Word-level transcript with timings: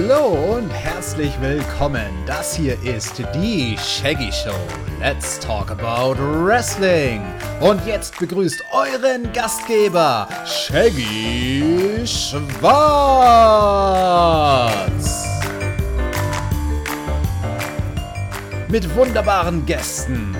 Hallo 0.00 0.54
und 0.54 0.70
herzlich 0.70 1.32
willkommen. 1.40 2.06
Das 2.24 2.54
hier 2.54 2.80
ist 2.84 3.20
die 3.34 3.76
Shaggy 3.76 4.30
Show. 4.30 4.54
Let's 5.00 5.40
talk 5.40 5.72
about 5.72 6.14
Wrestling. 6.20 7.20
Und 7.60 7.84
jetzt 7.84 8.16
begrüßt 8.16 8.62
euren 8.70 9.32
Gastgeber, 9.32 10.28
Shaggy 10.46 12.06
Schwarz. 12.06 12.68
Mit 18.68 18.94
wunderbaren 18.94 19.66
Gästen. 19.66 20.36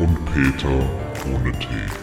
Und 0.00 0.18
Peter 0.34 0.90
ohne 1.32 1.52
Tee. 1.52 2.01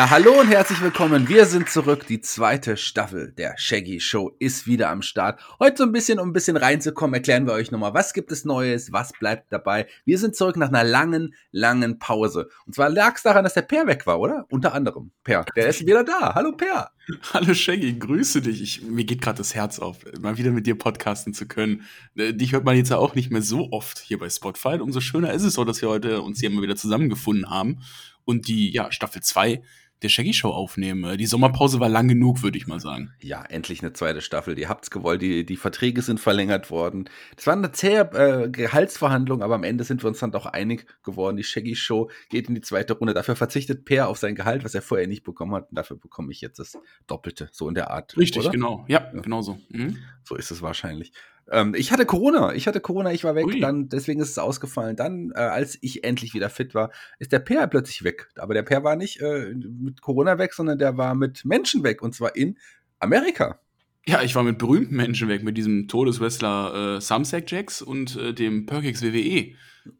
Ja, 0.00 0.08
hallo 0.08 0.40
und 0.40 0.48
herzlich 0.48 0.80
willkommen. 0.80 1.28
Wir 1.28 1.44
sind 1.44 1.68
zurück. 1.68 2.06
Die 2.06 2.22
zweite 2.22 2.78
Staffel 2.78 3.32
der 3.32 3.58
Shaggy 3.58 4.00
Show 4.00 4.34
ist 4.38 4.66
wieder 4.66 4.88
am 4.88 5.02
Start. 5.02 5.38
Heute 5.58 5.76
so 5.76 5.84
ein 5.84 5.92
bisschen, 5.92 6.18
um 6.18 6.30
ein 6.30 6.32
bisschen 6.32 6.56
reinzukommen, 6.56 7.12
erklären 7.12 7.46
wir 7.46 7.52
euch 7.52 7.70
nochmal, 7.70 7.92
was 7.92 8.14
gibt 8.14 8.32
es 8.32 8.46
Neues, 8.46 8.92
was 8.92 9.12
bleibt 9.12 9.52
dabei. 9.52 9.88
Wir 10.06 10.16
sind 10.16 10.34
zurück 10.34 10.56
nach 10.56 10.68
einer 10.68 10.84
langen, 10.84 11.34
langen 11.52 11.98
Pause. 11.98 12.48
Und 12.64 12.74
zwar 12.74 12.88
lag 12.88 13.16
es 13.16 13.24
daran, 13.24 13.44
dass 13.44 13.52
der 13.52 13.60
Per 13.60 13.86
weg 13.86 14.06
war, 14.06 14.20
oder? 14.20 14.46
Unter 14.48 14.72
anderem. 14.72 15.10
Per, 15.22 15.44
der 15.54 15.68
ist 15.68 15.84
wieder 15.84 16.02
da. 16.02 16.34
Hallo 16.34 16.52
Per. 16.52 16.92
Hallo 17.34 17.52
Shaggy, 17.52 17.98
grüße 17.98 18.40
dich. 18.40 18.62
Ich, 18.62 18.82
mir 18.82 19.04
geht 19.04 19.20
gerade 19.20 19.36
das 19.36 19.54
Herz 19.54 19.80
auf, 19.80 19.98
mal 20.18 20.38
wieder 20.38 20.50
mit 20.50 20.66
dir 20.66 20.78
podcasten 20.78 21.34
zu 21.34 21.46
können. 21.46 21.82
Äh, 22.16 22.32
dich 22.32 22.52
hört 22.52 22.64
man 22.64 22.74
jetzt 22.74 22.88
ja 22.88 22.96
auch 22.96 23.14
nicht 23.14 23.30
mehr 23.30 23.42
so 23.42 23.70
oft 23.70 23.98
hier 23.98 24.18
bei 24.18 24.30
Spotify. 24.30 24.78
Umso 24.80 25.00
schöner 25.00 25.34
ist 25.34 25.42
es 25.42 25.52
so, 25.52 25.64
dass 25.66 25.82
wir 25.82 25.90
heute 25.90 26.22
uns 26.22 26.40
hier 26.40 26.48
mal 26.48 26.62
wieder 26.62 26.76
zusammengefunden 26.76 27.50
haben 27.50 27.80
und 28.24 28.48
die 28.48 28.72
ja, 28.72 28.90
Staffel 28.92 29.22
2 29.22 29.62
der 30.02 30.08
Shaggy 30.08 30.32
Show 30.32 30.50
aufnehmen. 30.50 31.04
Äh, 31.04 31.16
die 31.16 31.26
Sommerpause 31.26 31.80
war 31.80 31.88
lang 31.88 32.08
genug, 32.08 32.42
würde 32.42 32.58
ich 32.58 32.66
mal 32.66 32.80
sagen. 32.80 33.12
Ja, 33.20 33.42
endlich 33.42 33.82
eine 33.82 33.92
zweite 33.92 34.20
Staffel. 34.20 34.54
Die 34.54 34.68
habt's 34.68 34.90
gewollt, 34.90 35.22
die, 35.22 35.44
die 35.44 35.56
Verträge 35.56 36.02
sind 36.02 36.20
verlängert 36.20 36.70
worden. 36.70 37.08
Das 37.36 37.46
war 37.46 37.54
eine 37.54 37.72
zähe 37.72 38.00
äh, 38.12 38.48
Gehaltsverhandlung, 38.48 39.42
aber 39.42 39.54
am 39.54 39.64
Ende 39.64 39.84
sind 39.84 40.02
wir 40.02 40.08
uns 40.08 40.18
dann 40.18 40.32
doch 40.32 40.46
einig 40.46 40.86
geworden. 41.02 41.36
Die 41.36 41.44
Shaggy 41.44 41.76
Show 41.76 42.10
geht 42.28 42.48
in 42.48 42.54
die 42.54 42.60
zweite 42.60 42.94
Runde. 42.94 43.14
Dafür 43.14 43.36
verzichtet 43.36 43.84
Per 43.84 44.08
auf 44.08 44.18
sein 44.18 44.34
Gehalt, 44.34 44.64
was 44.64 44.74
er 44.74 44.82
vorher 44.82 45.06
nicht 45.06 45.24
bekommen 45.24 45.54
hat. 45.54 45.70
Und 45.70 45.76
dafür 45.76 45.96
bekomme 45.96 46.32
ich 46.32 46.40
jetzt 46.40 46.58
das 46.58 46.78
Doppelte, 47.06 47.48
so 47.52 47.68
in 47.68 47.74
der 47.74 47.90
Art. 47.90 48.16
Richtig, 48.16 48.42
oder? 48.42 48.50
genau. 48.50 48.84
Ja, 48.88 49.10
ja. 49.14 49.20
genau 49.20 49.42
so. 49.42 49.58
Mhm. 49.68 49.98
So 50.24 50.36
ist 50.36 50.50
es 50.50 50.62
wahrscheinlich. 50.62 51.12
Ähm, 51.50 51.74
ich 51.74 51.92
hatte 51.92 52.06
Corona. 52.06 52.54
Ich 52.54 52.66
hatte 52.66 52.80
Corona, 52.80 53.12
ich 53.12 53.24
war 53.24 53.34
weg. 53.34 53.46
Ui. 53.46 53.60
Dann, 53.60 53.88
deswegen 53.88 54.20
ist 54.20 54.30
es 54.30 54.38
ausgefallen. 54.38 54.96
Dann, 54.96 55.32
äh, 55.34 55.40
als 55.40 55.78
ich 55.80 56.04
endlich 56.04 56.32
wieder 56.32 56.48
fit 56.48 56.74
war, 56.74 56.90
ist 57.18 57.32
der 57.32 57.40
Per 57.40 57.66
plötzlich 57.66 58.04
weg. 58.04 58.28
Aber 58.36 58.54
der 58.54 58.62
Per 58.62 58.84
war 58.84 58.96
nicht 58.96 59.20
äh, 59.20 59.52
mit 59.54 60.00
Corona 60.00 60.38
weg, 60.38 60.54
sondern 60.54 60.78
der 60.78 60.96
war 60.96 61.14
mit 61.14 61.44
Menschen 61.44 61.82
weg. 61.82 62.02
Und 62.02 62.14
zwar 62.14 62.36
in 62.36 62.58
Amerika. 63.00 63.60
Ja, 64.06 64.22
ich 64.22 64.34
war 64.34 64.42
mit 64.42 64.58
berühmten 64.58 64.96
Menschen 64.96 65.28
weg, 65.28 65.42
mit 65.42 65.58
diesem 65.58 65.88
Todeswrestler 65.88 66.96
äh, 66.96 67.00
Samsack 67.00 67.50
Jax 67.50 67.82
und 67.82 68.16
äh, 68.16 68.32
dem 68.32 68.66
Perkix 68.66 69.02
WWE. 69.02 69.54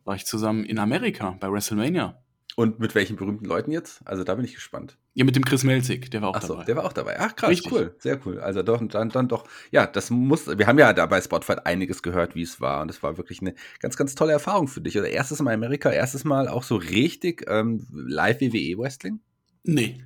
War 0.05 0.15
ich 0.15 0.27
zusammen 0.27 0.65
in 0.65 0.79
Amerika 0.79 1.37
bei 1.41 1.51
WrestleMania. 1.51 2.23
Und 2.61 2.79
mit 2.79 2.95
welchen 2.95 3.17
berühmten 3.17 3.47
Leuten 3.47 3.73
jetzt? 3.73 4.03
Also 4.05 4.23
da 4.23 4.35
bin 4.35 4.45
ich 4.45 4.53
gespannt. 4.53 4.99
Ja, 5.15 5.25
mit 5.25 5.35
dem 5.35 5.47
Chris 5.47 5.65
Melzig, 5.65 6.11
der 6.11 6.21
war 6.21 6.29
auch 6.29 6.37
Ach 6.37 6.43
so, 6.43 6.53
dabei. 6.53 6.65
Der 6.67 6.77
war 6.77 6.85
auch 6.85 6.93
dabei. 6.93 7.17
Ach 7.19 7.35
krass, 7.35 7.49
Richtig. 7.49 7.73
cool, 7.73 7.95
sehr 7.97 8.21
cool. 8.27 8.39
Also 8.39 8.63
doch, 8.63 8.87
dann, 8.87 9.09
dann 9.09 9.29
doch, 9.29 9.49
ja, 9.71 9.87
das 9.87 10.11
muss, 10.11 10.47
wir 10.47 10.67
haben 10.67 10.79
ja 10.79 10.93
da 10.93 11.07
bei 11.07 11.23
Spotify 11.23 11.55
einiges 11.65 12.03
gehört, 12.03 12.35
wie 12.35 12.43
es 12.43 12.61
war. 12.61 12.83
Und 12.83 12.91
es 12.91 13.03
war 13.03 13.17
wirklich 13.17 13.41
eine 13.41 13.55
ganz, 13.79 13.97
ganz 13.97 14.15
tolle 14.15 14.33
Erfahrung 14.33 14.69
für 14.69 14.83
dich. 14.83 14.95
Oder 14.99 15.07
also 15.07 15.17
erstes 15.17 15.41
Mal 15.41 15.55
Amerika, 15.55 15.91
erstes 15.91 16.25
Mal 16.25 16.49
auch 16.49 16.63
so 16.63 16.77
richtig 16.77 17.47
ähm, 17.49 17.87
live 17.91 18.43
WWE 18.43 18.77
Wrestling? 18.77 19.21
Nee. 19.65 20.03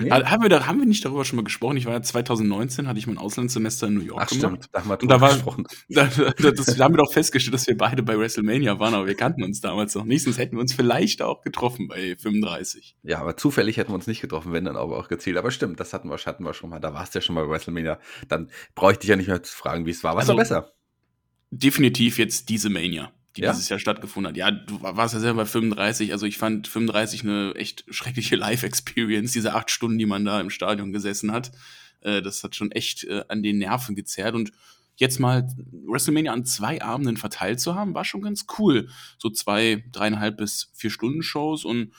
Nee? 0.00 0.10
haben, 0.10 0.42
wir 0.42 0.48
da, 0.48 0.66
haben 0.66 0.78
wir 0.78 0.86
nicht 0.86 1.04
darüber 1.04 1.24
schon 1.24 1.36
mal 1.36 1.42
gesprochen? 1.42 1.76
Ich 1.76 1.86
war 1.86 1.92
ja 1.92 2.02
2019, 2.02 2.86
hatte 2.86 2.98
ich 2.98 3.06
mein 3.06 3.18
Auslandssemester 3.18 3.88
in 3.88 3.94
New 3.94 4.00
York 4.00 4.22
Ach, 4.22 4.28
gemacht. 4.28 4.64
Stimmt, 4.64 4.68
da 4.72 4.80
haben 4.80 4.88
wir 4.88 5.02
und 5.02 5.08
da, 5.08 5.20
war, 5.20 5.32
gesprochen. 5.32 5.66
Da, 5.88 6.06
da, 6.06 6.50
das, 6.50 6.76
da 6.76 6.84
haben 6.84 6.94
wir 6.94 6.98
doch 6.98 7.12
festgestellt, 7.12 7.54
dass 7.54 7.66
wir 7.66 7.76
beide 7.76 8.02
bei 8.02 8.18
WrestleMania 8.18 8.78
waren, 8.78 8.94
aber 8.94 9.06
wir 9.06 9.14
kannten 9.14 9.42
uns 9.42 9.60
damals 9.60 9.94
noch 9.94 10.04
nicht, 10.04 10.24
sonst 10.24 10.38
hätten 10.38 10.56
wir 10.56 10.60
uns 10.60 10.72
vielleicht 10.72 11.22
auch 11.22 11.42
getroffen 11.42 11.88
bei 11.88 12.16
35. 12.16 12.96
Ja, 13.02 13.18
aber 13.18 13.36
zufällig 13.36 13.76
hätten 13.76 13.90
wir 13.90 13.96
uns 13.96 14.06
nicht 14.06 14.20
getroffen, 14.20 14.52
wenn 14.52 14.64
dann 14.64 14.76
aber 14.76 14.98
auch 14.98 15.08
gezielt. 15.08 15.36
Aber 15.36 15.50
stimmt, 15.50 15.80
das 15.80 15.92
hatten 15.92 16.08
wir, 16.08 16.16
hatten 16.16 16.44
wir 16.44 16.54
schon 16.54 16.70
mal. 16.70 16.80
Da 16.80 16.94
warst 16.94 17.14
du 17.14 17.18
ja 17.18 17.22
schon 17.22 17.34
mal 17.34 17.44
bei 17.44 17.52
WrestleMania. 17.52 17.98
Dann 18.28 18.50
brauche 18.74 18.92
ich 18.92 18.98
dich 18.98 19.10
ja 19.10 19.16
nicht 19.16 19.28
mehr 19.28 19.42
zu 19.42 19.54
fragen, 19.54 19.86
wie 19.86 19.90
es 19.90 20.02
war. 20.02 20.14
Was 20.14 20.22
also, 20.22 20.32
war 20.32 20.38
besser? 20.38 20.72
Definitiv 21.50 22.18
jetzt 22.18 22.48
diese 22.48 22.70
Mania 22.70 23.12
die 23.36 23.42
ja? 23.42 23.52
dieses 23.52 23.68
Jahr 23.68 23.78
stattgefunden 23.78 24.30
hat. 24.30 24.36
Ja, 24.36 24.50
du 24.50 24.82
warst 24.82 25.14
ja 25.14 25.20
selber 25.20 25.42
bei 25.42 25.46
35, 25.46 26.12
also 26.12 26.26
ich 26.26 26.38
fand 26.38 26.68
35 26.68 27.22
eine 27.22 27.54
echt 27.54 27.84
schreckliche 27.88 28.36
Live-Experience, 28.36 29.32
diese 29.32 29.54
acht 29.54 29.70
Stunden, 29.70 29.98
die 29.98 30.06
man 30.06 30.24
da 30.24 30.40
im 30.40 30.50
Stadion 30.50 30.92
gesessen 30.92 31.32
hat. 31.32 31.52
Äh, 32.00 32.22
das 32.22 32.44
hat 32.44 32.54
schon 32.54 32.72
echt 32.72 33.04
äh, 33.04 33.24
an 33.28 33.42
den 33.42 33.58
Nerven 33.58 33.94
gezerrt 33.94 34.34
und 34.34 34.52
jetzt 34.96 35.18
mal 35.18 35.48
WrestleMania 35.88 36.32
an 36.32 36.44
zwei 36.44 36.82
Abenden 36.82 37.16
verteilt 37.16 37.60
zu 37.60 37.74
haben, 37.74 37.94
war 37.94 38.04
schon 38.04 38.22
ganz 38.22 38.46
cool. 38.58 38.88
So 39.18 39.30
zwei, 39.30 39.84
dreieinhalb 39.90 40.36
bis 40.36 40.70
vier 40.74 40.90
Stunden 40.90 41.22
Shows 41.22 41.64
und 41.64 41.92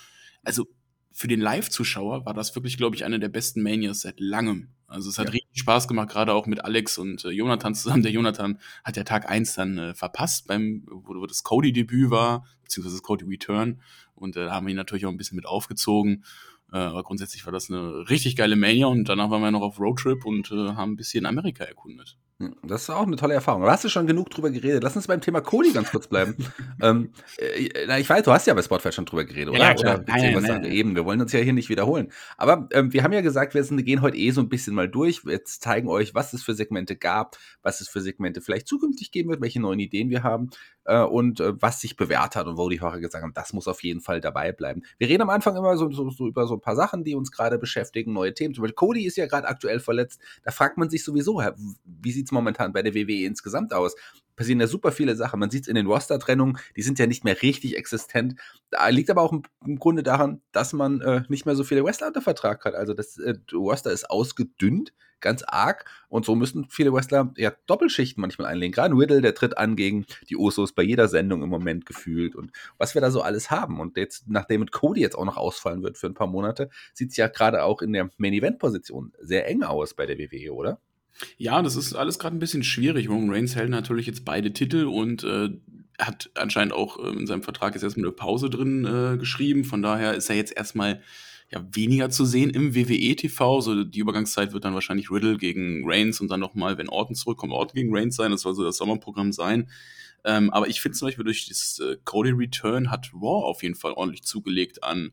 also 0.44 0.68
für 1.12 1.28
den 1.28 1.40
Live-Zuschauer 1.40 2.26
war 2.26 2.34
das 2.34 2.56
wirklich, 2.56 2.78
glaube 2.78 2.96
ich, 2.96 3.06
eine 3.06 3.20
der 3.20 3.30
besten 3.30 3.62
Manias 3.62 4.02
seit 4.02 4.20
langem. 4.20 4.70
Also 4.94 5.10
es 5.10 5.18
hat 5.18 5.26
ja. 5.26 5.32
richtig 5.32 5.60
Spaß 5.60 5.88
gemacht, 5.88 6.10
gerade 6.10 6.34
auch 6.34 6.46
mit 6.46 6.64
Alex 6.64 6.98
und 6.98 7.26
äh, 7.26 7.30
Jonathan 7.30 7.74
zusammen. 7.76 8.04
Der 8.04 8.12
Jonathan 8.12 8.60
hat 8.84 8.96
ja 8.96 9.04
Tag 9.04 9.30
eins 9.30 9.56
dann 9.56 9.78
äh, 9.78 9.94
verpasst, 9.96 10.48
beim, 10.48 10.84
wo, 10.90 11.16
wo 11.16 11.26
das 11.26 11.44
Cody-Debüt 11.44 12.12
war, 12.12 12.46
beziehungsweise 12.64 12.98
das 12.98 13.04
Cody 13.04 13.26
Return. 13.26 13.82
Und 14.16 14.38
äh, 14.38 14.46
da 14.46 14.52
haben 14.52 14.68
wir 14.68 14.72
ihn 14.72 14.78
natürlich 14.78 15.06
auch 15.06 15.10
ein 15.10 15.18
bisschen 15.18 15.36
mit 15.36 15.48
aufgezogen. 15.48 16.24
Äh, 16.72 16.78
aber 16.78 17.04
grundsätzlich 17.04 17.46
war 17.46 17.52
das 17.52 17.70
eine 17.70 18.10
richtig 18.10 18.36
geile 18.36 18.56
Mania 18.56 18.88
und 18.88 19.10
danach 19.10 19.30
waren 19.32 19.42
wir 19.42 19.52
noch 19.52 19.62
auf 19.62 19.80
Roadtrip 19.80 20.26
und 20.26 20.52
äh, 20.52 20.74
haben 20.74 20.94
ein 20.94 20.96
bisschen 20.96 21.26
Amerika 21.26 21.64
erkundet. 21.64 22.18
Das 22.64 22.84
ist 22.84 22.90
auch 22.90 23.06
eine 23.06 23.16
tolle 23.16 23.34
Erfahrung. 23.34 23.62
Aber 23.62 23.72
hast 23.72 23.84
du 23.84 23.90
schon 23.90 24.08
genug 24.08 24.30
drüber 24.30 24.50
geredet? 24.50 24.84
Lass 24.84 24.96
uns 24.96 25.08
beim 25.08 25.22
Thema 25.22 25.42
Cody 25.42 25.72
ganz 25.72 25.92
kurz 25.92 26.08
bleiben. 26.08 26.36
ähm, 26.82 27.12
äh, 27.38 27.86
na, 27.88 28.00
ich 28.00 28.10
weiß, 28.10 28.24
du 28.24 28.32
hast 28.32 28.48
ja 28.48 28.54
bei 28.54 28.62
Spotify 28.62 28.92
schon 28.92 29.06
drüber 29.06 29.24
geredet, 29.24 29.50
oder? 29.50 29.60
Ja, 29.60 29.74
klar. 29.74 29.96
oder 29.96 30.04
nein, 30.08 30.34
nein, 30.34 30.44
nein. 30.44 30.64
Eben, 30.66 30.96
wir 30.96 31.06
wollen 31.06 31.22
uns 31.22 31.32
ja 31.32 31.40
hier 31.40 31.54
nicht 31.54 31.70
wiederholen. 31.70 32.12
Aber 32.38 32.68
ähm, 32.72 32.92
wir 32.92 33.04
haben 33.04 33.14
ja 33.14 33.22
gesagt, 33.22 33.54
wir 33.54 33.64
sind, 33.64 33.84
gehen 33.86 34.02
heute 34.02 34.18
eh 34.18 34.32
so 34.32 34.42
ein 34.42 34.50
bisschen 34.50 34.76
mal 34.76 34.90
durch. 34.90 35.26
Wir 35.26 35.44
zeigen 35.46 35.88
euch, 35.88 36.16
was 36.16 36.34
es 36.34 36.44
für 36.44 36.54
Segmente 36.54 36.96
gab, 36.96 37.38
was 37.62 37.82
es 37.82 37.88
für 37.88 38.02
Segmente 38.02 38.42
vielleicht 38.42 38.68
zukünftig 38.68 39.12
geben 39.12 39.30
wird, 39.30 39.42
welche 39.42 39.62
neuen 39.62 39.80
Ideen 39.80 40.10
wir 40.10 40.24
haben 40.24 40.50
äh, 40.86 41.02
und 41.02 41.40
äh, 41.40 41.54
was 41.62 41.82
sich 41.82 41.96
bewährt 41.96 42.36
hat 42.36 42.48
und 42.48 42.58
wo 42.58 42.70
die 42.70 42.82
Hörer 42.82 43.00
gesagt 43.00 43.24
haben, 43.24 43.34
das 43.34 43.54
muss 43.54 43.68
auf 43.68 43.84
jeden 43.84 44.02
Fall 44.02 44.22
dabei 44.22 44.52
bleiben. 44.52 44.84
Wir 44.98 45.08
reden 45.08 45.22
am 45.22 45.30
Anfang 45.30 45.56
immer 45.56 45.78
so, 45.78 45.90
so, 45.92 46.10
so 46.10 46.28
über 46.28 46.48
so 46.48 46.56
ein 46.56 46.62
paar 46.62 46.76
Sachen, 46.76 47.04
die 47.04 47.16
uns 47.16 47.32
gerade 47.32 47.58
beschäftigen, 47.58 48.14
neue 48.14 48.34
Themen. 48.34 48.54
Zum 48.54 48.64
Beispiel 48.64 48.76
Cody 48.76 49.06
ist 49.06 49.18
ja 49.18 49.28
gerade 49.28 49.48
aktuell 49.48 49.80
verletzt. 49.80 50.20
Da 50.44 50.52
fragt 50.52 50.78
man 50.78 50.90
sich 50.90 51.04
sowieso, 51.04 51.42
wie 51.86 52.12
sieht 52.12 52.23
es 52.26 52.32
momentan 52.32 52.74
bei 52.74 52.82
der 52.82 52.94
WWE 52.94 53.26
insgesamt 53.26 53.74
aus? 53.74 53.96
passieren 54.36 54.60
ja 54.60 54.68
super 54.68 54.92
viele 54.92 55.16
Sachen. 55.16 55.40
Man 55.40 55.50
sieht 55.50 55.64
es 55.64 55.68
in 55.68 55.76
den 55.76 55.88
Roster-Trennungen, 55.88 56.58
die 56.76 56.82
sind 56.82 57.00
ja 57.00 57.08
nicht 57.08 57.24
mehr 57.24 57.42
richtig 57.42 57.78
existent. 57.78 58.36
Da 58.72 58.88
liegt 58.90 59.10
aber 59.10 59.22
auch 59.22 59.32
im, 59.32 59.44
im 59.66 59.80
Grunde 59.80 60.04
daran, 60.04 60.42
dass 60.52 60.74
man 60.74 61.02
äh, 61.02 61.24
nicht 61.28 61.46
mehr 61.46 61.56
so 61.56 61.64
viele 61.64 61.84
Wrestler 61.84 62.08
unter 62.08 62.22
Vertrag 62.22 62.66
hat. 62.66 62.76
Also 62.76 62.94
das 62.94 63.18
äh, 63.18 63.36
Roster 63.54 63.92
ist 63.92 64.10
ausgedünnt 64.10 64.94
ganz 65.24 65.42
arg. 65.48 65.86
Und 66.10 66.26
so 66.26 66.36
müssen 66.36 66.68
viele 66.70 66.94
Wrestler 66.94 67.32
ja 67.38 67.54
Doppelschichten 67.66 68.20
manchmal 68.20 68.48
einlegen. 68.50 68.74
Gerade 68.74 68.94
Riddle, 68.94 69.22
der 69.22 69.34
tritt 69.34 69.58
an 69.58 69.76
gegen 69.76 70.06
die 70.30 70.36
Usos 70.36 70.74
bei 70.74 70.84
jeder 70.84 71.08
Sendung 71.08 71.42
im 71.42 71.50
Moment 71.50 71.86
gefühlt. 71.86 72.36
Und 72.36 72.52
was 72.78 72.94
wir 72.94 73.02
da 73.02 73.10
so 73.10 73.22
alles 73.22 73.50
haben. 73.50 73.80
Und 73.80 73.96
jetzt, 73.98 74.26
nachdem 74.28 74.60
mit 74.60 74.72
Cody 74.72 75.00
jetzt 75.00 75.16
auch 75.18 75.26
noch 75.26 75.38
ausfallen 75.38 75.82
wird 75.82 75.98
für 75.98 76.08
ein 76.08 76.14
paar 76.14 76.28
Monate, 76.28 76.70
sieht 76.94 77.12
es 77.12 77.18
ja 77.18 77.28
gerade 77.28 77.64
auch 77.64 77.82
in 77.82 77.94
der 77.94 78.10
Main-Event-Position 78.18 79.14
sehr 79.20 79.48
eng 79.48 79.64
aus 79.64 79.94
bei 79.94 80.06
der 80.06 80.18
WWE, 80.20 80.54
oder? 80.54 80.80
Ja, 81.38 81.62
das 81.62 81.76
ist 81.76 81.94
alles 81.94 82.20
gerade 82.20 82.36
ein 82.36 82.40
bisschen 82.40 82.64
schwierig. 82.64 83.10
Roman 83.10 83.30
Reigns 83.30 83.56
hält 83.56 83.70
natürlich 83.70 84.08
jetzt 84.08 84.26
beide 84.26 84.52
Titel 84.54 84.86
und 84.86 85.24
äh, 85.24 85.50
hat 86.00 86.30
anscheinend 86.36 86.74
auch 86.74 87.00
äh, 87.00 87.10
in 87.10 87.28
seinem 87.28 87.44
Vertrag 87.44 87.74
jetzt 87.74 87.84
erstmal 87.84 88.06
eine 88.06 88.16
Pause 88.16 88.50
drin 88.50 88.86
äh, 88.86 89.18
geschrieben. 89.18 89.64
Von 89.64 89.82
daher 89.82 90.16
ist 90.16 90.30
er 90.30 90.36
jetzt 90.36 90.56
erstmal 90.56 91.02
ja, 91.52 91.64
weniger 91.72 92.10
zu 92.10 92.26
sehen 92.26 92.50
im 92.50 92.76
WWE-TV. 92.76 93.62
So 93.62 93.84
die 93.84 94.00
Übergangszeit 94.00 94.54
wird 94.54 94.66
dann 94.66 94.74
wahrscheinlich 94.74 95.12
Riddle 95.12 95.38
gegen 95.38 95.84
Reigns 95.86 96.20
und 96.20 96.30
dann 96.30 96.40
nochmal, 96.40 96.78
wenn 96.78 96.90
Orton 96.90 97.16
zurückkommt, 97.16 97.54
Orton 97.54 97.76
gegen 97.76 97.96
Reigns 97.96 98.16
sein. 98.16 98.32
Das 98.32 98.42
soll 98.42 98.56
so 98.56 98.64
das 98.64 98.78
Sommerprogramm 98.78 99.32
sein. 99.32 99.70
Ähm, 100.26 100.50
aber 100.52 100.68
ich 100.68 100.82
finde 100.82 100.98
zum 100.98 101.08
Beispiel 101.08 101.26
durch 101.26 101.48
das 101.48 101.80
äh, 101.80 101.98
Cody 102.06 102.32
Return 102.32 102.90
hat 102.90 103.12
Raw 103.14 103.46
auf 103.46 103.62
jeden 103.62 103.76
Fall 103.76 103.92
ordentlich 103.92 104.24
zugelegt 104.24 104.84
an, 104.84 105.12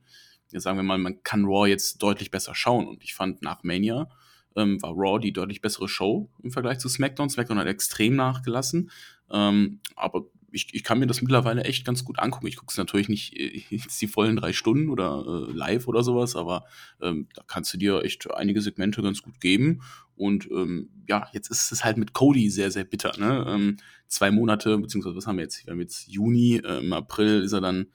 ja, 0.53 0.61
sagen 0.61 0.79
wir 0.79 0.83
mal, 0.83 0.99
man 0.99 1.23
kann 1.23 1.45
Raw 1.45 1.69
jetzt 1.69 2.03
deutlich 2.03 2.31
besser 2.31 2.55
schauen. 2.55 2.87
Und 2.87 3.03
ich 3.03 3.15
fand 3.15 3.43
nach 3.43 3.63
Mania 3.63 4.09
ähm, 4.57 4.81
war 4.83 4.93
Raw 4.95 5.19
die 5.19 5.33
deutlich 5.33 5.61
bessere 5.61 5.89
Show 5.89 6.31
im 6.43 6.51
Vergleich 6.51 6.79
zu 6.79 6.89
SmackDown. 6.89 7.31
SmackDown 7.31 7.59
hat 7.59 7.67
extrem 7.67 8.17
nachgelassen. 8.17 8.91
Ähm, 9.31 9.81
aber 9.97 10.25
ich, 10.53 10.75
ich 10.75 10.85
kann 10.85 10.99
mir 10.99 11.07
das 11.07 11.23
mittlerweile 11.23 11.65
echt 11.65 11.85
ganz 11.85 12.05
gut 12.05 12.19
angucken. 12.19 12.47
Ich 12.47 12.57
gucke 12.57 12.71
es 12.71 12.77
natürlich 12.77 13.09
nicht 13.09 13.37
äh, 13.39 13.63
jetzt 13.71 14.01
die 14.01 14.09
vollen 14.09 14.37
drei 14.37 14.53
Stunden 14.53 14.89
oder 14.89 15.25
äh, 15.27 15.53
live 15.53 15.87
oder 15.89 16.03
sowas, 16.03 16.37
aber 16.37 16.65
ähm, 17.01 17.29
da 17.35 17.43
kannst 17.47 17.73
du 17.73 17.79
dir 17.79 18.03
echt 18.03 18.31
einige 18.33 18.61
Segmente 18.61 19.03
ganz 19.03 19.23
gut 19.23 19.41
geben. 19.41 19.83
Und 20.17 20.51
ähm, 20.51 20.91
ja, 21.09 21.29
jetzt 21.33 21.51
ist 21.51 21.73
es 21.73 21.85
halt 21.85 21.97
mit 21.97 22.13
Cody 22.13 22.51
sehr, 22.51 22.71
sehr 22.71 22.85
bitter. 22.85 23.13
Ne? 23.19 23.47
Ähm, 23.49 23.77
zwei 24.07 24.31
Monate, 24.31 24.77
beziehungsweise 24.77 25.17
was 25.17 25.27
haben 25.27 25.37
wir 25.37 25.45
jetzt? 25.45 25.65
Wir 25.67 25.73
haben 25.73 25.81
jetzt 25.81 26.09
Juni, 26.09 26.57
äh, 26.57 26.79
im 26.79 26.93
April 26.93 27.43
ist 27.43 27.53
er 27.53 27.61
dann 27.61 27.87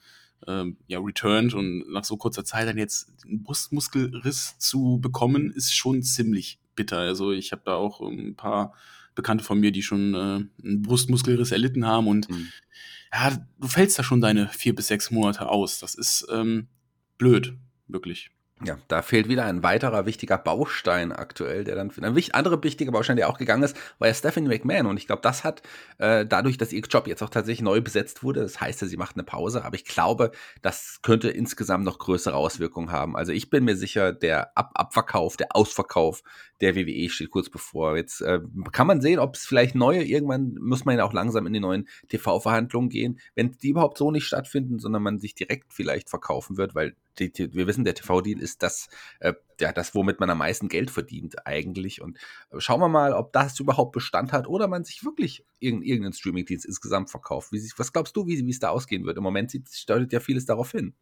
ähm, 0.47 0.77
ja 0.87 0.99
returned 0.99 1.53
und 1.53 1.91
nach 1.91 2.03
so 2.03 2.17
kurzer 2.17 2.45
Zeit 2.45 2.67
dann 2.67 2.77
jetzt 2.77 3.11
einen 3.25 3.43
Brustmuskelriss 3.43 4.57
zu 4.59 4.99
bekommen, 5.01 5.51
ist 5.51 5.73
schon 5.73 6.03
ziemlich 6.03 6.59
bitter. 6.75 6.99
Also 6.99 7.31
ich 7.31 7.51
habe 7.51 7.61
da 7.65 7.75
auch 7.75 8.01
ein 8.01 8.35
paar 8.35 8.73
Bekannte 9.15 9.43
von 9.43 9.59
mir, 9.59 9.71
die 9.71 9.81
schon 9.81 10.13
äh, 10.13 10.17
einen 10.63 10.81
Brustmuskelriss 10.81 11.51
erlitten 11.51 11.85
haben 11.85 12.07
und 12.07 12.29
mhm. 12.29 12.49
ja, 13.13 13.37
du 13.59 13.67
fällst 13.67 13.97
da 13.97 14.03
schon 14.03 14.21
deine 14.21 14.49
vier 14.49 14.75
bis 14.75 14.87
sechs 14.87 15.09
Monate 15.11 15.49
aus. 15.49 15.79
Das 15.79 15.95
ist 15.95 16.27
ähm, 16.29 16.67
blöd, 17.17 17.55
wirklich. 17.87 18.31
Ja, 18.63 18.77
da 18.87 19.01
fehlt 19.01 19.27
wieder 19.27 19.43
ein 19.43 19.63
weiterer 19.63 20.05
wichtiger 20.05 20.37
Baustein 20.37 21.11
aktuell, 21.11 21.65
der 21.65 21.75
dann 21.75 21.91
ein 21.91 22.31
anderer 22.31 22.63
wichtiger 22.63 22.93
Baustein, 22.93 23.17
der 23.17 23.27
auch 23.27 23.37
gegangen 23.37 23.63
ist, 23.63 23.75
war 23.99 24.07
ja 24.07 24.13
Stephanie 24.13 24.47
McMahon. 24.47 24.85
Und 24.85 24.95
ich 24.95 25.07
glaube, 25.07 25.21
das 25.21 25.43
hat 25.43 25.61
äh, 25.97 26.25
dadurch, 26.25 26.57
dass 26.57 26.71
ihr 26.71 26.81
Job 26.81 27.05
jetzt 27.07 27.21
auch 27.21 27.29
tatsächlich 27.29 27.61
neu 27.61 27.81
besetzt 27.81 28.23
wurde, 28.23 28.39
das 28.39 28.61
heißt 28.61 28.81
ja, 28.81 28.87
sie 28.87 28.95
macht 28.95 29.17
eine 29.17 29.23
Pause, 29.23 29.65
aber 29.65 29.75
ich 29.75 29.83
glaube, 29.83 30.31
das 30.61 30.99
könnte 31.01 31.29
insgesamt 31.29 31.83
noch 31.83 31.99
größere 31.99 32.33
Auswirkungen 32.33 32.93
haben. 32.93 33.17
Also 33.17 33.33
ich 33.33 33.49
bin 33.49 33.65
mir 33.65 33.75
sicher, 33.75 34.13
der 34.13 34.57
Ab 34.57 34.71
Abverkauf, 34.75 35.35
der 35.35 35.53
Ausverkauf 35.53 36.23
der 36.61 36.77
WWE 36.77 37.09
steht 37.09 37.31
kurz 37.31 37.49
bevor. 37.49 37.97
Jetzt 37.97 38.21
äh, 38.21 38.39
kann 38.71 38.87
man 38.87 39.01
sehen, 39.01 39.19
ob 39.19 39.35
es 39.35 39.45
vielleicht 39.45 39.75
neue, 39.75 40.01
irgendwann 40.03 40.55
muss 40.61 40.85
man 40.85 40.97
ja 40.97 41.03
auch 41.03 41.13
langsam 41.13 41.45
in 41.45 41.51
die 41.51 41.59
neuen 41.59 41.89
TV-Verhandlungen 42.07 42.87
gehen, 42.87 43.19
wenn 43.35 43.51
die 43.51 43.69
überhaupt 43.71 43.97
so 43.97 44.11
nicht 44.11 44.25
stattfinden, 44.25 44.79
sondern 44.79 45.03
man 45.03 45.19
sich 45.19 45.35
direkt 45.35 45.73
vielleicht 45.73 46.09
verkaufen 46.09 46.55
wird, 46.55 46.73
weil 46.73 46.95
die, 47.19 47.31
die, 47.31 47.53
wir 47.53 47.67
wissen, 47.67 47.83
der 47.83 47.95
TV-Deal 47.95 48.39
ist 48.39 48.63
das, 48.63 48.89
äh, 49.19 49.33
ja, 49.59 49.71
das, 49.71 49.95
womit 49.95 50.19
man 50.19 50.29
am 50.29 50.39
meisten 50.39 50.67
Geld 50.67 50.91
verdient 50.91 51.45
eigentlich. 51.45 52.01
Und 52.01 52.17
äh, 52.51 52.59
schauen 52.59 52.79
wir 52.79 52.89
mal, 52.89 53.13
ob 53.13 53.33
das 53.33 53.59
überhaupt 53.59 53.93
Bestand 53.93 54.31
hat 54.31 54.47
oder 54.47 54.67
man 54.67 54.83
sich 54.83 55.03
wirklich 55.03 55.45
irgendeinen, 55.59 55.89
irgendeinen 55.89 56.13
Streaming-Dienst 56.13 56.65
insgesamt 56.65 57.09
verkauft. 57.09 57.51
Wie, 57.51 57.61
was 57.77 57.93
glaubst 57.93 58.15
du, 58.15 58.27
wie 58.27 58.49
es 58.49 58.59
da 58.59 58.69
ausgehen 58.69 59.05
wird? 59.05 59.17
Im 59.17 59.23
Moment 59.23 59.51
sieht, 59.51 59.67
deutet 59.89 60.13
ja 60.13 60.19
vieles 60.19 60.45
darauf 60.45 60.71
hin. 60.71 60.93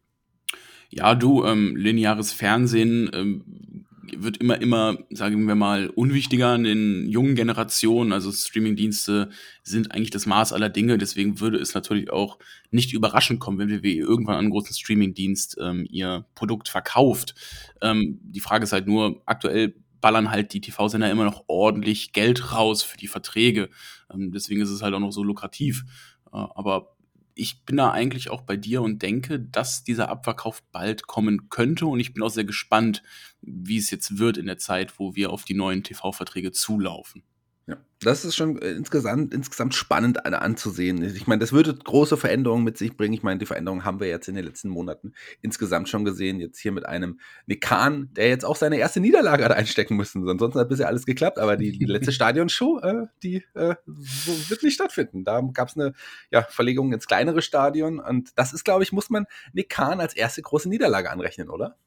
Ja, 0.90 1.14
du, 1.14 1.44
ähm, 1.44 1.76
lineares 1.76 2.32
Fernsehen 2.32 3.10
ähm, 3.12 3.83
wird 4.16 4.38
immer, 4.38 4.60
immer, 4.60 4.98
sagen 5.10 5.46
wir 5.46 5.54
mal, 5.54 5.88
unwichtiger 5.88 6.54
in 6.54 6.64
den 6.64 7.08
jungen 7.08 7.34
Generationen. 7.34 8.12
Also 8.12 8.32
Streamingdienste 8.32 9.30
sind 9.62 9.92
eigentlich 9.92 10.10
das 10.10 10.26
Maß 10.26 10.52
aller 10.52 10.68
Dinge. 10.68 10.98
Deswegen 10.98 11.40
würde 11.40 11.58
es 11.58 11.74
natürlich 11.74 12.10
auch 12.10 12.38
nicht 12.70 12.92
überraschend 12.92 13.40
kommen, 13.40 13.58
wenn 13.58 13.70
WWE 13.70 13.94
irgendwann 13.94 14.36
einen 14.36 14.50
großen 14.50 14.74
Streamingdienst 14.74 15.58
ähm, 15.60 15.86
ihr 15.90 16.24
Produkt 16.34 16.68
verkauft. 16.68 17.34
Ähm, 17.80 18.20
die 18.22 18.40
Frage 18.40 18.64
ist 18.64 18.72
halt 18.72 18.86
nur, 18.86 19.22
aktuell 19.26 19.74
ballern 20.00 20.30
halt 20.30 20.52
die 20.52 20.60
TV-Sender 20.60 21.10
immer 21.10 21.24
noch 21.24 21.44
ordentlich 21.46 22.12
Geld 22.12 22.52
raus 22.52 22.82
für 22.82 22.98
die 22.98 23.06
Verträge. 23.06 23.70
Ähm, 24.12 24.32
deswegen 24.32 24.60
ist 24.60 24.70
es 24.70 24.82
halt 24.82 24.94
auch 24.94 25.00
noch 25.00 25.12
so 25.12 25.22
lukrativ. 25.22 25.84
Äh, 26.26 26.36
aber 26.36 26.93
ich 27.34 27.64
bin 27.64 27.76
da 27.76 27.90
eigentlich 27.90 28.30
auch 28.30 28.42
bei 28.42 28.56
dir 28.56 28.82
und 28.82 29.02
denke, 29.02 29.40
dass 29.40 29.84
dieser 29.84 30.08
Abverkauf 30.08 30.62
bald 30.70 31.06
kommen 31.06 31.48
könnte. 31.50 31.86
Und 31.86 32.00
ich 32.00 32.14
bin 32.14 32.22
auch 32.22 32.30
sehr 32.30 32.44
gespannt, 32.44 33.02
wie 33.40 33.78
es 33.78 33.90
jetzt 33.90 34.18
wird 34.18 34.36
in 34.36 34.46
der 34.46 34.58
Zeit, 34.58 34.98
wo 34.98 35.14
wir 35.14 35.30
auf 35.30 35.44
die 35.44 35.54
neuen 35.54 35.82
TV-Verträge 35.82 36.52
zulaufen. 36.52 37.24
Ja, 37.66 37.78
das 38.02 38.26
ist 38.26 38.36
schon 38.36 38.60
äh, 38.60 38.72
insgesamt, 38.72 39.32
insgesamt 39.32 39.74
spannend 39.74 40.26
anzusehen. 40.26 41.02
Ich 41.02 41.26
meine, 41.26 41.40
das 41.40 41.52
würde 41.52 41.74
große 41.74 42.18
Veränderungen 42.18 42.62
mit 42.62 42.76
sich 42.76 42.94
bringen. 42.94 43.14
Ich 43.14 43.22
meine, 43.22 43.38
die 43.38 43.46
Veränderungen 43.46 43.86
haben 43.86 44.00
wir 44.00 44.08
jetzt 44.08 44.28
in 44.28 44.34
den 44.34 44.44
letzten 44.44 44.68
Monaten 44.68 45.14
insgesamt 45.40 45.88
schon 45.88 46.04
gesehen. 46.04 46.40
Jetzt 46.40 46.58
hier 46.58 46.72
mit 46.72 46.84
einem 46.84 47.20
Nikan, 47.46 48.10
der 48.12 48.28
jetzt 48.28 48.44
auch 48.44 48.56
seine 48.56 48.76
erste 48.76 49.00
Niederlage 49.00 49.44
hat 49.44 49.52
einstecken 49.52 49.96
müssen. 49.96 50.28
Ansonsten 50.28 50.60
hat 50.60 50.68
bisher 50.68 50.88
alles 50.88 51.06
geklappt, 51.06 51.38
aber 51.38 51.56
die, 51.56 51.78
die 51.78 51.86
letzte 51.86 52.12
Stadionshow, 52.12 52.80
äh, 52.80 53.06
die 53.22 53.44
äh, 53.54 53.76
so 53.86 54.50
wird 54.50 54.62
nicht 54.62 54.74
stattfinden. 54.74 55.24
Da 55.24 55.40
gab 55.40 55.68
es 55.68 55.76
eine 55.76 55.94
ja, 56.30 56.42
Verlegung 56.42 56.92
ins 56.92 57.06
kleinere 57.06 57.40
Stadion 57.40 57.98
und 57.98 58.32
das 58.36 58.52
ist, 58.52 58.64
glaube 58.64 58.82
ich, 58.82 58.92
muss 58.92 59.08
man 59.08 59.24
Nikan 59.54 60.00
als 60.00 60.14
erste 60.14 60.42
große 60.42 60.68
Niederlage 60.68 61.10
anrechnen, 61.10 61.48
oder? 61.48 61.78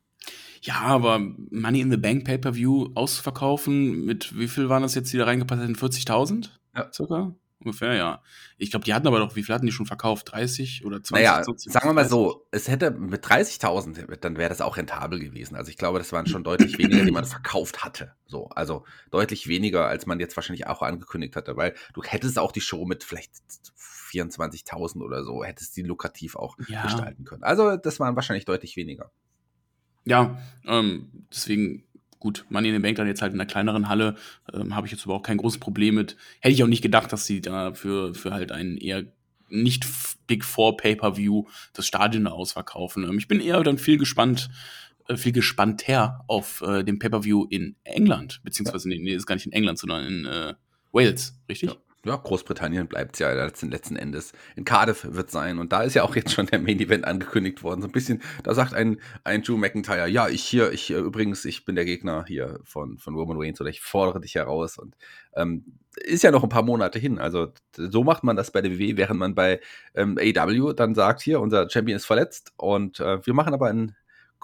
Ja, 0.62 0.82
aber 0.82 1.20
Money 1.20 1.82
in 1.82 1.92
the 1.92 1.98
Bank 1.98 2.26
Pay-Per-View 2.26 2.90
ausverkaufen, 2.96 4.06
mit 4.06 4.38
wie 4.38 4.48
viel 4.48 4.70
waren 4.70 4.84
das 4.84 4.96
jetzt, 4.96 5.12
die 5.14 5.18
da 5.18 5.26
reingepasst 5.26 5.62
hätten? 5.62 5.76
40.000? 5.76 6.50
Ja. 6.76 6.92
Circa? 6.92 7.34
Ungefähr, 7.60 7.96
ja. 7.96 8.22
Ich 8.58 8.70
glaube, 8.70 8.86
die 8.86 8.94
hatten 8.94 9.08
aber 9.08 9.18
doch, 9.18 9.36
wie 9.36 9.42
viel 9.42 9.56
hatten 9.56 9.66
die 9.66 9.72
schon 9.72 9.88
verkauft? 9.88 10.32
30 10.32 10.86
oder 10.86 11.02
20? 11.02 11.12
Naja, 11.12 11.42
20, 11.42 11.72
sagen 11.74 11.90
wir 11.90 11.94
mal 11.94 12.08
so, 12.08 12.46
es 12.52 12.68
hätte 12.68 12.92
mit 12.92 13.26
30.000, 13.26 14.16
dann 14.18 14.38
wäre 14.38 14.50
das 14.50 14.62
auch 14.62 14.78
rentabel 14.78 15.20
gewesen. 15.20 15.56
Also 15.56 15.72
ich 15.72 15.78
glaube, 15.78 15.98
das 15.98 16.12
waren 16.12 16.28
schon 16.28 16.44
deutlich 16.44 16.78
weniger, 16.78 17.04
die 17.04 17.12
man 17.12 17.26
verkauft 17.26 17.84
hatte. 17.84 18.14
So, 18.28 18.50
also 18.50 18.86
deutlich 19.10 19.48
weniger, 19.48 19.88
als 19.88 20.06
man 20.06 20.20
jetzt 20.20 20.36
wahrscheinlich 20.36 20.68
auch 20.68 20.84
angekündigt 20.84 21.36
hatte, 21.36 21.58
weil 21.58 21.74
du 21.94 22.04
hättest 22.04 22.38
auch 22.38 22.52
die 22.52 22.62
Show 22.62 22.86
mit 22.86 23.04
vielleicht 23.04 23.32
24.000 24.12 25.02
oder 25.02 25.24
so, 25.24 25.44
hättest 25.44 25.76
die 25.78 25.82
lukrativ 25.82 26.36
auch 26.36 26.58
ja. 26.68 26.84
gestalten 26.84 27.26
können. 27.26 27.44
Also 27.44 27.76
das 27.76 28.00
waren 28.00 28.16
wahrscheinlich 28.16 28.46
deutlich 28.46 28.78
weniger. 28.78 29.12
Ja, 30.08 30.42
ähm, 30.66 31.10
deswegen 31.32 31.84
gut, 32.20 32.46
Money 32.50 32.70
in 32.70 32.76
the 32.76 32.82
Bank 32.82 32.98
dann 32.98 33.08
jetzt 33.08 33.22
halt 33.22 33.34
in 33.34 33.40
einer 33.40 33.48
kleineren 33.48 33.90
Halle, 33.90 34.16
ähm, 34.54 34.76
habe 34.76 34.88
ich 34.88 34.92
jetzt 34.92 35.06
aber 35.06 35.16
auch 35.16 35.22
kein 35.22 35.38
großes 35.38 35.60
Problem 35.60 35.96
mit. 35.96 36.18
Hätte 36.40 36.54
ich 36.54 36.64
auch 36.64 36.68
nicht 36.68 36.82
gedacht, 36.82 37.12
dass 37.14 37.26
sie 37.26 37.42
da 37.42 37.74
für, 37.74 38.14
für 38.16 38.32
halt 38.32 38.52
einen 38.52 38.78
eher 38.78 39.06
nicht 39.50 39.86
Big 40.28 40.44
Four 40.44 40.78
Pay-Per-View 40.78 41.46
das 41.74 41.88
Stadion 41.88 42.28
ausverkaufen. 42.28 43.04
Ähm, 43.04 43.18
ich 43.18 43.28
bin 43.28 43.40
eher 43.40 43.62
dann 43.64 43.78
viel 43.78 43.98
gespannt, 43.98 44.50
äh, 45.08 45.18
viel 45.18 45.32
gespannter 45.32 46.24
auf 46.28 46.62
äh, 46.62 46.84
den 46.84 47.00
Pay-Per-View 47.00 47.46
in 47.50 47.76
England, 47.84 48.42
beziehungsweise, 48.44 48.90
nee, 48.90 49.00
nee, 49.00 49.14
ist 49.14 49.26
gar 49.28 49.36
nicht 49.36 49.46
in 49.46 49.54
England, 49.54 49.78
sondern 49.78 50.06
in 50.06 50.26
äh, 50.26 50.54
Wales, 50.92 51.40
richtig? 51.50 51.72
Ja 51.72 51.87
ja, 52.08 52.16
Großbritannien 52.16 52.88
bleibt 52.88 53.20
ja 53.20 53.32
letzten, 53.32 53.70
letzten 53.70 53.96
Endes. 53.96 54.34
In 54.56 54.66
Cardiff 54.66 55.08
wird 55.10 55.32
sein. 55.32 55.60
Und 55.60 55.72
da 55.72 55.84
ist 55.84 55.94
ja 55.94 56.04
auch 56.04 56.16
jetzt 56.16 56.32
schon 56.32 56.48
der 56.48 56.60
Main 56.60 56.80
Event 56.80 57.06
angekündigt 57.06 57.64
worden. 57.64 57.82
So 57.82 57.88
ein 57.88 57.92
bisschen, 57.92 58.22
da 58.44 58.54
sagt 58.54 58.74
ein, 58.74 58.98
ein 59.24 59.44
Drew 59.44 59.58
McIntyre, 59.58 60.08
ja, 60.08 60.28
ich 60.28 60.44
hier, 60.44 60.72
ich 60.72 60.92
äh, 60.92 60.98
übrigens, 60.98 61.46
ich 61.46 61.66
bin 61.66 61.76
der 61.76 61.86
Gegner 61.86 62.26
hier 62.28 62.60
von, 62.64 62.98
von 62.98 63.16
Roman 63.16 63.38
Reigns 63.40 63.62
oder 63.62 63.70
ich 63.70 63.82
fordere 63.82 64.22
dich 64.22 64.36
heraus. 64.36 64.78
Und 64.78 64.96
ähm, 65.36 65.66
ist 65.98 66.24
ja 66.24 66.32
noch 66.32 66.44
ein 66.44 66.50
paar 66.50 66.64
Monate 66.64 67.00
hin. 67.00 67.20
Also 67.20 67.54
so 67.76 68.04
macht 68.04 68.24
man 68.24 68.36
das 68.36 68.52
bei 68.52 68.62
der 68.62 68.72
WWE, 68.72 68.98
während 68.98 69.20
man 69.20 69.36
bei 69.36 69.60
ähm, 69.96 70.18
AW 70.18 70.74
dann 70.74 70.96
sagt, 70.96 71.22
hier, 71.22 71.40
unser 71.40 71.70
Champion 71.70 71.98
ist 71.98 72.06
verletzt 72.06 72.54
und 72.58 73.00
äh, 73.00 73.26
wir 73.26 73.34
machen 73.34 73.54
aber 73.54 73.68
ein 73.68 73.96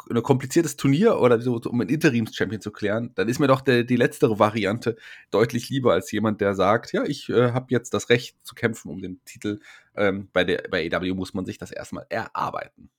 ein 0.10 0.22
kompliziertes 0.24 0.76
Turnier 0.76 1.20
oder 1.20 1.40
so, 1.42 1.60
um 1.66 1.82
einen 1.82 1.90
Interims-Champion 1.90 2.62
zu 2.62 2.72
klären, 2.72 3.12
dann 3.16 3.30
ist 3.30 3.40
mir 3.40 3.48
doch 3.48 3.62
der, 3.62 3.84
die 3.84 3.96
letztere 3.96 4.40
Variante 4.40 4.96
deutlich 5.32 5.70
lieber 5.70 5.94
als 5.94 6.12
jemand, 6.12 6.42
der 6.42 6.56
sagt, 6.56 6.94
ja, 6.94 7.04
ich 7.04 7.30
äh, 7.30 7.52
habe 7.52 7.68
jetzt 7.70 7.94
das 7.94 8.10
Recht 8.10 8.36
zu 8.44 8.56
kämpfen 8.56 8.90
um 8.90 9.02
den 9.02 9.24
Titel. 9.26 9.60
Ähm, 9.96 10.30
bei, 10.34 10.44
der, 10.44 10.64
bei 10.70 10.90
AW 10.92 11.14
muss 11.14 11.34
man 11.34 11.46
sich 11.46 11.58
das 11.58 11.72
erstmal 11.72 12.06
erarbeiten. 12.10 12.90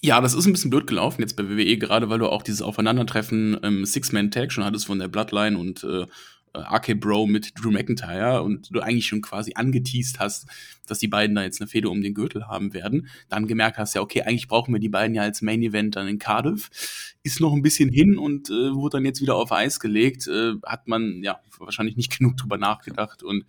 Ja, 0.00 0.20
das 0.20 0.34
ist 0.34 0.46
ein 0.46 0.52
bisschen 0.52 0.70
blöd 0.70 0.86
gelaufen 0.86 1.22
jetzt 1.22 1.34
bei 1.36 1.48
WWE, 1.48 1.76
gerade 1.76 2.08
weil 2.08 2.20
du 2.20 2.28
auch 2.28 2.42
dieses 2.42 2.62
Aufeinandertreffen 2.62 3.58
ähm, 3.62 3.84
Six-Man-Tag 3.84 4.52
schon 4.52 4.64
hattest 4.64 4.86
von 4.86 4.98
der 4.98 5.08
Bloodline 5.08 5.58
und 5.58 5.82
äh, 5.82 6.06
äh, 6.54 6.94
Bro 6.94 7.26
mit 7.26 7.52
Drew 7.58 7.70
McIntyre 7.70 8.42
und 8.42 8.74
du 8.74 8.80
eigentlich 8.80 9.06
schon 9.06 9.22
quasi 9.22 9.52
angeteased 9.54 10.18
hast, 10.18 10.46
dass 10.86 10.98
die 10.98 11.08
beiden 11.08 11.36
da 11.36 11.42
jetzt 11.42 11.60
eine 11.60 11.68
Fehde 11.68 11.90
um 11.90 12.00
den 12.00 12.14
Gürtel 12.14 12.46
haben 12.46 12.72
werden, 12.72 13.08
dann 13.28 13.46
gemerkt 13.46 13.78
hast, 13.78 13.94
ja, 13.94 14.00
okay, 14.00 14.22
eigentlich 14.22 14.48
brauchen 14.48 14.72
wir 14.72 14.80
die 14.80 14.88
beiden 14.88 15.14
ja 15.14 15.22
als 15.22 15.42
Main 15.42 15.62
Event 15.62 15.96
dann 15.96 16.08
in 16.08 16.18
Cardiff. 16.18 17.14
Ist 17.22 17.40
noch 17.40 17.52
ein 17.52 17.62
bisschen 17.62 17.90
hin 17.90 18.16
und 18.16 18.50
äh, 18.50 18.74
wurde 18.74 18.98
dann 18.98 19.04
jetzt 19.04 19.20
wieder 19.20 19.36
auf 19.36 19.52
Eis 19.52 19.80
gelegt. 19.80 20.26
Äh, 20.26 20.54
hat 20.64 20.88
man 20.88 21.22
ja 21.22 21.40
wahrscheinlich 21.58 21.96
nicht 21.96 22.10
genug 22.18 22.36
drüber 22.36 22.58
nachgedacht 22.58 23.22
und 23.22 23.44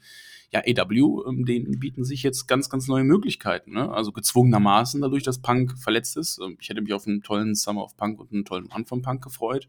ja, 0.52 0.62
AW, 0.62 1.28
ähm, 1.28 1.46
denen 1.46 1.80
bieten 1.80 2.04
sich 2.04 2.24
jetzt 2.24 2.48
ganz, 2.48 2.70
ganz 2.70 2.88
neue 2.88 3.04
Möglichkeiten. 3.04 3.74
Ne? 3.74 3.92
Also 3.92 4.12
gezwungenermaßen 4.12 5.02
dadurch, 5.02 5.24
dass 5.24 5.42
Punk 5.42 5.78
verletzt 5.78 6.18
ist. 6.18 6.40
Ähm, 6.44 6.58
ich 6.60 6.70
hätte 6.70 6.82
mich 6.82 6.94
auf 6.94 7.06
einen 7.06 7.22
tollen 7.22 7.56
Summer 7.56 7.84
of 7.84 7.96
Punk 7.98 8.20
und 8.20 8.32
einen 8.32 8.46
tollen 8.46 8.70
von 8.86 9.02
Punk 9.02 9.24
gefreut. 9.24 9.68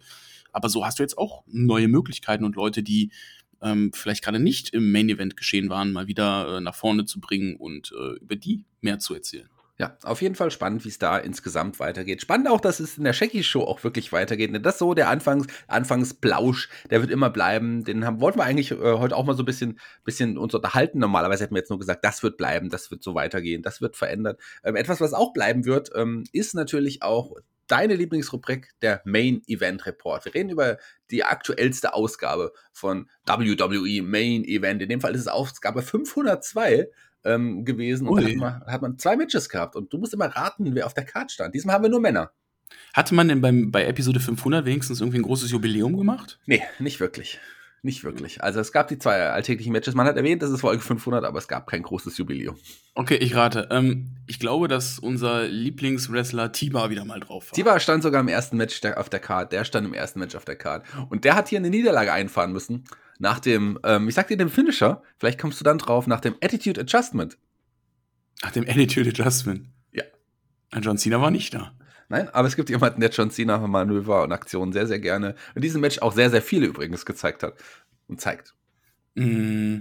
Aber 0.53 0.69
so 0.69 0.85
hast 0.85 0.99
du 0.99 1.03
jetzt 1.03 1.19
auch 1.19 1.45
neue 1.47 1.89
Möglichkeiten 1.89 2.45
und 2.45 2.57
Leute, 2.57 2.83
die 2.83 3.11
ähm, 3.63 3.93
vielleicht 3.95 4.25
gerade 4.25 4.41
nicht 4.41 4.71
im 4.71 4.91
Main 4.91 5.09
Event 5.09 5.37
geschehen 5.37 5.69
waren, 5.69 5.93
mal 5.93 6.07
wieder 6.07 6.57
äh, 6.57 6.61
nach 6.61 6.75
vorne 6.75 7.05
zu 7.05 7.21
bringen 7.21 7.57
und 7.57 7.93
äh, 7.93 8.19
über 8.19 8.37
die 8.37 8.65
mehr 8.81 8.99
zu 8.99 9.15
erzählen. 9.15 9.49
Ja, 9.81 9.97
auf 10.03 10.21
jeden 10.21 10.35
Fall 10.35 10.51
spannend, 10.51 10.85
wie 10.85 10.91
es 10.91 10.99
da 10.99 11.17
insgesamt 11.17 11.81
weitergeht. 11.81 12.21
Spannend 12.21 12.49
auch, 12.49 12.61
dass 12.61 12.81
es 12.81 12.99
in 12.99 13.05
der 13.05 13.15
Shaggy 13.15 13.43
Show 13.43 13.63
auch 13.63 13.83
wirklich 13.83 14.13
weitergeht. 14.13 14.51
Das 14.63 14.75
ist 14.75 14.79
so 14.79 14.93
der 14.93 15.09
Anfangs, 15.09 15.47
Anfangsblausch, 15.69 16.69
der 16.91 17.01
wird 17.01 17.11
immer 17.11 17.31
bleiben. 17.31 17.83
Den 17.83 18.05
haben, 18.05 18.21
wollten 18.21 18.39
wir 18.39 18.45
eigentlich 18.45 18.73
äh, 18.73 18.77
heute 18.77 19.17
auch 19.17 19.25
mal 19.25 19.35
so 19.35 19.43
ein 19.43 19.47
bisschen, 19.47 19.81
bisschen 20.05 20.37
uns 20.37 20.55
unterhalten. 20.55 20.99
Normalerweise 20.99 21.45
hätten 21.45 21.55
wir 21.55 21.61
jetzt 21.61 21.71
nur 21.71 21.79
gesagt, 21.79 22.05
das 22.05 22.23
wird 22.23 22.37
bleiben, 22.37 22.69
das 22.69 22.91
wird 22.91 23.03
so 23.03 23.15
weitergehen, 23.15 23.63
das 23.63 23.81
wird 23.81 23.97
verändert. 23.97 24.39
Ähm, 24.65 24.77
etwas, 24.77 25.01
was 25.01 25.15
auch 25.15 25.33
bleiben 25.33 25.65
wird, 25.65 25.91
ähm, 25.95 26.25
ist 26.31 26.55
natürlich 26.55 27.03
auch 27.03 27.33
deine 27.67 27.95
Lieblingsrubrik, 27.95 28.75
der 28.83 29.01
Main 29.07 29.41
Event 29.47 29.87
Report. 29.87 30.27
Wir 30.27 30.35
reden 30.35 30.51
über 30.51 30.77
die 31.11 31.25
aktuellste 31.25 31.95
Ausgabe 31.95 32.53
von 32.71 33.09
WWE 33.25 34.03
Main 34.03 34.45
Event. 34.45 34.83
In 34.83 34.91
dem 34.91 35.01
Fall 35.01 35.15
ist 35.15 35.23
es 35.23 35.29
Ausgabe 35.29 35.81
502 35.81 36.91
ähm, 37.25 37.65
gewesen 37.65 38.09
und 38.09 38.21
da 38.21 38.29
hat 38.29 38.37
man, 38.37 38.61
hat 38.67 38.83
man, 38.83 38.99
zwei 38.99 39.17
Matches 39.17 39.49
gehabt 39.49 39.77
und 39.77 39.93
du 39.93 39.99
musst 39.99 40.15
immer 40.15 40.27
raten, 40.27 40.75
wer 40.75 40.87
auf 40.87 40.95
der 40.95 41.05
Karte 41.05 41.33
stand. 41.33 41.55
Diesmal 41.55 41.75
haben 41.75 41.83
wir 41.83 41.91
nur 41.91 42.01
Männer. 42.01 42.31
Hatte 42.95 43.15
man 43.15 43.29
denn 43.29 43.41
beim, 43.41 43.71
bei 43.71 43.85
Episode 43.85 44.21
500 44.21 44.65
wenigstens 44.65 45.01
irgendwie 45.01 45.19
ein 45.19 45.25
großes 45.25 45.51
Jubiläum 45.51 45.97
gemacht? 45.97 46.39
Nee, 46.47 46.63
nicht 46.79 47.01
wirklich. 47.01 47.41
Nicht 47.83 48.05
wirklich. 48.05 48.43
Also 48.43 48.61
es 48.61 48.73
gab 48.73 48.89
die 48.89 48.99
zwei 48.99 49.31
alltäglichen 49.31 49.73
Matches. 49.73 49.95
Man 49.95 50.07
hat 50.07 50.17
erwähnt, 50.19 50.43
das 50.43 50.51
ist 50.51 50.61
Folge 50.61 50.83
500, 50.83 51.25
aber 51.25 51.39
es 51.39 51.49
gab 51.49 51.67
kein 51.67 51.83
großes 51.83 52.19
Jubiläum. 52.19 52.57
Okay, 52.95 53.17
ich 53.17 53.35
rate. 53.35 53.69
Ähm, 53.71 54.17
ich 54.27 54.39
glaube, 54.39 54.69
dass 54.69 54.99
unser 54.99 55.45
Lieblingswrestler 55.45 56.53
Tiba 56.53 56.91
wieder 56.91 57.07
mal 57.07 57.21
drauf 57.21 57.47
war. 57.47 57.53
Tiba 57.55 57.81
stand 57.81 58.03
sogar 58.03 58.21
im 58.21 58.29
ersten 58.29 58.59
Match 58.59 58.85
auf 58.85 59.09
der 59.09 59.21
Card. 59.21 59.53
Der 59.53 59.65
stand 59.65 59.87
im 59.87 59.95
ersten 59.95 60.19
Match 60.19 60.35
auf 60.35 60.45
der 60.45 60.57
Card. 60.57 60.85
Und 61.09 61.25
der 61.25 61.35
hat 61.35 61.49
hier 61.49 61.59
eine 61.59 61.71
Niederlage 61.71 62.13
einfahren 62.13 62.53
müssen. 62.53 62.85
Nach 63.21 63.39
dem, 63.39 63.79
ähm, 63.85 64.09
ich 64.09 64.15
sag 64.15 64.29
dir 64.29 64.39
dem 64.39 64.49
Finisher, 64.49 65.03
vielleicht 65.19 65.39
kommst 65.39 65.61
du 65.61 65.65
dann 65.65 65.77
drauf, 65.77 66.07
nach 66.07 66.21
dem 66.21 66.37
Attitude 66.41 66.81
Adjustment. 66.81 67.37
Nach 68.43 68.51
dem 68.51 68.65
Attitude 68.67 69.11
Adjustment? 69.11 69.69
Ja. 69.93 70.05
John 70.81 70.97
Cena 70.97 71.21
war 71.21 71.31
nicht 71.31 71.53
da. 71.53 71.75
Nein, 72.09 72.31
aber 72.31 72.49
es 72.49 72.57
gibt 72.57 72.71
jemanden, 72.71 73.03
der 73.03 73.11
John 73.11 73.31
Cena 73.31 73.59
Manöver 73.59 74.23
und 74.23 74.33
Aktionen 74.33 74.73
sehr, 74.73 74.87
sehr 74.87 75.01
gerne 75.01 75.35
in 75.55 75.61
diesem 75.61 75.83
Match 75.83 75.99
auch 75.99 76.15
sehr, 76.15 76.31
sehr 76.31 76.41
viele 76.41 76.67
übrigens 76.67 77.05
gezeigt 77.05 77.43
hat 77.43 77.63
und 78.09 78.23
zeigt. 78.23 78.55
Mm. 79.17 79.81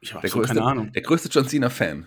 Ich 0.00 0.14
habe 0.14 0.28
keine 0.28 0.62
Ahnung. 0.62 0.92
Der 0.92 1.02
größte 1.02 1.28
John 1.28 1.48
Cena-Fan. 1.48 2.06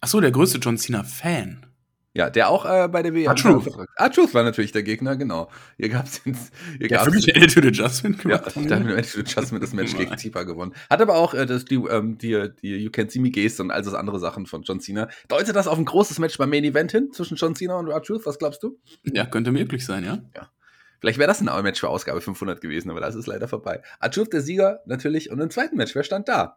Ach 0.00 0.08
so, 0.08 0.22
der 0.22 0.30
größte 0.30 0.56
John 0.56 0.78
Cena-Fan. 0.78 1.66
Ja, 2.16 2.30
der 2.30 2.48
auch 2.48 2.64
äh, 2.64 2.88
bei 2.88 3.02
der 3.02 3.12
WM. 3.12 3.36
Truth. 3.36 3.68
Ah, 3.96 4.08
Truth 4.08 4.32
war 4.32 4.42
natürlich 4.42 4.72
der 4.72 4.82
Gegner, 4.82 5.16
genau. 5.16 5.50
Hier 5.76 5.90
gab 5.90 6.06
es 6.06 6.22
hier 6.24 6.34
ja, 6.88 7.04
den 7.04 7.42
Attitude 7.42 7.68
Adjustment 7.68 8.18
gemacht. 8.20 8.56
Ja, 8.56 8.62
da 8.62 8.76
haben 8.76 8.88
wir 8.88 8.96
Attitude 8.96 9.28
Adjustment 9.28 9.62
das 9.62 9.74
Match 9.74 9.94
gegen 9.94 10.16
Tifa 10.16 10.44
gewonnen. 10.44 10.72
Hat 10.88 11.02
aber 11.02 11.16
auch 11.16 11.34
äh, 11.34 11.44
das, 11.44 11.66
die, 11.66 11.74
ähm, 11.74 12.16
die, 12.16 12.48
die 12.62 12.76
You 12.76 12.90
Can 12.90 13.10
See 13.10 13.20
Me 13.20 13.30
Geste 13.30 13.62
und 13.62 13.70
all 13.70 13.82
das 13.82 13.92
andere 13.92 14.18
Sachen 14.18 14.46
von 14.46 14.62
John 14.62 14.80
Cena. 14.80 15.08
Deutet 15.28 15.54
das 15.54 15.66
auf 15.68 15.76
ein 15.76 15.84
großes 15.84 16.18
Match 16.18 16.38
beim 16.38 16.48
Main 16.48 16.64
Event 16.64 16.90
hin 16.90 17.12
zwischen 17.12 17.36
John 17.36 17.54
Cena 17.54 17.76
und 17.76 17.88
R-Truth? 17.88 18.24
Was 18.24 18.38
glaubst 18.38 18.62
du? 18.62 18.78
Ja, 19.04 19.26
könnte 19.26 19.52
möglich 19.52 19.84
sein, 19.84 20.02
ja. 20.02 20.18
Ja. 20.34 20.50
Vielleicht 21.00 21.18
wäre 21.18 21.28
das 21.28 21.46
ein 21.46 21.62
Match 21.62 21.80
für 21.80 21.90
Ausgabe 21.90 22.22
500 22.22 22.62
gewesen, 22.62 22.90
aber 22.90 23.00
das 23.00 23.14
ist 23.14 23.26
leider 23.26 23.46
vorbei. 23.46 23.82
R-Truth 24.00 24.32
der 24.32 24.40
Sieger 24.40 24.80
natürlich 24.86 25.30
und 25.30 25.38
im 25.40 25.50
zweiten 25.50 25.76
Match, 25.76 25.94
wer 25.94 26.02
stand 26.02 26.28
da? 26.28 26.56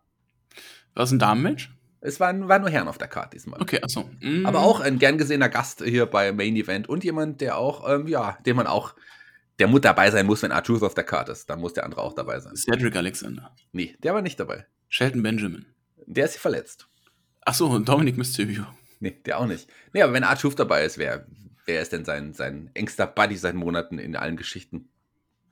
War 0.93 1.03
es 1.03 1.11
ein 1.11 1.19
Damenmatch? 1.19 1.69
Es 2.01 2.19
waren, 2.19 2.47
waren 2.47 2.61
nur 2.61 2.69
Herren 2.69 2.87
auf 2.87 2.97
der 2.97 3.07
Karte 3.07 3.31
diesmal. 3.31 3.61
Okay, 3.61 3.81
achso. 3.81 4.09
Mm. 4.21 4.45
Aber 4.45 4.59
auch 4.59 4.79
ein 4.79 4.99
gern 4.99 5.17
gesehener 5.17 5.49
Gast 5.49 5.83
hier 5.83 6.05
bei 6.05 6.31
Main 6.31 6.55
Event 6.55 6.87
und 6.87 7.03
jemand, 7.03 7.41
der 7.41 7.57
auch, 7.57 7.89
ähm, 7.89 8.07
ja, 8.07 8.37
den 8.45 8.55
man 8.55 8.67
auch, 8.67 8.95
der 9.59 9.67
muss 9.67 9.81
dabei 9.81 10.09
sein 10.09 10.25
muss, 10.25 10.41
wenn 10.41 10.51
Arthur 10.53 10.81
auf 10.83 10.93
der 10.93 11.03
Karte 11.03 11.33
ist. 11.33 11.49
Dann 11.49 11.59
muss 11.59 11.73
der 11.73 11.83
andere 11.83 12.01
auch 12.01 12.13
dabei 12.13 12.39
sein. 12.39 12.55
Cedric 12.55 12.95
Alexander. 12.95 13.53
Nee, 13.73 13.97
der 14.01 14.13
war 14.13 14.21
nicht 14.21 14.39
dabei. 14.39 14.65
Shelton 14.87 15.21
Benjamin. 15.21 15.65
Der 16.05 16.25
ist 16.25 16.37
verletzt. 16.37 16.87
Achso, 17.41 17.67
und 17.67 17.87
Dominic 17.87 18.17
Mysterio. 18.17 18.65
Nee, 18.99 19.19
der 19.25 19.39
auch 19.39 19.45
nicht. 19.45 19.67
Nee, 19.93 20.01
aber 20.01 20.13
wenn 20.13 20.23
Arthur 20.23 20.53
dabei 20.55 20.85
ist, 20.85 20.97
wer, 20.97 21.25
wer 21.65 21.81
ist 21.81 21.91
denn 21.91 22.05
sein, 22.05 22.33
sein 22.33 22.69
engster 22.73 23.07
Buddy 23.07 23.35
seit 23.35 23.55
Monaten 23.55 23.99
in 23.99 24.15
allen 24.15 24.37
Geschichten? 24.37 24.89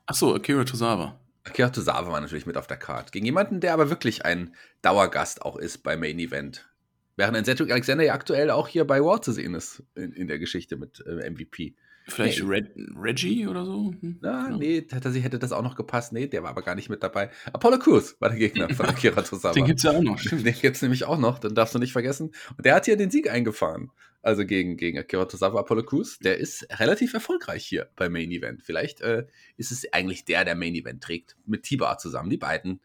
Achso, 0.06 0.34
Akira 0.34 0.63
Tozawa. 0.63 1.20
Akira 1.48 1.70
Tozawa 1.70 2.12
war 2.12 2.22
natürlich 2.22 2.46
mit 2.46 2.58
auf 2.58 2.68
der 2.68 2.77
Karte. 2.77 3.12
Gegen 3.12 3.25
jemanden, 3.25 3.60
der 3.60 3.74
aber 3.74 3.89
wirklich 3.89 4.25
ein 4.25 4.54
Dauergast 4.82 5.42
auch 5.42 5.58
ist 5.58 5.80
beim 5.80 6.00
Main 6.00 6.20
Event. 6.20 6.70
Während 7.16 7.36
ein 7.36 7.46
Cedric 7.46 7.72
Alexander 7.72 8.04
ja 8.04 8.13
aktuell 8.13 8.51
auch 8.51 8.68
hier 8.68 8.86
bei 8.86 9.01
War 9.01 9.22
zu 9.22 9.32
sehen 9.32 9.56
ist 9.56 9.84
in, 9.96 10.12
in 10.13 10.27
der 10.27 10.38
Geschichte 10.38 10.77
mit 10.77 11.04
äh, 11.06 11.30
MVP. 11.30 11.75
Vielleicht 12.10 12.42
nee. 12.42 12.50
Reg 12.50 12.68
Reggie 12.96 13.48
oder 13.48 13.66
so? 13.66 13.94
Hm? 14.00 14.20
Na, 14.22 14.50
ja. 14.50 14.58
nee, 14.58 14.82
tatsächlich 14.82 15.24
hätte 15.24 15.39
das 15.39 15.51
auch 15.51 15.62
noch 15.62 15.75
gepasst. 15.75 16.13
Nee, 16.13 16.27
der 16.27 16.44
war 16.44 16.51
aber 16.51 16.62
gar 16.62 16.75
nicht 16.75 16.89
mit 16.89 17.04
dabei. 17.04 17.30
Apollo 17.51 17.80
Crews 17.80 18.16
war 18.20 18.30
der 18.30 18.38
Gegner 18.38 18.70
von 18.70 18.86
Akira 18.88 19.22
Tozawa. 19.22 19.54
Den 19.54 19.66
gibt's 19.66 19.84
ja 19.84 19.92
auch 19.92 20.01
noch. 20.01 20.22
Den 20.32 20.54
gibt's 20.54 20.82
nämlich 20.82 21.04
auch 21.04 21.18
noch, 21.18 21.39
dann 21.39 21.54
darfst 21.54 21.75
du 21.75 21.80
nicht 21.80 21.92
vergessen. 21.92 22.32
Und 22.56 22.66
der 22.66 22.75
hat 22.75 22.86
hier 22.86 22.96
den 22.96 23.12
Sieg 23.12 23.30
eingefahren. 23.30 23.92
Also 24.21 24.45
gegen, 24.45 24.77
gegen 24.77 24.97
Akira 24.97 25.25
Tozawa 25.25 25.59
Apollo 25.59 25.83
Crews. 25.83 26.19
Der 26.19 26.38
ist 26.38 26.67
relativ 26.79 27.13
erfolgreich 27.13 27.65
hier 27.65 27.89
beim 27.95 28.12
Main 28.12 28.31
Event. 28.31 28.62
Vielleicht 28.63 29.01
äh, 29.01 29.25
ist 29.55 29.71
es 29.71 29.91
eigentlich 29.93 30.25
der, 30.25 30.43
der 30.43 30.55
Main 30.55 30.75
Event 30.75 31.03
trägt. 31.03 31.38
Mit 31.45 31.63
Tiba 31.63 31.97
zusammen. 31.97 32.29
Die 32.29 32.38
beiden 32.38 32.81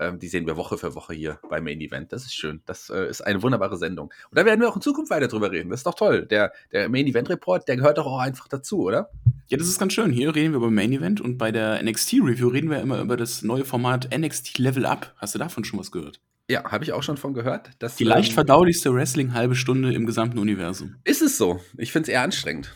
ähm, 0.00 0.18
die 0.18 0.28
sehen 0.28 0.46
wir 0.46 0.56
Woche 0.56 0.76
für 0.76 0.94
Woche 0.94 1.14
hier 1.14 1.38
beim 1.48 1.64
Main 1.64 1.80
Event. 1.80 2.12
Das 2.12 2.24
ist 2.24 2.34
schön. 2.34 2.62
Das 2.66 2.90
äh, 2.90 3.08
ist 3.08 3.20
eine 3.20 3.42
wunderbare 3.42 3.76
Sendung. 3.76 4.12
Und 4.30 4.38
da 4.38 4.44
werden 4.44 4.60
wir 4.60 4.68
auch 4.68 4.76
in 4.76 4.82
Zukunft 4.82 5.10
weiter 5.10 5.28
drüber 5.28 5.52
reden. 5.52 5.70
Das 5.70 5.80
ist 5.80 5.86
doch 5.86 5.94
toll. 5.94 6.26
Der, 6.26 6.52
der 6.72 6.88
Main 6.88 7.06
Event 7.06 7.30
Report, 7.30 7.66
der 7.68 7.76
gehört 7.76 7.98
doch 7.98 8.06
auch 8.06 8.18
einfach 8.18 8.48
dazu, 8.48 8.80
oder? 8.80 9.10
Ja, 9.48 9.56
das 9.56 9.68
ist 9.68 9.78
ganz 9.78 9.92
schön. 9.92 10.10
Hier 10.10 10.34
reden 10.34 10.52
wir 10.52 10.56
über 10.56 10.70
Main 10.70 10.92
Event 10.92 11.20
und 11.20 11.38
bei 11.38 11.52
der 11.52 11.82
NXT 11.82 12.14
Review 12.14 12.48
reden 12.48 12.70
wir 12.70 12.80
immer 12.80 13.00
über 13.00 13.16
das 13.16 13.42
neue 13.42 13.64
Format 13.64 14.08
NXT 14.16 14.58
Level 14.58 14.86
Up. 14.86 15.14
Hast 15.16 15.34
du 15.34 15.38
davon 15.38 15.64
schon 15.64 15.78
was 15.78 15.92
gehört? 15.92 16.20
Ja, 16.50 16.70
habe 16.70 16.84
ich 16.84 16.92
auch 16.92 17.02
schon 17.02 17.16
von 17.16 17.32
gehört. 17.32 17.70
Dass, 17.78 17.96
Die 17.96 18.04
leicht 18.04 18.30
ähm, 18.30 18.34
verdaulichste 18.34 18.94
Wrestling 18.94 19.32
halbe 19.32 19.54
Stunde 19.54 19.94
im 19.94 20.04
gesamten 20.04 20.38
Universum. 20.38 20.96
Ist 21.04 21.22
es 21.22 21.38
so? 21.38 21.60
Ich 21.78 21.90
finde 21.90 22.10
es 22.10 22.14
eher 22.14 22.22
anstrengend. 22.22 22.74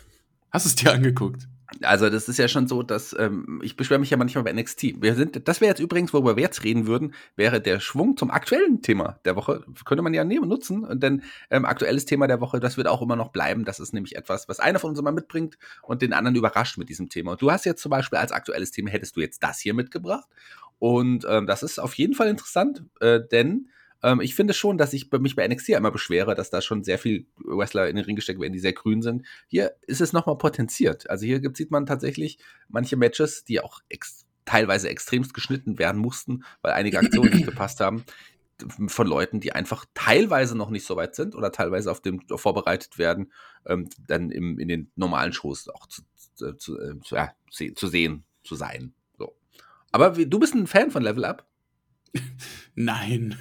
Hast 0.51 0.65
du 0.65 0.69
es 0.69 0.75
dir 0.75 0.91
angeguckt? 0.91 1.47
Also 1.83 2.09
das 2.09 2.27
ist 2.27 2.39
ja 2.39 2.47
schon 2.47 2.67
so, 2.67 2.81
dass 2.81 3.15
ähm, 3.17 3.61
ich 3.63 3.75
beschwere 3.75 3.99
mich 3.99 4.09
ja 4.09 4.17
manchmal 4.17 4.43
bei 4.43 4.53
NXT. 4.53 5.01
Wir 5.01 5.13
sind, 5.13 5.47
das 5.47 5.61
wäre 5.61 5.69
jetzt 5.69 5.79
übrigens, 5.79 6.11
worüber 6.13 6.35
wir 6.35 6.41
jetzt 6.41 6.63
reden 6.63 6.87
würden, 6.87 7.13
wäre 7.35 7.61
der 7.61 7.79
Schwung 7.79 8.17
zum 8.17 8.31
aktuellen 8.31 8.81
Thema 8.81 9.19
der 9.23 9.35
Woche. 9.35 9.63
Könnte 9.85 10.01
man 10.01 10.15
ja 10.15 10.23
nehmen, 10.23 10.49
nutzen. 10.49 10.99
Denn 10.99 11.21
ähm, 11.51 11.65
aktuelles 11.65 12.05
Thema 12.05 12.27
der 12.27 12.41
Woche, 12.41 12.59
das 12.59 12.77
wird 12.77 12.87
auch 12.87 13.03
immer 13.03 13.15
noch 13.15 13.29
bleiben. 13.29 13.65
Das 13.65 13.79
ist 13.79 13.93
nämlich 13.93 14.15
etwas, 14.15 14.49
was 14.49 14.59
einer 14.59 14.79
von 14.79 14.89
uns 14.89 14.99
immer 14.99 15.11
mitbringt 15.11 15.59
und 15.83 16.01
den 16.01 16.13
anderen 16.13 16.35
überrascht 16.35 16.79
mit 16.79 16.89
diesem 16.89 17.09
Thema. 17.09 17.33
Und 17.33 17.41
du 17.43 17.51
hast 17.51 17.65
jetzt 17.65 17.83
zum 17.83 17.91
Beispiel 17.91 18.17
als 18.17 18.31
aktuelles 18.31 18.71
Thema, 18.71 18.89
hättest 18.89 19.15
du 19.15 19.21
jetzt 19.21 19.43
das 19.43 19.59
hier 19.59 19.75
mitgebracht. 19.75 20.27
Und 20.79 21.25
ähm, 21.29 21.45
das 21.45 21.61
ist 21.61 21.79
auf 21.79 21.93
jeden 21.95 22.13
Fall 22.13 22.29
interessant, 22.29 22.83
äh, 23.01 23.19
denn 23.31 23.69
ähm, 24.01 24.21
ich 24.21 24.35
finde 24.35 24.53
schon, 24.53 24.77
dass 24.77 24.93
ich 24.93 25.11
mich 25.11 25.35
bei 25.35 25.47
NXT 25.47 25.69
immer 25.69 25.91
beschwere, 25.91 26.35
dass 26.35 26.49
da 26.49 26.61
schon 26.61 26.83
sehr 26.83 26.97
viel 26.97 27.27
Wrestler 27.37 27.89
in 27.89 27.95
den 27.95 28.05
Ring 28.05 28.15
gesteckt 28.15 28.39
werden, 28.39 28.53
die 28.53 28.59
sehr 28.59 28.73
grün 28.73 29.01
sind. 29.01 29.25
Hier 29.47 29.73
ist 29.81 30.01
es 30.01 30.13
nochmal 30.13 30.37
potenziert. 30.37 31.09
Also 31.09 31.25
hier 31.25 31.39
gibt, 31.39 31.57
sieht 31.57 31.71
man 31.71 31.85
tatsächlich 31.85 32.39
manche 32.67 32.95
Matches, 32.95 33.43
die 33.43 33.61
auch 33.61 33.81
ex 33.89 34.25
teilweise 34.45 34.89
extremst 34.89 35.35
geschnitten 35.35 35.77
werden 35.77 36.01
mussten, 36.01 36.43
weil 36.63 36.73
einige 36.73 36.97
Aktionen 36.97 37.31
nicht 37.31 37.45
gepasst 37.45 37.81
haben 37.81 38.03
von 38.87 39.07
Leuten, 39.07 39.39
die 39.39 39.53
einfach 39.53 39.85
teilweise 39.93 40.57
noch 40.57 40.69
nicht 40.69 40.85
so 40.85 40.95
weit 40.95 41.15
sind 41.15 41.35
oder 41.35 41.51
teilweise 41.51 41.91
auf 41.91 42.01
dem 42.01 42.21
vorbereitet 42.27 42.97
werden, 42.97 43.31
ähm, 43.65 43.89
dann 44.07 44.31
im, 44.31 44.57
in 44.59 44.67
den 44.67 44.91
normalen 44.95 45.33
Shows 45.33 45.69
auch 45.69 45.85
zu, 45.85 46.01
zu, 46.35 46.53
zu, 46.57 46.77
äh, 47.15 47.73
zu 47.75 47.87
sehen, 47.87 48.25
zu 48.43 48.55
sein. 48.55 48.93
Aber 49.91 50.17
wie, 50.17 50.25
du 50.25 50.39
bist 50.39 50.53
ein 50.53 50.67
Fan 50.67 50.91
von 50.91 51.03
Level 51.03 51.25
Up? 51.25 51.47
Nein. 52.75 53.37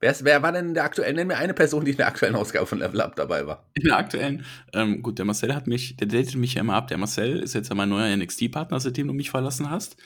Wer, 0.00 0.14
wer 0.20 0.42
war 0.42 0.52
denn 0.52 0.68
in 0.68 0.74
der 0.74 0.84
aktuellen? 0.84 1.16
Nenn 1.16 1.28
mir 1.28 1.38
eine 1.38 1.54
Person, 1.54 1.84
die 1.84 1.92
in 1.92 1.96
der 1.96 2.08
aktuellen 2.08 2.34
Ausgabe 2.34 2.66
von 2.66 2.78
Level 2.78 3.00
Up 3.00 3.16
dabei 3.16 3.46
war. 3.46 3.70
In 3.72 3.84
der 3.84 3.96
aktuellen? 3.96 4.44
Ähm, 4.74 5.02
gut, 5.02 5.18
der 5.18 5.24
Marcel 5.24 5.54
hat 5.54 5.66
mich, 5.66 5.96
der 5.96 6.08
datet 6.08 6.36
mich 6.36 6.54
ja 6.54 6.60
immer 6.60 6.74
ab. 6.74 6.88
Der 6.88 6.98
Marcel 6.98 7.40
ist 7.40 7.54
jetzt 7.54 7.70
ja 7.70 7.74
mein 7.74 7.88
neuer 7.88 8.14
NXT-Partner, 8.14 8.80
seitdem 8.80 9.06
du 9.06 9.14
mich 9.14 9.30
verlassen 9.30 9.70
hast. 9.70 9.96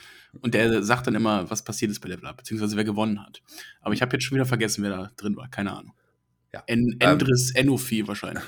Und 0.41 0.55
der 0.55 0.85
sagt 0.85 1.09
dann 1.09 1.17
immer, 1.17 1.51
was 1.51 1.65
passiert 1.65 1.91
ist 1.91 1.99
bei 1.99 2.09
Level 2.09 2.27
Up, 2.27 2.37
beziehungsweise 2.37 2.77
wer 2.77 2.85
gewonnen 2.85 3.21
hat. 3.21 3.43
Aber 3.81 3.93
ich 3.93 4.01
habe 4.01 4.15
jetzt 4.15 4.25
schon 4.25 4.37
wieder 4.37 4.47
vergessen, 4.47 4.85
wer 4.85 4.91
da 4.91 5.11
drin 5.17 5.37
war. 5.37 5.49
Keine 5.49 5.73
Ahnung. 5.73 5.95
Ja. 6.53 6.63
En 6.67 6.97
Endris 7.01 7.51
ähm, 7.57 7.63
Enofi 7.63 8.07
wahrscheinlich. 8.07 8.45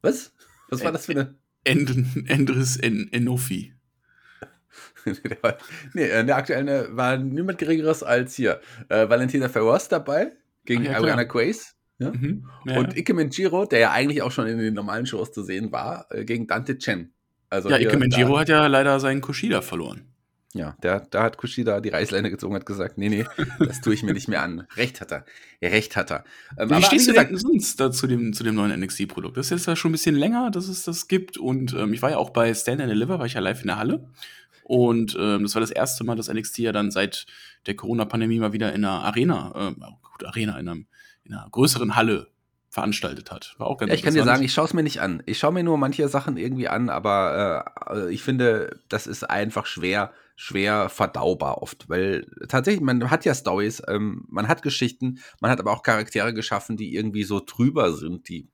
Was? 0.00 0.32
Was 0.68 0.82
war 0.82 0.90
das 0.90 1.06
für 1.06 1.12
eine? 1.12 1.36
Endris 1.64 2.76
en 2.76 3.12
Enofi. 3.12 3.74
nee, 5.94 6.08
in 6.08 6.26
der 6.26 6.36
aktuellen 6.36 6.68
äh, 6.68 6.84
war 6.90 7.16
niemand 7.16 7.58
Geringeres 7.58 8.02
als 8.02 8.34
hier 8.34 8.60
äh, 8.88 9.08
Valentina 9.08 9.48
Ferros 9.48 9.88
dabei 9.88 10.32
gegen 10.64 10.84
ja, 10.84 10.96
Ariana 10.96 11.24
Grace. 11.24 11.74
Ja? 11.98 12.10
Mhm. 12.10 12.48
Ja, 12.64 12.78
und 12.78 12.96
Ike 12.96 13.14
Menjiro, 13.14 13.64
der 13.64 13.78
ja 13.78 13.92
eigentlich 13.92 14.22
auch 14.22 14.32
schon 14.32 14.46
in 14.46 14.58
den 14.58 14.74
normalen 14.74 15.06
Shows 15.06 15.32
zu 15.32 15.42
sehen 15.42 15.72
war, 15.72 16.06
äh, 16.10 16.24
gegen 16.24 16.46
Dante 16.46 16.78
Chen. 16.78 17.12
Also 17.50 17.70
ja, 17.70 17.78
Ike 17.78 17.96
Menjiro 17.96 18.38
hat 18.38 18.48
ja 18.48 18.66
leider 18.66 18.98
seinen 18.98 19.20
Kushida 19.20 19.62
verloren. 19.62 20.12
Ja, 20.54 20.76
der, 20.82 21.00
da 21.10 21.22
hat 21.22 21.38
Kushida 21.38 21.80
die 21.80 21.88
Reißleine 21.88 22.30
gezogen, 22.30 22.54
hat 22.54 22.66
gesagt, 22.66 22.98
nee, 22.98 23.08
nee, 23.08 23.24
das 23.58 23.80
tue 23.80 23.94
ich 23.94 24.02
mir 24.02 24.12
nicht 24.12 24.28
mehr 24.28 24.42
an. 24.42 24.66
Recht 24.76 25.00
hat 25.00 25.10
er. 25.10 25.24
Recht 25.62 25.96
hat 25.96 26.10
er. 26.10 26.24
Ähm, 26.58 26.70
wie 26.70 26.82
stehst 26.82 27.08
du 27.08 27.12
denn 27.12 27.36
sonst 27.36 27.80
da 27.80 27.90
zu 27.90 28.06
dem, 28.06 28.34
zu 28.34 28.44
dem 28.44 28.54
neuen 28.54 28.78
NXT-Produkt? 28.78 29.38
Das 29.38 29.46
ist 29.46 29.50
jetzt 29.50 29.66
ja 29.66 29.76
schon 29.76 29.90
ein 29.90 29.92
bisschen 29.92 30.14
länger, 30.14 30.50
dass 30.50 30.68
es 30.68 30.84
das 30.84 31.08
gibt. 31.08 31.38
Und 31.38 31.72
ähm, 31.72 31.94
ich 31.94 32.02
war 32.02 32.10
ja 32.10 32.18
auch 32.18 32.30
bei 32.30 32.52
Stand 32.52 32.82
and 32.82 32.90
Deliver, 32.90 33.18
war 33.18 33.24
ich 33.24 33.34
ja 33.34 33.40
live 33.40 33.62
in 33.62 33.68
der 33.68 33.78
Halle. 33.78 34.06
Und 34.72 35.14
ähm, 35.20 35.42
das 35.42 35.54
war 35.54 35.60
das 35.60 35.70
erste 35.70 36.02
Mal, 36.02 36.16
dass 36.16 36.32
NXT 36.32 36.60
ja 36.60 36.72
dann 36.72 36.90
seit 36.90 37.26
der 37.66 37.76
Corona-Pandemie 37.76 38.38
mal 38.38 38.54
wieder 38.54 38.72
in 38.72 38.86
einer 38.86 39.04
Arena, 39.04 39.52
äh, 39.54 39.74
gut, 39.74 40.24
Arena, 40.24 40.58
in, 40.58 40.66
einem, 40.66 40.86
in 41.24 41.34
einer 41.34 41.46
größeren 41.50 41.94
Halle 41.94 42.28
veranstaltet 42.70 43.30
hat. 43.30 43.54
War 43.58 43.66
auch 43.66 43.76
ganz 43.76 43.90
ja, 43.90 43.96
Ich 43.96 44.02
kann 44.02 44.14
dir 44.14 44.24
sagen, 44.24 44.42
ich 44.42 44.54
schaue 44.54 44.64
es 44.64 44.72
mir 44.72 44.82
nicht 44.82 45.02
an. 45.02 45.22
Ich 45.26 45.38
schaue 45.38 45.52
mir 45.52 45.62
nur 45.62 45.76
manche 45.76 46.08
Sachen 46.08 46.38
irgendwie 46.38 46.68
an, 46.68 46.88
aber 46.88 47.66
äh, 47.90 48.14
ich 48.14 48.22
finde, 48.22 48.80
das 48.88 49.06
ist 49.06 49.28
einfach 49.28 49.66
schwer, 49.66 50.10
schwer 50.36 50.88
verdaubar 50.88 51.60
oft, 51.60 51.90
weil 51.90 52.26
tatsächlich, 52.48 52.82
man 52.82 53.10
hat 53.10 53.26
ja 53.26 53.34
Stories, 53.34 53.82
ähm, 53.88 54.24
man 54.30 54.48
hat 54.48 54.62
Geschichten, 54.62 55.18
man 55.42 55.50
hat 55.50 55.60
aber 55.60 55.72
auch 55.72 55.82
Charaktere 55.82 56.32
geschaffen, 56.32 56.78
die 56.78 56.94
irgendwie 56.94 57.24
so 57.24 57.42
drüber 57.44 57.92
sind, 57.92 58.26
die 58.30 58.48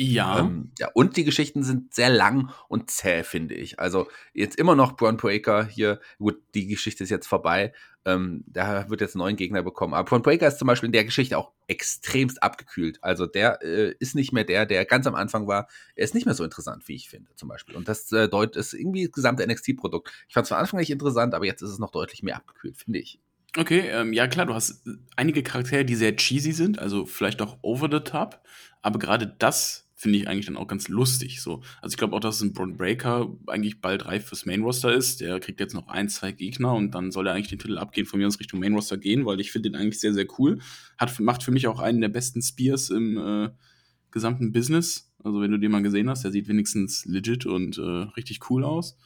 Ja. 0.00 0.38
Ähm, 0.38 0.70
ja. 0.78 0.88
Und 0.94 1.16
die 1.16 1.24
Geschichten 1.24 1.64
sind 1.64 1.92
sehr 1.92 2.08
lang 2.08 2.52
und 2.68 2.88
zäh, 2.88 3.24
finde 3.24 3.56
ich. 3.56 3.80
Also 3.80 4.06
jetzt 4.32 4.56
immer 4.56 4.76
noch 4.76 4.96
Braun 4.96 5.16
Breaker 5.16 5.64
hier. 5.64 6.00
Gut, 6.18 6.40
die 6.54 6.68
Geschichte 6.68 7.02
ist 7.02 7.10
jetzt 7.10 7.26
vorbei. 7.26 7.72
Ähm, 8.04 8.44
da 8.46 8.88
wird 8.88 9.00
jetzt 9.00 9.16
einen 9.16 9.24
neuen 9.24 9.34
Gegner 9.34 9.64
bekommen. 9.64 9.94
Aber 9.94 10.08
Braun 10.08 10.22
Breaker 10.22 10.46
ist 10.46 10.60
zum 10.60 10.68
Beispiel 10.68 10.86
in 10.86 10.92
der 10.92 11.04
Geschichte 11.04 11.36
auch 11.36 11.50
extremst 11.66 12.40
abgekühlt. 12.44 13.02
Also 13.02 13.26
der 13.26 13.60
äh, 13.62 13.92
ist 13.98 14.14
nicht 14.14 14.32
mehr 14.32 14.44
der, 14.44 14.66
der 14.66 14.84
ganz 14.84 15.08
am 15.08 15.16
Anfang 15.16 15.48
war. 15.48 15.66
Er 15.96 16.04
ist 16.04 16.14
nicht 16.14 16.26
mehr 16.26 16.34
so 16.36 16.44
interessant, 16.44 16.86
wie 16.86 16.94
ich 16.94 17.10
finde, 17.10 17.34
zum 17.34 17.48
Beispiel. 17.48 17.74
Und 17.74 17.88
das 17.88 18.12
äh, 18.12 18.28
deutet 18.28 18.54
ist 18.54 18.74
irgendwie 18.74 19.06
das 19.06 19.12
gesamte 19.12 19.44
NXT-Produkt. 19.44 20.12
Ich 20.28 20.34
fand 20.34 20.44
es 20.44 20.48
von 20.48 20.58
Anfang 20.58 20.78
nicht 20.78 20.90
interessant, 20.90 21.34
aber 21.34 21.44
jetzt 21.44 21.60
ist 21.62 21.70
es 21.70 21.80
noch 21.80 21.90
deutlich 21.90 22.22
mehr 22.22 22.36
abgekühlt, 22.36 22.76
finde 22.76 23.00
ich. 23.00 23.18
Okay, 23.56 23.88
ähm, 23.90 24.12
ja 24.12 24.28
klar, 24.28 24.46
du 24.46 24.54
hast 24.54 24.84
einige 25.16 25.42
Charaktere, 25.42 25.84
die 25.84 25.96
sehr 25.96 26.14
cheesy 26.14 26.52
sind, 26.52 26.78
also 26.78 27.06
vielleicht 27.06 27.40
auch 27.42 27.58
over 27.62 27.88
the 27.90 28.00
top, 28.00 28.40
aber 28.82 28.98
gerade 28.98 29.26
das 29.38 29.87
finde 29.98 30.16
ich 30.16 30.28
eigentlich 30.28 30.46
dann 30.46 30.56
auch 30.56 30.68
ganz 30.68 30.86
lustig. 30.86 31.42
So. 31.42 31.60
Also 31.82 31.94
ich 31.94 31.96
glaube 31.96 32.14
auch, 32.14 32.20
dass 32.20 32.40
ein 32.40 32.52
Braun 32.52 32.76
Breaker 32.76 33.36
eigentlich 33.48 33.80
bald 33.80 34.06
reif 34.06 34.26
fürs 34.26 34.46
Main 34.46 34.62
Roster 34.62 34.94
ist. 34.94 35.20
Der 35.20 35.40
kriegt 35.40 35.58
jetzt 35.58 35.74
noch 35.74 35.88
ein, 35.88 36.08
zwei 36.08 36.30
Gegner 36.30 36.72
und 36.74 36.94
dann 36.94 37.10
soll 37.10 37.26
er 37.26 37.34
eigentlich 37.34 37.48
den 37.48 37.58
Titel 37.58 37.78
abgehen, 37.78 38.06
von 38.06 38.20
mir 38.20 38.28
aus 38.28 38.38
Richtung 38.38 38.60
Main 38.60 38.74
Roster 38.74 38.96
gehen, 38.96 39.26
weil 39.26 39.40
ich 39.40 39.50
finde 39.50 39.70
den 39.70 39.80
eigentlich 39.80 39.98
sehr, 39.98 40.14
sehr 40.14 40.26
cool. 40.38 40.60
Hat, 40.98 41.18
macht 41.18 41.42
für 41.42 41.50
mich 41.50 41.66
auch 41.66 41.80
einen 41.80 42.00
der 42.00 42.10
besten 42.10 42.40
Spears 42.42 42.90
im 42.90 43.18
äh, 43.18 43.50
gesamten 44.12 44.52
Business. 44.52 45.12
Also 45.24 45.40
wenn 45.40 45.50
du 45.50 45.58
den 45.58 45.72
mal 45.72 45.82
gesehen 45.82 46.08
hast, 46.08 46.22
der 46.22 46.30
sieht 46.30 46.46
wenigstens 46.46 47.04
legit 47.04 47.44
und 47.44 47.76
äh, 47.78 47.82
richtig 47.82 48.48
cool 48.50 48.62
aus. 48.62 48.96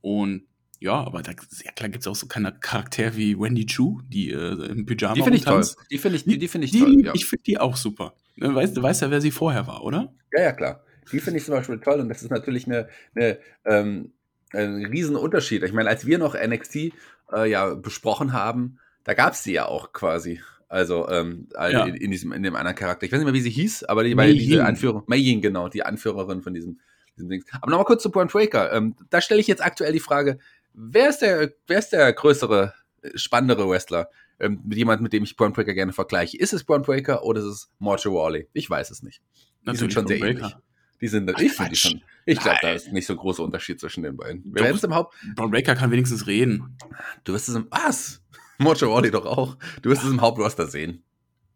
Und 0.00 0.44
ja, 0.80 0.94
aber 0.94 1.20
da, 1.20 1.32
ja, 1.32 1.72
klar 1.72 1.90
gibt 1.90 2.04
es 2.04 2.06
auch 2.06 2.16
so 2.16 2.28
keine 2.28 2.50
Charakter 2.52 3.14
wie 3.14 3.38
Wendy 3.38 3.66
Chu, 3.66 4.00
die 4.08 4.30
äh, 4.30 4.54
im 4.70 4.86
Pyjama 4.86 5.16
Die 5.16 5.22
finde 5.22 5.36
ich 5.36 5.44
toll. 5.44 5.66
Die 5.90 5.98
finde 5.98 6.16
ich, 6.16 6.24
die, 6.24 6.38
die 6.38 6.48
find 6.48 6.64
ich 6.64 6.70
die, 6.70 6.80
toll. 6.80 7.04
Ja. 7.04 7.14
Ich 7.14 7.26
finde 7.26 7.42
die 7.42 7.58
auch 7.58 7.76
super. 7.76 8.14
Ne, 8.36 8.54
weißt, 8.54 8.76
du 8.76 8.82
weißt 8.82 9.02
ja, 9.02 9.10
wer 9.10 9.20
sie 9.20 9.30
vorher 9.30 9.66
war, 9.66 9.82
oder? 9.84 10.12
Ja, 10.32 10.42
ja, 10.42 10.52
klar. 10.52 10.84
Die 11.12 11.20
finde 11.20 11.38
ich 11.38 11.44
zum 11.44 11.54
Beispiel 11.54 11.80
toll 11.80 12.00
und 12.00 12.08
das 12.08 12.22
ist 12.22 12.30
natürlich 12.30 12.66
eine, 12.66 12.88
eine 13.14 13.38
ähm, 13.64 14.12
ein 14.52 14.84
Riesenunterschied. 14.86 15.62
Ich 15.62 15.72
meine, 15.72 15.88
als 15.88 16.06
wir 16.06 16.18
noch 16.18 16.34
NXT 16.34 16.92
äh, 17.32 17.50
ja 17.50 17.74
besprochen 17.74 18.32
haben, 18.32 18.78
da 19.04 19.14
gab 19.14 19.34
es 19.34 19.42
sie 19.42 19.52
ja 19.52 19.66
auch 19.66 19.92
quasi. 19.92 20.40
Also 20.68 21.08
ähm, 21.08 21.48
ja. 21.54 21.84
in, 21.84 21.94
in, 21.96 22.10
diesem 22.10 22.32
in 22.32 22.42
dem 22.42 22.54
anderen 22.54 22.76
Charakter. 22.76 23.04
Ich 23.04 23.12
weiß 23.12 23.18
nicht 23.18 23.26
mehr, 23.26 23.34
wie 23.34 23.40
sie 23.40 23.50
hieß, 23.50 23.84
aber 23.84 24.04
die 24.04 24.16
war 24.16 24.26
diese 24.26 24.64
Anführerin, 24.64 25.02
Mei 25.06 25.16
Ying, 25.16 25.40
genau, 25.40 25.68
die 25.68 25.82
Anführerin 25.82 26.42
von 26.42 26.54
diesem, 26.54 26.78
diesem 27.16 27.28
Ding. 27.28 27.44
Aber 27.60 27.70
nochmal 27.70 27.86
kurz 27.86 28.02
zu 28.02 28.10
Braun 28.10 28.28
Breaker. 28.28 28.72
Ähm, 28.72 28.94
da 29.10 29.20
stelle 29.20 29.40
ich 29.40 29.48
jetzt 29.48 29.64
aktuell 29.64 29.92
die 29.92 30.00
Frage, 30.00 30.38
wer 30.72 31.08
ist 31.08 31.18
der, 31.18 31.52
wer 31.66 31.78
ist 31.78 31.90
der 31.90 32.12
größere, 32.12 32.72
spannendere 33.16 33.68
Wrestler? 33.68 34.10
Ähm, 34.40 34.60
mit 34.64 34.78
jemandem, 34.78 35.04
mit 35.04 35.12
dem 35.12 35.22
ich 35.22 35.36
Braun 35.36 35.52
Breaker 35.52 35.74
gerne 35.74 35.92
vergleiche. 35.92 36.38
Ist 36.38 36.52
es 36.52 36.64
Braun 36.64 36.82
Breaker 36.82 37.24
oder 37.24 37.40
ist 37.40 37.46
es 37.46 37.70
Mortal 37.78 38.12
Wally? 38.12 38.48
Ich 38.52 38.68
weiß 38.68 38.90
es 38.90 39.02
nicht. 39.02 39.22
Die 39.66 39.76
sind 39.76 39.92
schon 39.92 40.06
sehr 40.06 40.18
Breaker. 40.18 40.40
ähnlich. 40.40 40.56
Die 41.00 41.08
sind, 41.08 41.30
Ach, 41.34 41.40
ich 41.40 41.52
finde 41.52 41.70
die 41.70 41.76
schon. 41.76 42.02
Ich 42.26 42.38
glaube, 42.38 42.58
da 42.60 42.72
ist 42.72 42.92
nicht 42.92 43.06
so 43.06 43.14
ein 43.14 43.18
großer 43.18 43.42
Unterschied 43.42 43.80
zwischen 43.80 44.02
den 44.02 44.16
beiden. 44.16 44.44
Wir 44.44 44.64
werden 44.64 44.76
es 44.76 44.84
im 44.84 44.94
Haupt. 44.94 45.14
Braun 45.34 45.50
Breaker 45.50 45.74
kann 45.74 45.90
wenigstens 45.90 46.26
reden. 46.26 46.76
Du 47.24 47.32
wirst 47.32 47.48
es 47.48 47.54
im. 47.54 47.66
Was? 47.70 48.22
Mortal 48.58 48.90
Wally 48.90 49.10
doch 49.10 49.24
auch. 49.24 49.56
Du 49.82 49.90
wirst 49.90 50.04
es 50.04 50.10
im 50.10 50.20
Hauptroster 50.20 50.66
sehen. 50.66 51.02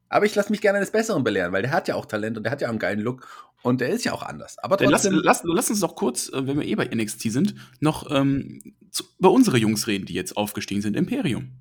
Aber 0.09 0.26
ich 0.26 0.35
lasse 0.35 0.50
mich 0.50 0.61
gerne 0.61 0.79
eines 0.79 0.93
Besseren 0.93 1.25
belehren, 1.25 1.53
weil 1.53 1.62
der 1.62 1.73
hat 1.73 1.88
ja 1.88 1.97
auch 1.97 2.07
Talent 2.07 2.37
und 2.37 2.45
der 2.45 2.53
hat 2.53 2.61
ja 2.61 2.69
auch 2.69 2.71
einen 2.71 2.79
geilen 2.79 3.00
Look 3.00 3.26
und 3.62 3.81
der 3.81 3.88
ist 3.88 4.05
ja 4.05 4.12
auch 4.12 4.23
anders. 4.23 4.59
Aber 4.59 4.76
trotzdem. 4.76 5.14
Lass, 5.14 5.43
lass, 5.43 5.43
lass 5.45 5.71
uns 5.71 5.81
doch 5.81 5.97
kurz, 5.97 6.29
äh, 6.29 6.47
wenn 6.47 6.59
wir 6.59 6.67
eh 6.67 6.75
bei 6.75 6.87
NXT 6.87 7.33
sind, 7.33 7.55
noch 7.81 8.11
ähm, 8.11 8.61
zu, 8.91 9.05
über 9.19 9.31
unsere 9.31 9.59
Jungs 9.59 9.87
reden, 9.87 10.07
die 10.07 10.14
jetzt 10.14 10.37
aufgestiegen 10.37 10.83
sind. 10.83 10.97
Imperium. 10.97 11.53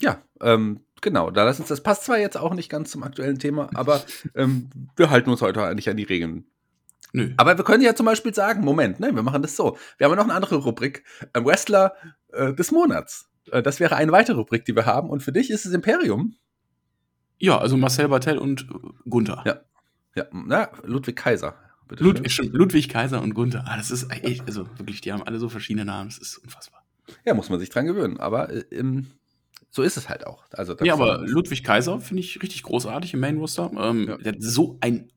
Ja, 0.00 0.22
ähm, 0.40 0.80
genau. 1.00 1.30
Da 1.30 1.44
lass 1.44 1.60
uns, 1.60 1.68
das 1.68 1.82
passt 1.82 2.04
zwar 2.04 2.18
jetzt 2.18 2.36
auch 2.36 2.54
nicht 2.54 2.70
ganz 2.70 2.90
zum 2.90 3.02
aktuellen 3.02 3.38
Thema, 3.38 3.70
aber 3.74 4.02
ähm, 4.34 4.70
wir 4.96 5.10
halten 5.10 5.30
uns 5.30 5.42
heute 5.42 5.62
eigentlich 5.62 5.88
an 5.88 5.96
die 5.96 6.04
Regeln. 6.04 6.46
Nö. 7.12 7.32
Aber 7.36 7.56
wir 7.56 7.64
können 7.64 7.82
ja 7.82 7.94
zum 7.94 8.06
Beispiel 8.06 8.34
sagen, 8.34 8.62
Moment, 8.62 9.00
ne, 9.00 9.14
wir 9.14 9.22
machen 9.22 9.42
das 9.42 9.56
so. 9.56 9.76
Wir 9.98 10.06
haben 10.06 10.16
noch 10.16 10.24
eine 10.24 10.34
andere 10.34 10.56
Rubrik, 10.56 11.04
äh, 11.32 11.44
Wrestler 11.44 11.94
äh, 12.32 12.52
des 12.54 12.70
Monats. 12.70 13.28
Äh, 13.50 13.62
das 13.62 13.80
wäre 13.80 13.96
eine 13.96 14.12
weitere 14.12 14.36
Rubrik, 14.36 14.64
die 14.64 14.76
wir 14.76 14.86
haben. 14.86 15.10
Und 15.10 15.22
für 15.22 15.32
dich 15.32 15.50
ist 15.50 15.66
es 15.66 15.72
Imperium. 15.72 16.36
Ja, 17.38 17.58
also 17.58 17.76
Marcel 17.76 18.08
Bartel 18.08 18.38
und 18.38 18.68
Gunther. 19.08 19.42
Ja, 19.46 19.60
ja, 20.14 20.26
na, 20.32 20.70
Ludwig 20.84 21.16
Kaiser. 21.16 21.54
Ludwig, 21.88 22.38
Ludwig 22.52 22.88
Kaiser 22.88 23.20
und 23.20 23.34
Gunther. 23.34 23.64
Ah, 23.66 23.76
das 23.76 23.90
ist 23.90 24.10
echt, 24.12 24.46
also 24.46 24.66
wirklich, 24.76 25.00
die 25.00 25.12
haben 25.12 25.24
alle 25.24 25.40
so 25.40 25.48
verschiedene 25.48 25.84
Namen. 25.84 26.10
Das 26.10 26.18
ist 26.18 26.38
unfassbar. 26.38 26.84
Ja, 27.24 27.34
muss 27.34 27.50
man 27.50 27.58
sich 27.58 27.70
dran 27.70 27.86
gewöhnen. 27.86 28.20
Aber 28.20 28.50
ähm, 28.72 29.08
so 29.70 29.82
ist 29.82 29.96
es 29.96 30.08
halt 30.08 30.26
auch. 30.26 30.44
Also, 30.52 30.76
ja, 30.82 30.94
aber 30.94 31.22
Ludwig 31.26 31.62
Kaiser 31.62 32.00
finde 32.00 32.22
ich 32.22 32.42
richtig 32.42 32.62
großartig 32.64 33.14
im 33.14 33.20
Main 33.20 33.38
Roster. 33.38 33.70
Ähm, 33.76 34.08
ja. 34.08 34.16
Der 34.18 34.32
hat 34.32 34.42
so 34.42 34.78
ein 34.80 35.10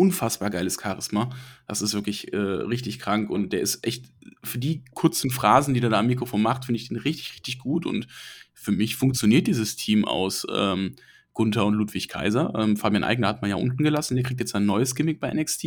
unfassbar 0.00 0.50
geiles 0.50 0.78
Charisma. 0.80 1.30
Das 1.68 1.82
ist 1.82 1.94
wirklich 1.94 2.32
äh, 2.32 2.36
richtig 2.36 2.98
krank 2.98 3.28
und 3.30 3.52
der 3.52 3.60
ist 3.60 3.86
echt 3.86 4.06
für 4.42 4.58
die 4.58 4.82
kurzen 4.94 5.30
Phrasen, 5.30 5.74
die 5.74 5.80
der 5.80 5.90
da 5.90 5.98
am 5.98 6.06
Mikrofon 6.06 6.40
macht, 6.40 6.64
finde 6.64 6.80
ich 6.80 6.88
den 6.88 6.96
richtig, 6.96 7.34
richtig 7.34 7.58
gut 7.58 7.84
und 7.84 8.06
für 8.54 8.72
mich 8.72 8.96
funktioniert 8.96 9.46
dieses 9.46 9.76
Team 9.76 10.04
aus 10.04 10.46
ähm, 10.52 10.96
Gunther 11.34 11.66
und 11.66 11.74
Ludwig 11.74 12.08
Kaiser. 12.08 12.52
Ähm, 12.56 12.76
Fabian 12.76 13.04
Eigner 13.04 13.28
hat 13.28 13.42
man 13.42 13.50
ja 13.50 13.56
unten 13.56 13.82
gelassen, 13.82 14.14
der 14.16 14.24
kriegt 14.24 14.40
jetzt 14.40 14.54
ein 14.54 14.66
neues 14.66 14.94
Gimmick 14.94 15.20
bei 15.20 15.32
NXT. 15.32 15.62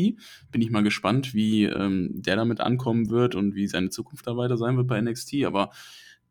Bin 0.52 0.62
ich 0.62 0.72
mal 0.72 0.84
gespannt, 0.84 1.34
wie 1.34 1.66
ähm, 1.66 2.10
der 2.14 2.36
damit 2.36 2.60
ankommen 2.60 3.10
wird 3.10 3.36
und 3.36 3.56
wie 3.56 3.68
seine 3.68 3.90
Zukunft 3.90 4.28
da 4.28 4.36
weiter 4.36 4.58
sein 4.58 4.78
wird 4.78 4.88
bei 4.88 5.00
NXT. 5.00 5.44
Aber 5.46 5.72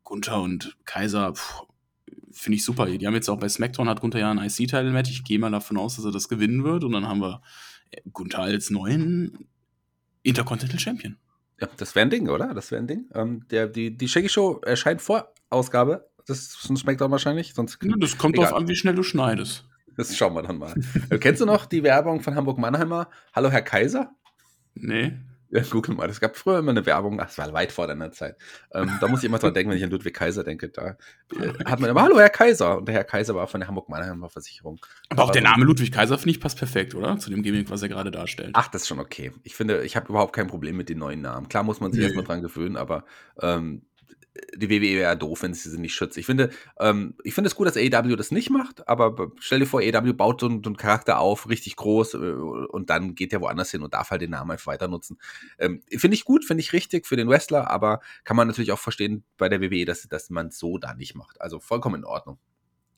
Gunther 0.03 0.41
und 0.41 0.77
Kaiser, 0.85 1.33
finde 2.33 2.57
ich 2.57 2.65
super. 2.65 2.85
Die 2.85 3.05
haben 3.05 3.13
jetzt 3.13 3.29
auch 3.29 3.39
bei 3.39 3.49
SmackDown 3.49 3.87
hat 3.89 4.01
Gunther 4.01 4.19
ja 4.19 4.31
ein 4.31 4.37
IC-Title-Match. 4.37 5.11
Ich 5.11 5.23
gehe 5.23 5.39
mal 5.39 5.51
davon 5.51 5.77
aus, 5.77 5.95
dass 5.95 6.05
er 6.05 6.11
das 6.11 6.27
gewinnen 6.27 6.63
wird. 6.63 6.83
Und 6.83 6.91
dann 6.91 7.07
haben 7.07 7.21
wir 7.21 7.41
äh, 7.91 8.01
Gunther 8.11 8.39
als 8.39 8.69
neuen 8.69 9.47
Intercontinental 10.23 10.79
Champion. 10.79 11.17
Ja, 11.61 11.69
das 11.77 11.95
wäre 11.95 12.05
ein 12.05 12.09
Ding, 12.09 12.29
oder? 12.29 12.53
Das 12.53 12.71
wäre 12.71 12.81
ein 12.81 12.87
Ding. 12.87 13.05
Ähm, 13.13 13.45
der, 13.49 13.67
die, 13.67 13.95
die 13.95 14.07
Shaggy 14.07 14.29
Show 14.29 14.59
erscheint 14.65 15.01
vor 15.01 15.33
Ausgabe 15.49 16.09
das 16.25 16.39
ist 16.39 16.69
ein 16.69 16.77
Smackdown 16.77 17.11
wahrscheinlich. 17.11 17.53
Sonst 17.53 17.79
ja, 17.83 17.93
das 17.97 18.17
kommt 18.17 18.35
egal. 18.35 18.49
drauf 18.49 18.57
an, 18.57 18.67
wie 18.67 18.75
schnell 18.75 18.95
du 18.95 19.03
schneidest. 19.03 19.65
Das 19.95 20.15
schauen 20.15 20.33
wir 20.33 20.41
dann 20.41 20.57
mal. 20.57 20.73
Äh, 21.09 21.17
kennst 21.19 21.41
du 21.41 21.45
noch 21.45 21.65
die 21.65 21.83
Werbung 21.83 22.21
von 22.21 22.35
Hamburg 22.35 22.57
Mannheimer? 22.57 23.09
Hallo 23.33 23.51
Herr 23.51 23.61
Kaiser? 23.61 24.11
Nee. 24.73 25.13
Ja, 25.53 25.61
google 25.69 25.93
mal. 25.93 26.09
Es 26.09 26.19
gab 26.19 26.35
früher 26.35 26.57
immer 26.57 26.71
eine 26.71 26.83
Werbung, 26.87 27.19
ach, 27.19 27.27
das 27.27 27.37
war 27.37 27.53
weit 27.53 27.71
vor 27.71 27.85
deiner 27.85 28.11
Zeit. 28.11 28.35
Ähm, 28.73 28.91
da 28.99 29.07
muss 29.07 29.19
ich 29.19 29.25
immer 29.25 29.37
dran 29.37 29.53
denken, 29.53 29.69
wenn 29.69 29.77
ich 29.77 29.83
an 29.83 29.91
Ludwig 29.91 30.15
Kaiser 30.15 30.43
denke. 30.43 30.69
Da 30.69 30.97
äh, 31.39 31.53
hat 31.65 31.79
man 31.79 31.91
immer, 31.91 32.01
hallo 32.01 32.17
Herr 32.17 32.29
Kaiser. 32.29 32.79
Und 32.79 32.87
der 32.87 32.95
Herr 32.95 33.03
Kaiser 33.03 33.35
war 33.35 33.45
von 33.45 33.59
der 33.59 33.67
Hamburg-Mannheimer 33.67 34.29
Versicherung. 34.29 34.79
Aber 35.09 35.25
auch 35.25 35.31
der 35.31 35.43
Name 35.43 35.63
Ludwig 35.63 35.91
Kaiser, 35.91 36.17
finde 36.17 36.31
ich, 36.31 36.39
passt 36.39 36.57
perfekt, 36.57 36.95
oder? 36.95 37.19
Zu 37.19 37.29
dem 37.29 37.43
Gimmick, 37.43 37.69
was 37.69 37.83
er 37.83 37.89
gerade 37.89 38.09
darstellt. 38.09 38.49
Ach, 38.53 38.67
das 38.67 38.81
ist 38.81 38.87
schon 38.87 38.99
okay. 38.99 39.31
Ich 39.43 39.55
finde, 39.55 39.83
ich 39.83 39.95
habe 39.95 40.09
überhaupt 40.09 40.33
kein 40.33 40.47
Problem 40.47 40.75
mit 40.75 40.89
den 40.89 40.97
neuen 40.97 41.21
Namen. 41.21 41.49
Klar 41.49 41.61
muss 41.61 41.79
man 41.79 41.91
sich 41.91 41.99
nee. 41.99 42.05
erstmal 42.05 42.25
dran 42.25 42.41
gewöhnen, 42.41 42.75
aber 42.75 43.05
ähm, 43.39 43.83
die 44.55 44.69
WWE 44.69 44.99
wäre 44.99 45.17
doof, 45.17 45.43
wenn 45.43 45.53
sie 45.53 45.69
sie 45.69 45.79
nicht 45.79 45.93
schützt. 45.93 46.17
Ich 46.17 46.25
finde, 46.25 46.49
ähm, 46.79 47.15
ich 47.23 47.33
finde 47.33 47.49
es 47.49 47.55
gut, 47.55 47.67
dass 47.67 47.77
AEW 47.77 48.15
das 48.15 48.31
nicht 48.31 48.49
macht, 48.49 48.87
aber 48.87 49.31
stell 49.39 49.59
dir 49.59 49.67
vor, 49.67 49.81
AEW 49.81 50.13
baut 50.13 50.41
so, 50.41 50.47
einen, 50.47 50.63
so 50.63 50.69
einen 50.69 50.77
Charakter 50.77 51.19
auf, 51.19 51.49
richtig 51.49 51.75
groß, 51.75 52.15
äh, 52.15 52.17
und 52.17 52.89
dann 52.89 53.15
geht 53.15 53.31
er 53.31 53.41
woanders 53.41 53.71
hin 53.71 53.83
und 53.83 53.93
darf 53.93 54.09
halt 54.09 54.21
den 54.21 54.31
Namen 54.31 54.51
einfach 54.51 54.67
weiter 54.67 54.87
nutzen. 54.87 55.19
Ähm, 55.59 55.83
finde 55.89 56.15
ich 56.15 56.25
gut, 56.25 56.45
finde 56.45 56.61
ich 56.61 56.73
richtig 56.73 57.05
für 57.05 57.15
den 57.15 57.29
Wrestler, 57.29 57.69
aber 57.69 57.99
kann 58.23 58.37
man 58.37 58.47
natürlich 58.47 58.71
auch 58.71 58.79
verstehen 58.79 59.23
bei 59.37 59.49
der 59.49 59.61
WWE, 59.61 59.85
dass, 59.85 60.07
dass 60.07 60.29
man 60.29 60.49
so 60.49 60.77
da 60.77 60.93
nicht 60.93 61.15
macht. 61.15 61.39
Also 61.39 61.59
vollkommen 61.59 62.01
in 62.01 62.05
Ordnung. 62.05 62.39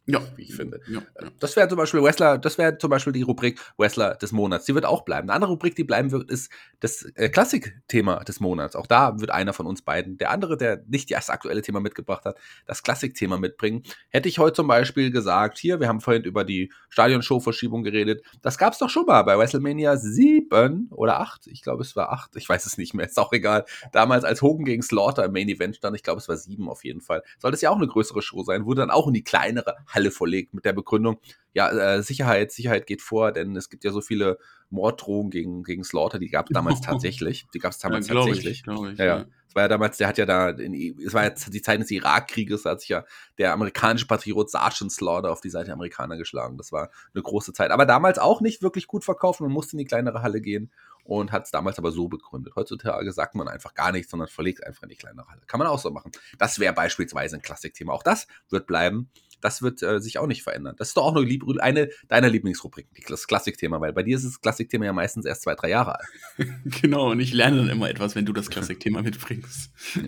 Ja, 0.07 0.21
wie 0.35 0.43
ich 0.43 0.55
finde. 0.55 0.79
Ja, 0.87 1.01
ja. 1.19 1.29
Das 1.39 1.55
wäre 1.55 1.67
zum 1.67 1.77
Beispiel 1.79 2.01
Wrestler, 2.03 2.37
das 2.37 2.59
wäre 2.59 2.77
zum 2.77 2.91
Beispiel 2.91 3.11
die 3.11 3.23
Rubrik 3.23 3.59
Wrestler 3.77 4.13
des 4.13 4.31
Monats. 4.31 4.65
Die 4.65 4.75
wird 4.75 4.85
auch 4.85 5.03
bleiben. 5.03 5.29
Eine 5.29 5.33
andere 5.33 5.51
Rubrik, 5.51 5.75
die 5.75 5.83
bleiben 5.83 6.11
wird, 6.11 6.29
ist 6.29 6.51
das 6.79 7.03
äh, 7.15 7.29
Klassik-Thema 7.29 8.23
des 8.23 8.39
Monats. 8.39 8.75
Auch 8.75 8.85
da 8.85 9.19
wird 9.19 9.31
einer 9.31 9.53
von 9.53 9.65
uns 9.65 9.81
beiden, 9.81 10.19
der 10.19 10.29
andere, 10.29 10.57
der 10.57 10.83
nicht 10.87 11.09
das 11.11 11.31
aktuelle 11.31 11.63
Thema 11.63 11.79
mitgebracht 11.79 12.25
hat, 12.25 12.37
das 12.67 12.83
Klassik-Thema 12.83 13.39
mitbringen. 13.39 13.81
Hätte 14.09 14.29
ich 14.29 14.37
heute 14.37 14.53
zum 14.53 14.67
Beispiel 14.67 15.09
gesagt, 15.09 15.57
hier, 15.57 15.79
wir 15.79 15.87
haben 15.87 16.01
vorhin 16.01 16.23
über 16.23 16.43
die 16.43 16.71
Stadionshow-Verschiebung 16.89 17.83
geredet. 17.83 18.23
Das 18.43 18.59
gab 18.59 18.73
es 18.73 18.79
doch 18.79 18.91
schon 18.91 19.07
mal 19.07 19.23
bei 19.23 19.39
WrestleMania 19.39 19.97
7 19.97 20.89
oder 20.91 21.19
8. 21.19 21.47
Ich 21.47 21.63
glaube, 21.63 21.81
es 21.81 21.95
war 21.95 22.11
8. 22.11 22.35
Ich 22.35 22.47
weiß 22.47 22.67
es 22.67 22.77
nicht 22.77 22.93
mehr. 22.93 23.07
Ist 23.07 23.17
auch 23.17 23.33
egal. 23.33 23.65
Damals, 23.91 24.23
als 24.23 24.43
Hogan 24.43 24.65
gegen 24.65 24.83
Slaughter 24.83 25.25
im 25.25 25.31
Main 25.31 25.49
Event 25.49 25.77
stand, 25.77 25.95
ich 25.95 26.03
glaube, 26.03 26.19
es 26.19 26.29
war 26.29 26.37
7 26.37 26.69
auf 26.69 26.83
jeden 26.83 27.01
Fall. 27.01 27.23
Sollte 27.39 27.55
es 27.55 27.61
ja 27.61 27.71
auch 27.71 27.77
eine 27.77 27.87
größere 27.87 28.21
Show 28.21 28.43
sein. 28.43 28.65
Wurde 28.65 28.81
dann 28.81 28.91
auch 28.91 29.07
in 29.07 29.13
die 29.13 29.23
kleinere 29.23 29.77
Halle 29.95 30.11
verlegt 30.11 30.53
mit 30.53 30.65
der 30.65 30.73
Begründung, 30.73 31.19
ja, 31.53 31.69
äh, 31.69 32.03
Sicherheit, 32.03 32.51
Sicherheit 32.51 32.85
geht 32.85 33.01
vor, 33.01 33.31
denn 33.31 33.55
es 33.55 33.69
gibt 33.69 33.85
ja 33.85 33.91
so 33.91 34.01
viele 34.01 34.37
Morddrohungen 34.69 35.31
gegen, 35.31 35.63
gegen 35.63 35.85
Slaughter, 35.85 36.19
die 36.19 36.29
gab 36.29 36.49
es 36.49 36.53
damals 36.53 36.81
tatsächlich. 36.81 37.47
Die 37.53 37.59
gab 37.59 37.71
es 37.71 37.79
damals 37.79 38.07
ja, 38.07 38.13
tatsächlich. 38.13 38.63
Ich, 38.67 38.91
ich, 38.91 38.99
ja, 38.99 39.05
ja. 39.05 39.25
Es 39.47 39.55
war 39.55 39.63
ja 39.63 39.67
damals, 39.69 39.95
der 39.95 40.09
hat 40.09 40.17
ja 40.17 40.25
da, 40.25 40.49
in, 40.49 40.73
es 40.99 41.13
war 41.13 41.23
jetzt 41.23 41.53
die 41.53 41.61
Zeit 41.61 41.79
des 41.79 41.89
Irakkrieges, 41.89 42.63
da 42.63 42.71
hat 42.71 42.81
sich 42.81 42.89
ja 42.89 43.05
der 43.37 43.53
amerikanische 43.53 44.05
Patriot 44.05 44.51
Sergeant 44.51 44.91
Slaughter 44.91 45.31
auf 45.31 45.39
die 45.39 45.49
Seite 45.49 45.67
der 45.67 45.75
Amerikaner 45.75 46.17
geschlagen. 46.17 46.57
Das 46.57 46.73
war 46.73 46.91
eine 47.13 47.23
große 47.23 47.53
Zeit. 47.53 47.71
Aber 47.71 47.85
damals 47.85 48.19
auch 48.19 48.41
nicht 48.41 48.61
wirklich 48.61 48.87
gut 48.87 49.05
verkauft. 49.05 49.39
Man 49.39 49.51
musste 49.51 49.75
in 49.75 49.77
die 49.77 49.85
kleinere 49.85 50.21
Halle 50.21 50.41
gehen 50.41 50.73
und 51.05 51.31
hat 51.31 51.45
es 51.45 51.51
damals 51.51 51.77
aber 51.77 51.91
so 51.91 52.09
begründet. 52.09 52.55
Heutzutage 52.55 53.13
sagt 53.13 53.35
man 53.35 53.47
einfach 53.47 53.73
gar 53.75 53.91
nichts, 53.91 54.11
sondern 54.11 54.27
verlegt 54.27 54.65
einfach 54.65 54.83
in 54.83 54.89
die 54.89 54.95
kleinere 54.95 55.27
Halle. 55.29 55.41
Kann 55.47 55.59
man 55.59 55.67
auch 55.67 55.79
so 55.79 55.91
machen. 55.91 56.11
Das 56.37 56.59
wäre 56.59 56.73
beispielsweise 56.73 57.37
ein 57.37 57.41
Klassikthema. 57.41 57.93
Auch 57.93 58.03
das 58.03 58.27
wird 58.49 58.67
bleiben. 58.67 59.09
Das 59.41 59.61
wird 59.61 59.81
äh, 59.83 59.99
sich 59.99 60.17
auch 60.17 60.27
nicht 60.27 60.43
verändern. 60.43 60.75
Das 60.77 60.89
ist 60.89 60.97
doch 60.97 61.03
auch 61.03 61.15
eine, 61.15 61.61
eine 61.61 61.89
deiner 62.07 62.29
Lieblingsrubriken, 62.29 62.91
das 63.07 63.27
Klassikthema, 63.27 63.79
weil 63.81 63.93
bei 63.93 64.03
dir 64.03 64.15
ist 64.15 64.25
das 64.25 64.41
Klassikthema 64.41 64.85
ja 64.85 64.93
meistens 64.93 65.25
erst 65.25 65.43
zwei, 65.43 65.55
drei 65.55 65.69
Jahre 65.69 65.99
alt. 65.99 66.07
genau, 66.81 67.11
und 67.11 67.19
ich 67.19 67.33
lerne 67.33 67.57
dann 67.57 67.69
immer 67.69 67.89
etwas, 67.89 68.15
wenn 68.15 68.25
du 68.25 68.33
das 68.33 68.49
Klassikthema 68.49 69.01
mitbringst. 69.01 69.71
Ja. 69.95 70.01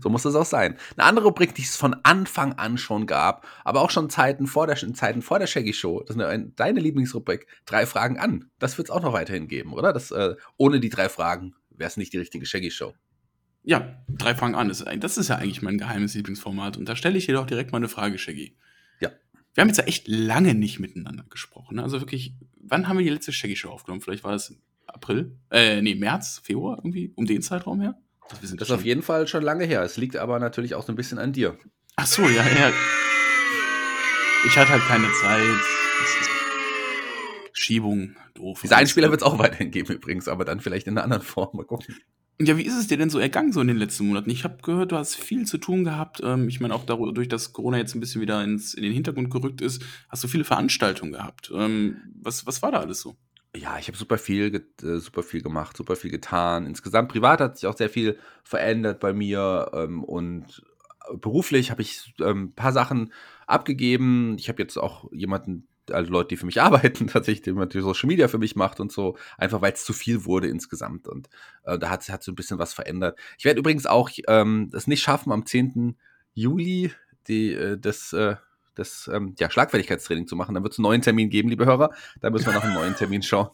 So 0.00 0.08
muss 0.08 0.22
das 0.22 0.34
auch 0.34 0.46
sein. 0.46 0.76
Eine 0.96 1.06
andere 1.06 1.26
Rubrik, 1.26 1.54
die 1.54 1.62
es 1.62 1.76
von 1.76 1.96
Anfang 2.02 2.54
an 2.54 2.78
schon 2.78 3.06
gab, 3.06 3.46
aber 3.64 3.82
auch 3.82 3.90
schon 3.90 4.10
Zeiten 4.10 4.46
vor 4.46 4.66
der, 4.66 4.76
Zeiten 4.76 5.22
vor 5.22 5.38
der 5.38 5.46
Shaggy 5.46 5.72
Show, 5.72 6.02
das 6.06 6.16
ist 6.16 6.22
eine, 6.22 6.48
deine 6.56 6.80
Lieblingsrubrik, 6.80 7.46
drei 7.66 7.86
Fragen 7.86 8.18
an. 8.18 8.50
Das 8.58 8.78
wird 8.78 8.88
es 8.88 8.90
auch 8.90 9.02
noch 9.02 9.12
weiterhin 9.12 9.48
geben, 9.48 9.72
oder? 9.72 9.92
Das, 9.92 10.10
äh, 10.10 10.34
ohne 10.56 10.80
die 10.80 10.90
drei 10.90 11.08
Fragen 11.08 11.54
wäre 11.70 11.88
es 11.88 11.96
nicht 11.96 12.12
die 12.12 12.18
richtige 12.18 12.46
Shaggy 12.46 12.70
Show. 12.70 12.94
Ja, 13.62 14.02
drei 14.08 14.34
Fragen 14.34 14.54
an. 14.54 14.68
Das 14.68 15.18
ist 15.18 15.28
ja 15.28 15.36
eigentlich 15.36 15.62
mein 15.62 15.78
geheimes 15.78 16.14
Lieblingsformat. 16.14 16.76
Und 16.76 16.88
da 16.88 16.96
stelle 16.96 17.18
ich 17.18 17.26
dir 17.26 17.34
doch 17.34 17.46
direkt 17.46 17.72
mal 17.72 17.78
eine 17.78 17.88
Frage, 17.88 18.18
Shaggy. 18.18 18.56
Ja. 19.00 19.10
Wir 19.54 19.60
haben 19.62 19.68
jetzt 19.68 19.76
ja 19.76 19.84
echt 19.84 20.08
lange 20.08 20.54
nicht 20.54 20.80
miteinander 20.80 21.24
gesprochen. 21.28 21.76
Ne? 21.76 21.82
Also 21.82 22.00
wirklich, 22.00 22.34
wann 22.58 22.88
haben 22.88 22.98
wir 22.98 23.04
die 23.04 23.10
letzte 23.10 23.32
Shaggy 23.32 23.56
Show 23.56 23.70
aufgenommen? 23.70 24.00
Vielleicht 24.00 24.24
war 24.24 24.32
das 24.32 24.54
April? 24.86 25.36
Äh, 25.50 25.82
nee, 25.82 25.94
März, 25.94 26.40
Februar 26.42 26.78
irgendwie? 26.78 27.12
Um 27.16 27.26
den 27.26 27.42
Zeitraum 27.42 27.80
her? 27.80 27.98
Das, 28.40 28.40
das 28.40 28.52
ist 28.52 28.70
auf 28.70 28.84
jeden 28.84 29.02
Fall 29.02 29.26
schon 29.26 29.42
lange 29.42 29.64
her. 29.64 29.82
Es 29.82 29.96
liegt 29.96 30.16
aber 30.16 30.38
natürlich 30.38 30.74
auch 30.74 30.84
so 30.84 30.92
ein 30.92 30.96
bisschen 30.96 31.18
an 31.18 31.32
dir. 31.32 31.58
Ach 31.96 32.06
so, 32.06 32.22
ja, 32.22 32.42
ja. 32.46 32.72
Ich 34.46 34.56
hatte 34.56 34.70
halt 34.70 34.82
keine 34.82 35.12
Zeit. 35.20 35.44
Schiebung, 37.52 38.16
doof. 38.34 38.60
Diese 38.62 38.76
Einspieler 38.76 39.10
wird 39.10 39.20
es 39.20 39.26
auch 39.26 39.38
weiterhin 39.38 39.70
geben 39.70 39.92
übrigens, 39.92 40.28
aber 40.28 40.44
dann 40.44 40.60
vielleicht 40.60 40.86
in 40.86 40.96
einer 40.96 41.04
anderen 41.04 41.22
Form. 41.22 41.56
Mal 41.56 41.66
gucken. 41.66 41.94
Ja, 42.42 42.56
wie 42.56 42.64
ist 42.64 42.76
es 42.76 42.86
dir 42.86 42.96
denn 42.96 43.10
so 43.10 43.18
ergangen 43.18 43.52
so 43.52 43.60
in 43.60 43.68
den 43.68 43.76
letzten 43.76 44.06
Monaten? 44.06 44.30
Ich 44.30 44.44
habe 44.44 44.62
gehört, 44.62 44.92
du 44.92 44.96
hast 44.96 45.14
viel 45.14 45.44
zu 45.44 45.58
tun 45.58 45.84
gehabt. 45.84 46.22
Ähm, 46.24 46.48
ich 46.48 46.58
meine, 46.58 46.74
auch 46.74 46.86
dadurch, 46.86 47.28
dass 47.28 47.52
Corona 47.52 47.76
jetzt 47.76 47.94
ein 47.94 48.00
bisschen 48.00 48.22
wieder 48.22 48.42
ins, 48.42 48.72
in 48.72 48.82
den 48.82 48.94
Hintergrund 48.94 49.30
gerückt 49.30 49.60
ist, 49.60 49.82
hast 50.08 50.24
du 50.24 50.28
viele 50.28 50.44
Veranstaltungen 50.44 51.12
gehabt. 51.12 51.52
Ähm, 51.54 51.98
was, 52.22 52.46
was 52.46 52.62
war 52.62 52.72
da 52.72 52.80
alles 52.80 53.02
so? 53.02 53.14
Ja, 53.54 53.78
ich 53.78 53.88
habe 53.88 53.98
super 53.98 54.16
viel, 54.16 54.54
äh, 54.82 54.96
super 54.96 55.22
viel 55.22 55.42
gemacht, 55.42 55.76
super 55.76 55.96
viel 55.96 56.10
getan. 56.10 56.64
Insgesamt 56.64 57.10
privat 57.10 57.40
hat 57.40 57.58
sich 57.58 57.66
auch 57.66 57.76
sehr 57.76 57.90
viel 57.90 58.18
verändert 58.42 59.00
bei 59.00 59.12
mir 59.12 59.70
ähm, 59.74 60.02
und 60.02 60.62
beruflich 61.12 61.70
habe 61.70 61.82
ich 61.82 62.14
ein 62.20 62.26
ähm, 62.26 62.52
paar 62.52 62.72
Sachen 62.72 63.12
abgegeben. 63.46 64.36
Ich 64.38 64.48
habe 64.48 64.62
jetzt 64.62 64.78
auch 64.78 65.12
jemanden, 65.12 65.66
also 65.92 66.10
Leute, 66.10 66.28
die 66.28 66.36
für 66.36 66.46
mich 66.46 66.60
arbeiten, 66.62 67.06
tatsächlich, 67.06 67.42
die 67.42 67.52
natürlich 67.52 67.84
Social 67.84 68.08
Media 68.08 68.28
für 68.28 68.38
mich 68.38 68.56
macht 68.56 68.80
und 68.80 68.92
so, 68.92 69.16
einfach 69.38 69.62
weil 69.62 69.72
es 69.72 69.84
zu 69.84 69.92
viel 69.92 70.24
wurde 70.24 70.48
insgesamt. 70.48 71.08
Und 71.08 71.28
äh, 71.64 71.78
da 71.78 71.90
hat, 71.90 72.08
hat 72.08 72.22
so 72.22 72.32
ein 72.32 72.36
bisschen 72.36 72.58
was 72.58 72.72
verändert. 72.72 73.18
Ich 73.38 73.44
werde 73.44 73.60
übrigens 73.60 73.86
auch 73.86 74.10
ähm, 74.28 74.70
es 74.74 74.86
nicht 74.86 75.02
schaffen, 75.02 75.32
am 75.32 75.46
10. 75.46 75.96
Juli 76.34 76.92
die, 77.28 77.52
äh, 77.54 77.78
das, 77.78 78.12
äh, 78.12 78.36
das 78.80 79.08
ähm, 79.12 79.34
ja, 79.38 79.50
Schlagfertigkeitstraining 79.50 80.26
zu 80.26 80.34
machen. 80.36 80.54
Dann 80.54 80.62
wird 80.62 80.72
es 80.72 80.78
einen 80.78 80.84
neuen 80.84 81.02
Termin 81.02 81.30
geben, 81.30 81.48
liebe 81.48 81.66
Hörer. 81.66 81.90
Da 82.20 82.30
müssen 82.30 82.46
wir 82.46 82.54
nach 82.54 82.64
einem 82.64 82.74
neuen 82.74 82.96
Termin 82.96 83.22
schauen. 83.22 83.50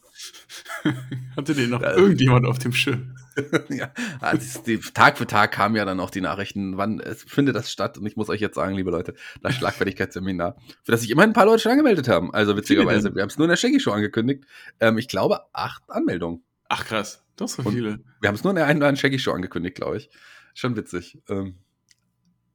Hatte 1.36 1.54
den 1.54 1.70
noch 1.70 1.82
also, 1.82 2.00
irgendjemand 2.00 2.46
auf 2.46 2.58
dem 2.58 2.72
Schirm? 2.72 3.16
ja, 3.68 3.92
also 4.20 4.62
die, 4.62 4.78
Tag 4.78 5.18
für 5.18 5.26
Tag 5.26 5.52
kamen 5.52 5.76
ja 5.76 5.84
dann 5.84 6.00
auch 6.00 6.10
die 6.10 6.20
Nachrichten, 6.20 6.76
wann 6.76 7.00
es 7.00 7.24
findet 7.24 7.56
das 7.56 7.70
statt. 7.70 7.98
Und 7.98 8.06
ich 8.06 8.16
muss 8.16 8.28
euch 8.28 8.40
jetzt 8.40 8.54
sagen, 8.54 8.74
liebe 8.74 8.90
Leute, 8.90 9.14
das 9.42 9.54
Schlagfertigkeitsseminar, 9.54 10.56
für 10.84 10.92
das 10.92 11.02
sich 11.02 11.10
immerhin 11.10 11.30
ein 11.30 11.34
paar 11.34 11.46
Leute 11.46 11.62
schon 11.62 11.72
angemeldet 11.72 12.08
haben. 12.08 12.32
Also 12.32 12.56
witzigerweise, 12.56 13.14
wir 13.14 13.22
haben 13.22 13.28
es 13.28 13.36
nur 13.36 13.46
in 13.46 13.50
der 13.50 13.56
Shaggy 13.56 13.80
Show 13.80 13.90
angekündigt. 13.90 14.44
Ähm, 14.80 14.96
ich 14.96 15.08
glaube, 15.08 15.40
acht 15.52 15.82
Anmeldungen. 15.88 16.42
Ach 16.68 16.84
krass, 16.84 17.24
das 17.36 17.54
so 17.54 17.62
viele. 17.64 18.00
wir 18.20 18.28
haben 18.28 18.36
es 18.36 18.44
nur 18.44 18.52
in 18.52 18.56
der 18.56 18.66
einen 18.66 18.96
Shaggy 18.96 19.18
Show 19.18 19.32
angekündigt, 19.32 19.76
glaube 19.76 19.98
ich. 19.98 20.10
Schon 20.54 20.76
witzig. 20.76 21.18
Ähm, 21.28 21.58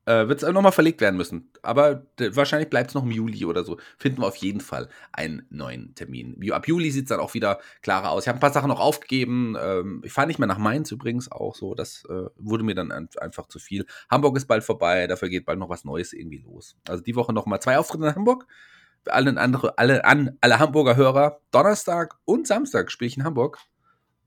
äh, 0.06 0.28
wird 0.28 0.42
es 0.42 0.50
nochmal 0.50 0.72
verlegt 0.72 1.02
werden 1.02 1.18
müssen. 1.18 1.52
Aber 1.62 2.06
wahrscheinlich 2.18 2.70
bleibt 2.70 2.90
es 2.90 2.96
noch 2.96 3.04
im 3.04 3.12
Juli 3.12 3.46
oder 3.46 3.64
so. 3.64 3.78
Finden 3.98 4.22
wir 4.22 4.28
auf 4.28 4.36
jeden 4.38 4.62
Fall 4.62 4.90
einen 5.12 5.46
neuen 5.50 5.94
Termin. 5.96 6.38
Ab 6.52 6.68
Juli 6.68 6.92
sieht 6.92 7.04
es 7.04 7.10
dann 7.10 7.20
auch 7.20 7.34
wieder 7.34 7.60
klarer 7.82 8.12
aus. 8.12 8.24
Ich 8.24 8.28
habe 8.28 8.38
ein 8.38 8.42
paar 8.42 8.54
Sachen 8.54 8.70
noch 8.70 8.80
aufgegeben. 8.80 9.56
Ähm, 9.62 10.02
ich 10.04 10.12
fahre 10.12 10.28
nicht 10.28 10.40
mehr 10.40 10.48
nach 10.48 10.58
Mainz 10.58 10.92
übrigens 10.92 11.32
auch 11.32 11.56
so. 11.56 11.76
Das 11.76 12.04
äh, 12.10 12.26
wurde 12.38 12.64
mir 12.64 12.76
dann 12.76 12.92
ein, 12.92 13.10
einfach 13.20 13.48
zu 13.48 13.60
viel. 13.60 13.86
Hamburg 14.10 14.38
ist 14.38 14.48
bald 14.48 14.64
vorbei. 14.64 15.08
Dafür 15.08 15.30
geht 15.30 15.46
bald 15.46 15.60
noch 15.60 15.70
was 15.70 15.86
Neues 15.86 16.14
irgendwie 16.14 16.40
los. 16.40 16.76
Also 16.88 17.04
die 17.04 17.16
Woche 17.16 17.34
nochmal 17.34 17.62
zwei 17.62 17.78
Auftritte 17.78 18.06
in 18.06 18.16
Hamburg. 18.16 18.48
Alle, 19.06 19.36
andere, 19.40 19.78
alle, 19.78 20.06
an, 20.06 20.38
alle 20.42 20.60
Hamburger 20.60 20.96
Hörer. 20.96 21.42
Donnerstag 21.52 22.18
und 22.26 22.48
Samstag 22.48 22.92
spiele 22.92 23.08
ich 23.08 23.18
in 23.18 23.24
Hamburg. 23.24 23.60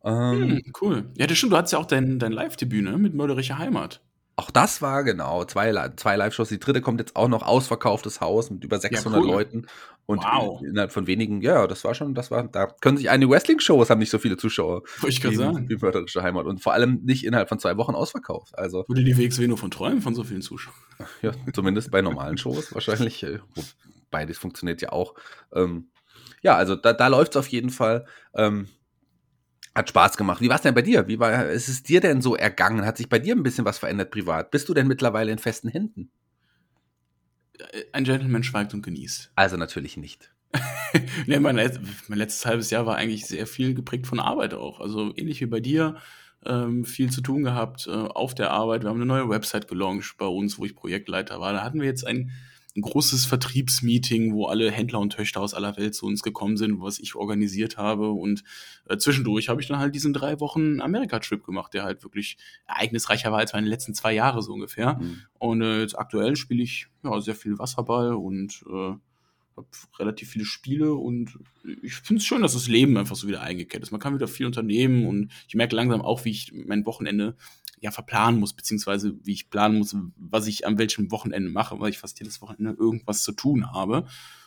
Ähm, 0.04 0.62
hm, 0.64 0.72
cool. 0.82 1.10
Ja, 1.16 1.26
das 1.26 1.38
stimmt. 1.38 1.52
Du 1.52 1.56
hattest 1.56 1.72
ja 1.72 1.78
auch 1.78 1.86
dein, 1.86 2.18
dein 2.18 2.32
Live-Debüt 2.32 2.84
ne? 2.84 2.98
mit 2.98 3.14
Mörderische 3.14 3.58
Heimat. 3.58 4.02
Auch 4.36 4.50
das 4.50 4.82
war 4.82 5.04
genau 5.04 5.44
zwei, 5.44 5.72
zwei 5.96 6.16
Live-Shows. 6.16 6.48
Die 6.48 6.58
dritte 6.58 6.80
kommt 6.80 6.98
jetzt 7.00 7.14
auch 7.14 7.28
noch 7.28 7.42
ausverkauftes 7.42 8.20
Haus 8.20 8.50
mit 8.50 8.64
über 8.64 8.78
600 8.78 9.20
ja, 9.20 9.24
cool. 9.24 9.32
Leuten 9.32 9.66
und 10.06 10.24
wow. 10.24 10.60
innerhalb 10.62 10.92
von 10.92 11.06
wenigen. 11.06 11.40
Ja, 11.40 11.66
das 11.68 11.84
war 11.84 11.94
schon, 11.94 12.14
das 12.14 12.30
war. 12.30 12.48
Da 12.48 12.66
können 12.66 12.96
sich 12.96 13.10
einige 13.10 13.30
Wrestling-Shows 13.30 13.90
haben 13.90 14.00
nicht 14.00 14.10
so 14.10 14.18
viele 14.18 14.36
Zuschauer. 14.36 14.82
Ich 15.06 15.20
gerade 15.20 15.36
sagen. 15.36 15.68
Wie 15.68 15.76
mörderische 15.76 16.22
Heimat 16.22 16.46
und 16.46 16.60
vor 16.60 16.72
allem 16.72 17.00
nicht 17.04 17.24
innerhalb 17.24 17.48
von 17.48 17.60
zwei 17.60 17.76
Wochen 17.76 17.94
ausverkauft. 17.94 18.58
Also 18.58 18.84
würde 18.88 19.04
die 19.04 19.16
WXW 19.16 19.46
nur 19.46 19.58
von 19.58 19.70
träumen 19.70 20.02
von 20.02 20.14
so 20.14 20.24
vielen 20.24 20.42
Zuschauern. 20.42 20.76
Ja, 21.22 21.32
zumindest 21.52 21.90
bei 21.90 22.02
normalen 22.02 22.38
Shows 22.38 22.74
wahrscheinlich. 22.74 23.22
Äh, 23.22 23.38
beides 24.10 24.38
funktioniert 24.38 24.80
ja 24.82 24.90
auch. 24.90 25.14
Ähm, 25.52 25.88
ja, 26.42 26.56
also 26.56 26.76
da, 26.76 26.92
da 26.92 27.06
läuft 27.08 27.32
es 27.32 27.36
auf 27.36 27.48
jeden 27.48 27.70
Fall. 27.70 28.06
Ähm, 28.34 28.68
hat 29.74 29.88
Spaß 29.88 30.16
gemacht. 30.16 30.40
Wie 30.40 30.48
war 30.48 30.56
es 30.56 30.62
denn 30.62 30.74
bei 30.74 30.82
dir? 30.82 31.08
Wie 31.08 31.18
war 31.18 31.48
ist 31.48 31.68
es 31.68 31.82
dir 31.82 32.00
denn 32.00 32.22
so 32.22 32.36
ergangen? 32.36 32.86
Hat 32.86 32.96
sich 32.96 33.08
bei 33.08 33.18
dir 33.18 33.34
ein 33.34 33.42
bisschen 33.42 33.64
was 33.64 33.78
verändert 33.78 34.10
privat? 34.10 34.50
Bist 34.50 34.68
du 34.68 34.74
denn 34.74 34.86
mittlerweile 34.86 35.32
in 35.32 35.38
festen 35.38 35.68
Händen? 35.68 36.10
Ein 37.92 38.04
Gentleman 38.04 38.42
schweigt 38.42 38.74
und 38.74 38.82
genießt. 38.82 39.32
Also 39.36 39.56
natürlich 39.56 39.96
nicht. 39.96 40.30
nee, 41.26 41.40
mein, 41.40 41.56
mein, 41.56 42.18
letztes 42.18 42.46
halbes 42.46 42.70
Jahr 42.70 42.86
war 42.86 42.96
eigentlich 42.96 43.26
sehr 43.26 43.48
viel 43.48 43.74
geprägt 43.74 44.06
von 44.06 44.20
Arbeit 44.20 44.54
auch. 44.54 44.80
Also 44.80 45.12
ähnlich 45.16 45.40
wie 45.40 45.46
bei 45.46 45.58
dir, 45.58 45.96
ähm, 46.46 46.84
viel 46.84 47.10
zu 47.10 47.20
tun 47.20 47.42
gehabt 47.42 47.88
äh, 47.88 47.90
auf 47.90 48.34
der 48.34 48.52
Arbeit. 48.52 48.82
Wir 48.82 48.90
haben 48.90 48.96
eine 48.96 49.06
neue 49.06 49.28
Website 49.28 49.66
gelauncht 49.66 50.16
bei 50.16 50.26
uns, 50.26 50.58
wo 50.58 50.64
ich 50.64 50.76
Projektleiter 50.76 51.40
war. 51.40 51.52
Da 51.52 51.64
hatten 51.64 51.80
wir 51.80 51.88
jetzt 51.88 52.06
ein 52.06 52.30
ein 52.76 52.82
großes 52.82 53.26
Vertriebsmeeting, 53.26 54.32
wo 54.32 54.46
alle 54.46 54.70
Händler 54.70 54.98
und 54.98 55.12
Töchter 55.12 55.40
aus 55.40 55.54
aller 55.54 55.76
Welt 55.76 55.94
zu 55.94 56.06
uns 56.06 56.22
gekommen 56.22 56.56
sind, 56.56 56.80
was 56.80 56.98
ich 56.98 57.14
organisiert 57.14 57.76
habe. 57.76 58.10
Und 58.10 58.42
äh, 58.88 58.96
zwischendurch 58.96 59.48
habe 59.48 59.60
ich 59.60 59.68
dann 59.68 59.78
halt 59.78 59.94
diesen 59.94 60.12
drei 60.12 60.40
Wochen 60.40 60.80
Amerika-Trip 60.80 61.44
gemacht, 61.44 61.72
der 61.72 61.84
halt 61.84 62.02
wirklich 62.02 62.36
ereignisreicher 62.66 63.30
war 63.30 63.38
als 63.38 63.52
meine 63.52 63.68
letzten 63.68 63.94
zwei 63.94 64.12
Jahre 64.12 64.42
so 64.42 64.52
ungefähr. 64.52 64.94
Mhm. 64.94 65.20
Und 65.38 65.62
äh, 65.62 65.80
jetzt 65.82 65.96
aktuell 65.96 66.34
spiele 66.34 66.62
ich 66.62 66.88
ja 67.04 67.20
sehr 67.20 67.36
viel 67.36 67.58
Wasserball 67.58 68.14
und 68.14 68.64
äh, 68.68 68.94
habe 69.56 69.68
relativ 69.98 70.30
viele 70.30 70.44
Spiele 70.44 70.94
und 70.94 71.38
ich 71.82 71.94
finde 71.94 72.18
es 72.18 72.26
schön, 72.26 72.42
dass 72.42 72.54
das 72.54 72.66
Leben 72.66 72.96
einfach 72.96 73.16
so 73.16 73.28
wieder 73.28 73.42
eingekehrt 73.42 73.82
ist. 73.82 73.92
Man 73.92 74.00
kann 74.00 74.14
wieder 74.14 74.26
viel 74.26 74.46
unternehmen 74.46 75.06
und 75.06 75.30
ich 75.46 75.54
merke 75.54 75.76
langsam 75.76 76.02
auch, 76.02 76.24
wie 76.24 76.30
ich 76.30 76.52
mein 76.52 76.86
Wochenende 76.86 77.36
ja 77.84 77.90
verplanen 77.90 78.40
muss, 78.40 78.54
beziehungsweise 78.54 79.14
wie 79.22 79.32
ich 79.32 79.50
planen 79.50 79.78
muss, 79.78 79.94
was 80.16 80.46
ich 80.46 80.66
an 80.66 80.78
welchem 80.78 81.10
Wochenende 81.10 81.50
mache, 81.50 81.78
weil 81.78 81.90
ich 81.90 81.98
fast 81.98 82.18
jedes 82.18 82.40
Wochenende 82.40 82.76
irgendwas 82.78 83.22
zu 83.22 83.32
tun 83.32 83.70
habe. 83.72 84.06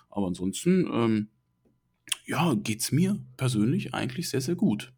Aber 0.10 0.28
ansonsten, 0.28 0.89
ähm, 0.91 1.30
ja, 2.26 2.56
geht's 2.56 2.91
mir 2.91 3.19
persönlich 3.38 3.93
eigentlich 3.93 4.30
sehr, 4.30 4.41
sehr 4.41 4.56
gut. 4.56 4.91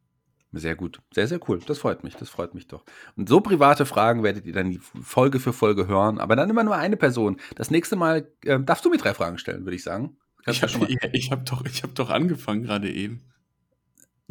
Sehr 0.52 0.76
gut. 0.76 1.02
Sehr, 1.14 1.28
sehr 1.28 1.40
cool. 1.48 1.60
Das 1.68 1.80
freut 1.80 2.04
mich. 2.04 2.16
Das 2.16 2.30
freut 2.30 2.56
mich 2.56 2.68
doch. 2.68 2.84
Und 3.16 3.30
so 3.30 3.40
private 3.42 3.86
Fragen 3.86 4.24
werdet 4.24 4.46
ihr 4.46 4.54
dann 4.54 4.80
Folge 4.80 5.40
für 5.40 5.54
Folge 5.54 5.88
hören, 5.88 6.18
aber 6.18 6.36
dann 6.36 6.50
immer 6.50 6.64
nur 6.64 6.76
eine 6.76 6.98
Person. 6.98 7.38
Das 7.56 7.70
nächste 7.70 7.96
Mal 7.96 8.32
äh, 8.46 8.60
darfst 8.60 8.84
du 8.84 8.90
mir 8.90 8.98
drei 8.98 9.14
Fragen 9.14 9.38
stellen, 9.38 9.66
würde 9.66 9.76
ich 9.76 9.84
sagen. 9.84 10.18
Kannst 10.44 10.64
ich 10.64 10.74
habe 10.74 10.88
hab 11.32 11.46
doch, 11.46 11.64
hab 11.66 11.96
doch 11.96 12.10
angefangen 12.10 12.64
gerade 12.64 12.92
eben. 12.92 13.29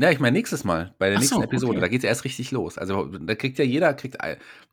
Ja, 0.00 0.12
ich 0.12 0.20
meine 0.20 0.36
nächstes 0.36 0.62
Mal, 0.62 0.94
bei 0.98 1.08
der 1.08 1.16
Ach 1.16 1.20
nächsten 1.20 1.38
so, 1.38 1.42
Episode, 1.42 1.72
okay. 1.72 1.80
da 1.80 1.88
geht 1.88 2.04
es 2.04 2.04
erst 2.04 2.24
richtig 2.24 2.52
los. 2.52 2.78
Also 2.78 3.06
da 3.06 3.34
kriegt 3.34 3.58
ja 3.58 3.64
jeder, 3.64 3.92
kriegt 3.94 4.16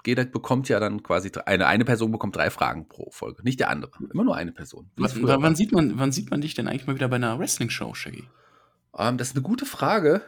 jeder 0.05 0.25
bekommt 0.25 0.69
ja 0.69 0.79
dann 0.79 1.01
quasi 1.01 1.31
eine, 1.45 1.65
eine 1.65 1.83
Person 1.83 2.11
bekommt 2.11 2.35
drei 2.35 2.51
Fragen 2.51 2.88
pro 2.88 3.09
Folge, 3.09 3.41
nicht 3.41 3.59
der 3.59 3.71
andere. 3.71 3.91
Immer 4.13 4.23
nur 4.23 4.35
eine 4.35 4.51
Person. 4.51 4.91
Wann, 4.97 5.55
sieht 5.55 5.71
man, 5.71 5.97
wann 5.97 6.11
sieht 6.11 6.29
man 6.29 6.41
dich 6.41 6.53
denn 6.53 6.67
eigentlich 6.67 6.85
mal 6.85 6.93
wieder 6.93 7.07
bei 7.07 7.15
einer 7.15 7.39
Wrestling-Show, 7.39 7.95
Shaggy? 7.95 8.25
Ähm, 8.95 9.17
das 9.17 9.29
ist 9.29 9.35
eine 9.35 9.41
gute 9.41 9.65
Frage. 9.65 10.21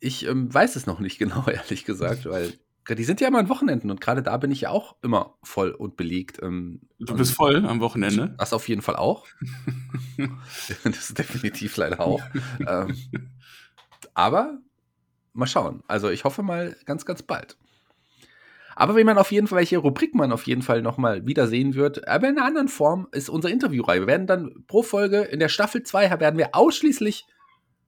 Ich 0.00 0.26
ähm, 0.26 0.52
weiß 0.52 0.76
es 0.76 0.86
noch 0.86 1.00
nicht 1.00 1.18
genau, 1.18 1.46
ehrlich 1.46 1.84
gesagt, 1.84 2.24
weil 2.24 2.54
die 2.88 3.04
sind 3.04 3.20
ja 3.20 3.28
immer 3.28 3.38
an 3.38 3.50
Wochenenden 3.50 3.90
und 3.90 4.00
gerade 4.00 4.22
da 4.22 4.38
bin 4.38 4.50
ich 4.50 4.62
ja 4.62 4.70
auch 4.70 4.96
immer 5.02 5.34
voll 5.42 5.72
und 5.72 5.98
belegt. 5.98 6.42
Ähm, 6.42 6.80
du 6.98 7.14
bist 7.14 7.32
voll 7.32 7.66
am 7.66 7.80
Wochenende? 7.80 8.34
Das 8.38 8.54
auf 8.54 8.66
jeden 8.66 8.80
Fall 8.80 8.96
auch. 8.96 9.26
das 10.84 11.10
ist 11.10 11.18
definitiv 11.18 11.76
leider 11.76 12.00
auch. 12.00 12.22
ähm, 12.66 12.96
aber 14.14 14.58
mal 15.32 15.46
schauen. 15.46 15.82
Also 15.88 16.10
ich 16.10 16.24
hoffe 16.24 16.42
mal 16.42 16.76
ganz, 16.86 17.04
ganz 17.04 17.22
bald. 17.22 17.56
Aber 18.76 18.94
wenn 18.94 19.06
man 19.06 19.18
auf 19.18 19.32
jeden 19.32 19.46
Fall, 19.46 19.58
welche 19.58 19.78
Rubrik 19.78 20.14
man 20.14 20.32
auf 20.32 20.46
jeden 20.46 20.62
Fall 20.62 20.80
nochmal 20.80 21.26
wiedersehen 21.26 21.74
wird, 21.74 22.08
aber 22.08 22.28
in 22.28 22.38
einer 22.38 22.46
anderen 22.46 22.68
Form 22.68 23.08
ist 23.12 23.28
unsere 23.28 23.52
Interviewreihe. 23.52 24.00
Wir 24.00 24.06
werden 24.06 24.26
dann 24.26 24.64
pro 24.66 24.82
Folge 24.82 25.20
in 25.20 25.38
der 25.38 25.48
Staffel 25.48 25.82
2 25.82 26.18
werden 26.18 26.38
wir 26.38 26.54
ausschließlich 26.54 27.26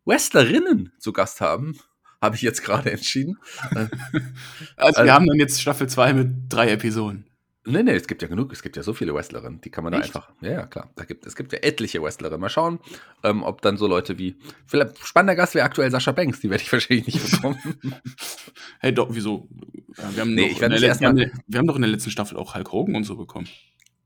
Wrestlerinnen 0.05 0.92
zu 0.98 1.12
Gast 1.12 1.40
haben. 1.40 1.79
Habe 2.20 2.37
ich 2.37 2.42
jetzt 2.42 2.62
gerade 2.62 2.92
entschieden. 2.92 3.38
also 4.77 5.03
wir 5.05 5.14
haben 5.14 5.27
dann 5.27 5.38
jetzt 5.38 5.61
Staffel 5.61 5.88
2 5.88 6.12
mit 6.12 6.29
drei 6.48 6.70
Episoden. 6.70 7.27
Nee, 7.64 7.85
nee, 7.85 7.92
es 7.92 8.09
gibt 8.09 8.22
ja 8.22 8.29
genug, 8.29 8.53
es 8.53 8.61
gibt 8.62 8.77
ja 8.77 8.83
so 8.83 8.92
viele 8.92 9.14
Wrestlerinnen, 9.14 9.61
die 9.61 9.70
kann 9.70 9.85
man 9.85 9.92
Echt? 9.92 10.03
da 10.03 10.07
einfach. 10.07 10.31
Ja, 10.40 10.51
ja, 10.51 10.66
klar. 10.66 10.90
Da 10.96 11.05
gibt, 11.05 11.27
es 11.27 11.37
gibt 11.37 11.53
ja 11.53 11.61
etliche 11.61 12.03
Wrestlerinnen. 12.03 12.40
Mal 12.40 12.48
schauen, 12.48 12.81
ähm, 13.22 13.44
ob 13.44 13.62
dann 13.62 13.77
so 13.77 13.87
Leute 13.87 14.18
wie. 14.18 14.37
Vielleicht, 14.66 14.98
spannender 15.07 15.37
Gast 15.37 15.55
wäre 15.55 15.64
aktuell 15.64 15.90
Sascha 15.90 16.11
Banks, 16.11 16.40
die 16.40 16.51
werde 16.51 16.64
ich 16.64 16.72
wahrscheinlich 16.72 17.07
nicht 17.07 17.31
bekommen. 17.31 17.59
hey, 18.81 18.92
doch, 18.92 19.09
wieso? 19.11 19.48
Wir 20.12 20.22
haben, 20.22 20.35
nee, 20.35 20.46
ich 20.46 20.61
werde 20.61 20.77
letzten, 20.77 21.03
wir, 21.03 21.09
haben, 21.09 21.42
wir 21.46 21.59
haben 21.59 21.66
doch 21.66 21.77
in 21.77 21.83
der 21.83 21.90
letzten 21.90 22.11
Staffel 22.11 22.37
auch 22.37 22.55
Hulk 22.57 22.72
Hogan 22.72 22.96
und 22.96 23.05
so 23.05 23.16
bekommen. 23.16 23.46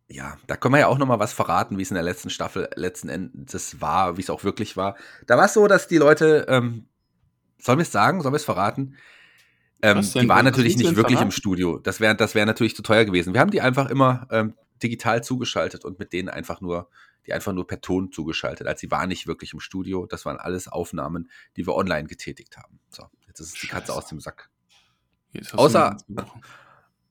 Ja, 0.09 0.37
da 0.47 0.57
können 0.57 0.75
wir 0.75 0.81
ja 0.81 0.87
auch 0.89 0.99
noch 0.99 1.07
mal 1.07 1.19
was 1.19 1.33
verraten, 1.33 1.79
wie 1.79 1.83
es 1.83 1.91
in 1.91 1.97
der 1.97 2.05
letzten 2.05 2.31
Staffel 2.31 2.69
letzten 2.77 3.09
Endes 3.09 3.81
war, 3.81 4.17
wie 4.19 4.21
es 4.21 4.31
auch 4.31 4.45
wirklich 4.45 4.77
war. 4.77 4.97
Da 5.27 5.37
war 5.37 5.47
es 5.47 5.55
so, 5.55 5.67
dass 5.67 5.89
die 5.89 5.97
Leute, 5.97 6.47
ähm, 6.49 6.87
sollen 7.59 7.79
wir 7.79 7.83
es 7.83 7.93
sagen, 7.93 8.21
sollen 8.21 8.35
wir 8.35 8.37
es 8.37 8.45
verraten? 8.45 8.97
Ähm, 9.83 10.01
die 10.01 10.29
waren 10.29 10.45
natürlich 10.45 10.77
nicht 10.77 10.97
wirklich 10.97 11.19
verraten? 11.19 11.29
im 11.29 11.31
Studio. 11.31 11.79
Das 11.79 12.01
wäre 12.01 12.17
das 12.17 12.35
wär 12.35 12.47
natürlich 12.47 12.75
zu 12.75 12.83
teuer 12.83 13.05
gewesen. 13.05 13.35
Wir 13.35 13.41
haben 13.41 13.51
die 13.51 13.61
einfach 13.61 13.91
immer 13.91 14.27
ähm, 14.31 14.55
digital 14.83 15.23
zugeschaltet 15.23 15.85
und 15.85 15.99
mit 15.99 16.13
denen 16.13 16.29
einfach 16.29 16.61
nur, 16.61 16.89
die 17.27 17.33
einfach 17.33 17.53
nur 17.53 17.67
per 17.67 17.81
Ton 17.81 18.13
zugeschaltet. 18.13 18.67
Also 18.67 18.81
sie 18.81 18.91
waren 18.91 19.09
nicht 19.09 19.27
wirklich 19.27 19.53
im 19.53 19.61
Studio. 19.61 20.07
Das 20.07 20.25
waren 20.25 20.39
alles 20.39 20.69
Aufnahmen, 20.69 21.31
die 21.57 21.67
wir 21.67 21.75
online 21.75 22.09
getätigt 22.09 22.57
haben. 22.57 22.81
So, 22.89 23.05
jetzt 23.27 23.41
ist 23.41 23.63
die 23.63 23.67
Katze 23.67 23.93
aus 23.93 24.07
dem 24.07 24.21
Sack. 24.21 24.51
Außer, 25.53 25.99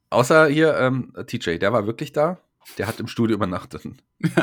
außer 0.09 0.47
hier 0.47 0.75
ähm, 0.77 1.13
TJ, 1.27 1.57
der 1.57 1.71
war 1.73 1.85
wirklich 1.85 2.11
da. 2.11 2.39
Der 2.79 2.87
hat 2.87 2.99
im 2.99 3.07
Studio 3.07 3.35
übernachtet. 3.35 3.83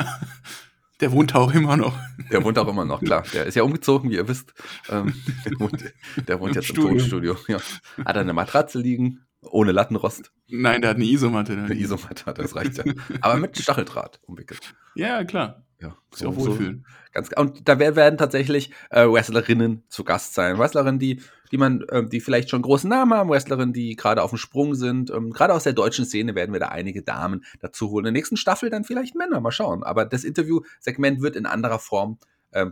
Der 1.03 1.11
wohnt 1.11 1.35
auch 1.35 1.53
immer 1.53 1.75
noch. 1.75 1.99
Der 2.31 2.45
wohnt 2.45 2.57
auch 2.57 2.67
immer 2.69 2.85
noch, 2.85 3.01
klar. 3.03 3.23
Der 3.33 3.45
ist 3.45 3.55
ja 3.55 3.63
umgezogen, 3.63 4.09
wie 4.09 4.15
ihr 4.15 4.29
wisst. 4.29 4.53
Ähm, 4.89 5.13
der 5.45 5.59
wohnt, 5.59 5.93
der 6.29 6.39
wohnt 6.39 6.55
jetzt 6.55 6.69
im 6.69 6.75
Tonstudio. 6.77 7.35
Ja. 7.49 7.57
Hat 8.05 8.15
er 8.15 8.21
eine 8.21 8.31
Matratze 8.31 8.79
liegen, 8.79 9.25
ohne 9.41 9.73
Lattenrost. 9.73 10.31
Nein, 10.47 10.79
der 10.79 10.91
hat 10.91 10.95
eine 10.95 11.05
Isomatte. 11.05 11.57
Eine 11.57 11.73
Isomatte 11.73 12.25
hat, 12.25 12.37
das 12.37 12.55
reicht 12.55 12.77
ja. 12.77 12.85
Aber 13.19 13.35
mit 13.35 13.57
Stacheldraht 13.57 14.21
umwickelt. 14.25 14.73
Ja, 14.95 15.25
klar. 15.25 15.65
Ja, 15.81 15.97
so, 16.15 16.29
auch 16.29 16.37
wohlfühlen. 16.37 16.85
So, 16.87 17.11
ganz, 17.11 17.31
und 17.35 17.67
da 17.67 17.79
werden 17.79 18.17
tatsächlich 18.17 18.71
äh, 18.89 19.05
Wrestlerinnen 19.05 19.83
zu 19.89 20.05
Gast 20.05 20.35
sein. 20.35 20.57
Wrestlerinnen, 20.57 20.99
die, 20.99 21.21
die 21.53 21.57
man, 21.59 21.83
äh, 21.83 22.03
die 22.03 22.19
vielleicht 22.19 22.49
schon 22.49 22.63
großen 22.63 22.89
Namen 22.89 23.13
haben, 23.13 23.29
Wrestlerinnen, 23.29 23.73
die 23.73 23.95
gerade 23.95 24.23
auf 24.23 24.31
dem 24.31 24.37
Sprung 24.37 24.73
sind. 24.73 25.11
Ähm, 25.11 25.29
gerade 25.29 25.53
aus 25.53 25.63
der 25.63 25.73
deutschen 25.73 26.03
Szene 26.03 26.33
werden 26.33 26.51
wir 26.51 26.59
da 26.59 26.69
einige 26.69 27.03
Damen 27.03 27.45
dazu 27.61 27.91
holen. 27.91 28.05
In 28.05 28.13
der 28.13 28.19
nächsten 28.19 28.37
Staffel 28.37 28.69
dann 28.69 28.83
vielleicht 28.83 29.15
Männer, 29.15 29.39
mal 29.39 29.51
schauen. 29.51 29.83
Aber 29.83 30.03
das 30.05 30.23
Interview-Segment 30.23 31.21
wird 31.21 31.35
in 31.35 31.45
anderer 31.45 31.79
Form 31.79 32.17
äh, 32.51 32.71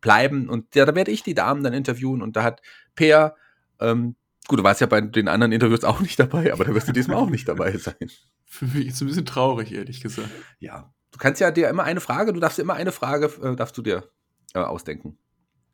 bleiben. 0.00 0.48
Und 0.48 0.74
ja, 0.74 0.86
da 0.86 0.94
werde 0.94 1.10
ich 1.10 1.24
die 1.24 1.34
Damen 1.34 1.64
dann 1.64 1.74
interviewen. 1.74 2.22
Und 2.22 2.36
da 2.36 2.44
hat 2.44 2.62
Peer, 2.94 3.34
ähm, 3.80 4.14
gut, 4.46 4.60
du 4.60 4.64
warst 4.64 4.80
ja 4.80 4.86
bei 4.86 5.00
den 5.00 5.26
anderen 5.26 5.50
Interviews 5.50 5.82
auch 5.82 6.00
nicht 6.00 6.18
dabei, 6.18 6.52
aber 6.52 6.64
da 6.64 6.74
wirst 6.74 6.88
du 6.88 6.92
diesmal 6.92 7.16
auch 7.16 7.30
nicht 7.30 7.48
dabei 7.48 7.76
sein. 7.76 8.08
Für 8.46 8.66
mich 8.66 8.86
ist 8.86 9.02
ein 9.02 9.08
bisschen 9.08 9.26
traurig, 9.26 9.72
ehrlich 9.72 10.00
gesagt. 10.00 10.30
Ja, 10.60 10.94
Du 11.14 11.18
kannst 11.18 11.40
ja 11.40 11.52
dir 11.52 11.68
immer 11.68 11.84
eine 11.84 12.00
Frage, 12.00 12.32
du 12.32 12.40
darfst 12.40 12.58
immer 12.58 12.74
eine 12.74 12.90
Frage, 12.90 13.26
äh, 13.40 13.54
darfst 13.54 13.78
du 13.78 13.82
dir 13.82 14.10
äh, 14.52 14.58
ausdenken. 14.58 15.16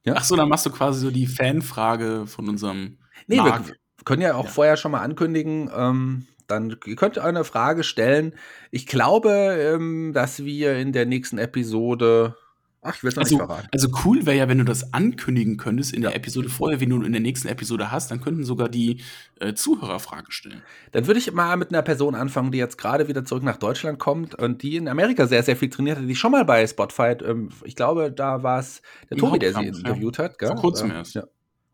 Ja? 0.04 0.14
Ach 0.16 0.24
so, 0.24 0.36
dann 0.36 0.48
machst 0.48 0.66
du 0.66 0.70
quasi 0.70 1.00
so 1.00 1.10
die 1.10 1.26
Fanfrage 1.26 2.26
von 2.26 2.48
unserem. 2.48 2.98
Nee, 3.26 3.36
Markt. 3.36 3.68
wir 3.68 3.76
können 4.04 4.22
ja 4.22 4.34
auch 4.34 4.46
ja. 4.46 4.50
vorher 4.50 4.76
schon 4.76 4.92
mal 4.92 5.00
ankündigen, 5.00 5.70
ähm, 5.74 6.26
dann 6.46 6.76
ihr 6.84 6.96
könnt 6.96 7.16
ihr 7.16 7.24
eine 7.24 7.44
Frage 7.44 7.84
stellen. 7.84 8.34
Ich 8.70 8.86
glaube, 8.86 9.30
ähm, 9.30 10.12
dass 10.12 10.44
wir 10.44 10.76
in 10.76 10.92
der 10.92 11.06
nächsten 11.06 11.38
Episode 11.38 12.36
Ach, 12.82 12.96
ich 12.96 13.02
will 13.02 13.10
es 13.10 13.18
also, 13.18 13.36
nicht 13.36 13.46
verraten. 13.46 13.68
Also 13.72 13.88
cool 14.04 14.24
wäre 14.24 14.36
ja, 14.36 14.48
wenn 14.48 14.56
du 14.56 14.64
das 14.64 14.94
ankündigen 14.94 15.58
könntest 15.58 15.92
in 15.92 16.00
der 16.00 16.16
Episode 16.16 16.48
vorher, 16.48 16.80
wenn 16.80 16.88
du 16.88 17.02
in 17.02 17.12
der 17.12 17.20
nächsten 17.20 17.48
Episode 17.48 17.90
hast, 17.90 18.10
dann 18.10 18.22
könnten 18.22 18.44
sogar 18.44 18.70
die 18.70 19.02
äh, 19.38 19.52
Zuhörer 19.52 20.00
Fragen 20.00 20.30
stellen. 20.30 20.62
Dann 20.92 21.06
würde 21.06 21.18
ich 21.18 21.30
mal 21.32 21.56
mit 21.58 21.70
einer 21.70 21.82
Person 21.82 22.14
anfangen, 22.14 22.52
die 22.52 22.58
jetzt 22.58 22.78
gerade 22.78 23.06
wieder 23.06 23.24
zurück 23.24 23.42
nach 23.42 23.58
Deutschland 23.58 23.98
kommt 23.98 24.34
und 24.34 24.62
die 24.62 24.76
in 24.76 24.88
Amerika 24.88 25.26
sehr, 25.26 25.42
sehr 25.42 25.56
viel 25.56 25.68
trainiert 25.68 25.98
hat, 25.98 26.08
die 26.08 26.16
schon 26.16 26.32
mal 26.32 26.44
bei 26.46 26.66
Spotify, 26.66 27.14
ähm, 27.22 27.50
ich 27.64 27.76
glaube, 27.76 28.10
da 28.10 28.42
war 28.42 28.60
es 28.60 28.80
der 29.10 29.18
Tobi, 29.18 29.38
der 29.38 29.52
sie 29.52 29.66
interviewt 29.66 30.16
ja. 30.16 30.24
hat. 30.24 30.38
Gell? 30.38 30.48
Vor 30.48 30.56
kurzem 30.56 30.90
ähm, 30.90 30.96
erst. 30.96 31.14
Ja. 31.14 31.24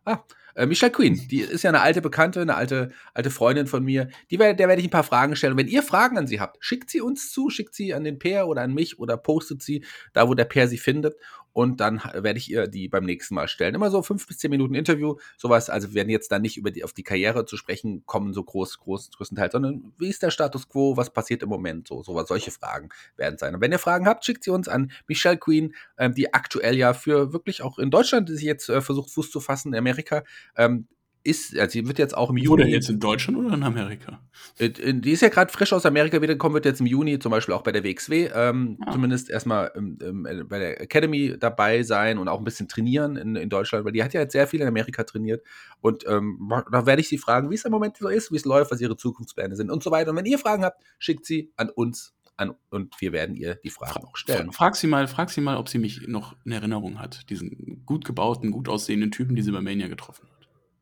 Ah, 0.07 0.25
äh, 0.55 0.67
Michelle 0.67 0.93
Queen, 0.93 1.21
die 1.29 1.41
ist 1.41 1.65
ja 1.65 1.71
eine 1.71 1.81
alte 1.81 2.01
Bekannte, 2.01 2.41
eine 2.41 2.55
alte, 2.55 2.91
alte 3.13 3.31
Freundin 3.31 3.67
von 3.67 3.85
mir. 3.85 4.09
Die, 4.31 4.39
der 4.39 4.57
werde 4.57 4.81
ich 4.81 4.87
ein 4.87 4.91
paar 4.91 5.03
Fragen 5.03 5.37
stellen. 5.37 5.57
Wenn 5.57 5.69
ihr 5.69 5.83
Fragen 5.83 6.17
an 6.17 6.27
sie 6.27 6.41
habt, 6.41 6.57
schickt 6.61 6.91
sie 6.91 7.01
uns 7.01 7.31
zu, 7.31 7.51
schickt 7.51 7.75
sie 7.75 7.93
an 7.93 8.05
den 8.05 8.19
Peer 8.19 8.47
oder 8.49 8.63
an 8.63 8.73
mich 8.73 8.99
oder 8.99 9.17
postet 9.17 9.63
sie 9.63 9.85
da, 10.15 10.29
wo 10.29 10.35
der 10.35 10.45
Peer 10.47 10.69
sie 10.69 10.79
findet 10.79 11.17
und 11.57 11.81
dann 11.81 12.03
werde 12.13 12.39
ich 12.39 12.51
ihr 12.51 12.67
die 12.67 12.87
beim 12.87 13.07
nächsten 13.07 13.35
Mal 13.35 13.49
stellen. 13.49 13.75
Immer 13.75 13.91
so 13.91 14.03
fünf 14.03 14.27
bis 14.27 14.37
zehn 14.37 14.51
Minuten 14.51 14.75
Interview, 14.75 15.17
sowas. 15.39 15.71
Also 15.71 15.89
wir 15.89 15.95
werden 15.95 16.11
jetzt 16.11 16.31
dann 16.31 16.43
nicht 16.43 16.59
über 16.59 16.71
die, 16.71 16.85
auf 16.85 16.93
die 16.93 17.03
Karriere 17.03 17.47
zu 17.47 17.57
sprechen 17.57 18.05
kommen, 18.05 18.35
so 18.35 18.45
groß, 18.45 18.79
groß, 18.81 19.13
größtenteils, 19.17 19.53
sondern 19.53 19.95
wie 19.99 20.11
ist 20.11 20.23
der 20.23 20.31
Status 20.31 20.69
quo, 20.69 20.99
was 20.99 21.09
passiert 21.09 21.43
im 21.43 21.49
Moment, 21.49 21.89
so, 21.89 22.03
sowas, 22.03 22.29
solche 22.29 22.51
Fragen 22.51 22.91
werden 23.17 23.39
sein. 23.39 23.55
Und 23.55 23.63
wenn 23.63 23.73
ihr 23.73 23.79
Fragen 23.79 24.07
habt, 24.07 24.27
schickt 24.27 24.45
sie 24.45 24.51
uns 24.51 24.69
an 24.69 24.93
Michelle 25.09 25.39
Queen, 25.39 25.75
ähm, 25.97 26.13
die 26.13 26.35
aktuell 26.35 26.77
ja 26.77 26.93
für 26.93 27.33
wirklich 27.33 27.63
auch 27.63 27.79
in 27.79 27.91
Deutschland, 27.91 28.29
die 28.29 28.35
sich 28.35 28.45
jetzt 28.45 28.69
äh, 28.69 28.83
versucht, 28.83 29.09
Fuß 29.09 29.31
zu 29.31 29.41
fassen, 29.41 29.73
in 29.73 29.79
Amerika, 29.79 30.25
ähm, 30.59 30.87
ist, 31.27 31.59
also 31.59 31.73
sie 31.73 31.87
wird 31.87 31.99
jetzt 31.99 32.17
auch 32.17 32.31
im 32.31 32.37
Juni. 32.37 32.63
Oder 32.63 32.67
jetzt 32.67 32.89
in 32.89 33.01
Deutschland 33.01 33.39
oder 33.39 33.55
in 33.55 33.63
Amerika? 33.63 34.21
Äh, 34.59 34.71
die 34.95 35.11
ist 35.11 35.23
ja 35.23 35.29
gerade 35.29 35.53
frisch 35.53 35.73
aus 35.73 35.85
Amerika 35.85 36.23
wiedergekommen, 36.23 36.55
wird 36.55 36.65
jetzt 36.65 36.81
im 36.81 36.87
Juni 36.87 37.19
zum 37.19 37.31
Beispiel 37.31 37.55
auch 37.55 37.63
bei 37.63 37.73
der 37.73 37.85
WXW 37.85 38.31
ähm, 38.35 38.79
ah. 38.87 38.93
zumindest 38.93 39.29
erstmal 39.29 39.73
ähm, 39.75 39.99
ähm, 40.03 40.47
bei 40.49 40.59
der 40.59 40.81
Academy 40.81 41.37
dabei 41.39 41.83
sein 41.83 42.19
und 42.19 42.29
auch 42.29 42.39
ein 42.39 42.45
bisschen 42.45 42.69
trainieren 42.69 43.17
in, 43.17 43.37
in 43.37 43.49
Deutschland, 43.49 43.85
weil 43.85 43.93
die 43.93 44.03
hat 44.03 44.15
ja 44.15 44.21
jetzt 44.21 44.33
sehr 44.33 44.47
viel 44.47 44.61
in 44.61 44.69
Amerika 44.69 45.05
trainiert. 45.05 45.43
Und 45.81 46.05
ähm, 46.07 46.51
da 46.71 46.87
werde 46.87 47.01
ich 47.01 47.09
sie 47.09 47.19
fragen, 47.19 47.51
wie 47.51 47.55
es 47.55 47.65
im 47.65 47.73
Moment 47.73 47.97
so 47.97 48.09
ist, 48.09 48.31
wie 48.31 48.37
es 48.37 48.45
läuft, 48.45 48.71
was 48.71 48.81
ihre 48.81 48.97
Zukunftspläne 48.97 49.57
sind 49.57 49.71
und 49.71 49.83
so 49.83 49.91
weiter. 49.91 50.11
Und 50.11 50.17
wenn 50.17 50.27
ihr 50.27 50.39
Fragen 50.39 50.65
habt, 50.65 50.83
schickt 50.99 51.27
sie 51.27 51.53
an 51.57 51.71
uns 51.71 52.15
an 52.37 52.55
und 52.71 53.01
wir 53.01 53.13
werden 53.13 53.35
ihr 53.35 53.57
die 53.57 53.71
Fragen 53.71 54.05
auch 54.05 54.17
stellen. 54.17 54.53
Frag 54.53 54.77
sie 54.77 54.87
mal, 54.87 55.09
frag 55.09 55.31
sie 55.31 55.41
mal, 55.41 55.57
ob 55.57 55.69
sie 55.69 55.79
mich 55.79 56.07
noch 56.07 56.37
in 56.45 56.53
Erinnerung 56.53 56.99
hat, 56.99 57.29
diesen 57.31 57.83
gut 57.87 58.05
gebauten, 58.05 58.51
gut 58.51 58.69
aussehenden 58.69 59.11
Typen, 59.11 59.37
die 59.37 59.43
sie 59.43 59.53
bei 59.53 59.61
Mania 59.61 59.89
getroffen 59.89 60.27
hat. 60.29 60.36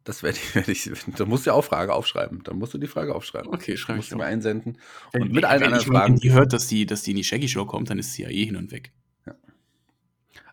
Das 0.05 0.23
werde 0.23 0.39
ich, 0.39 0.55
werd 0.55 0.69
ich, 0.69 0.91
da 1.17 1.25
musst 1.25 1.47
du 1.47 1.51
ja 1.51 1.55
auch 1.55 1.65
Frage 1.65 1.93
aufschreiben. 1.93 2.43
Da 2.45 2.53
musst 2.53 2.75
du 2.75 2.79
die 2.79 2.87
Frage 2.87 3.15
aufschreiben. 3.15 3.53
Okay, 3.53 3.77
schreibe 3.77 3.99
ich. 3.99 4.05
Musst 4.05 4.13
du 4.13 4.17
mir 4.17 4.27
einsenden. 4.27 4.79
Wenn, 5.13 5.23
und 5.23 5.33
mit 5.33 5.45
allen 5.45 5.63
wenn 5.63 5.73
anderen 5.73 5.93
Fragen. 5.93 6.15
Wenn 6.15 6.21
die 6.21 6.33
hört, 6.33 6.53
dass 6.53 6.67
die, 6.67 6.87
dass 6.87 7.03
die 7.03 7.13
in 7.13 7.17
die 7.17 7.25
Shaggy 7.25 7.49
Show 7.49 7.65
kommt, 7.65 7.91
dann 7.91 7.99
ist 7.99 8.13
sie 8.13 8.23
ja 8.23 8.29
eh 8.29 8.45
hin 8.45 8.57
und 8.57 8.71
weg. 8.71 8.93
Ja. 9.27 9.35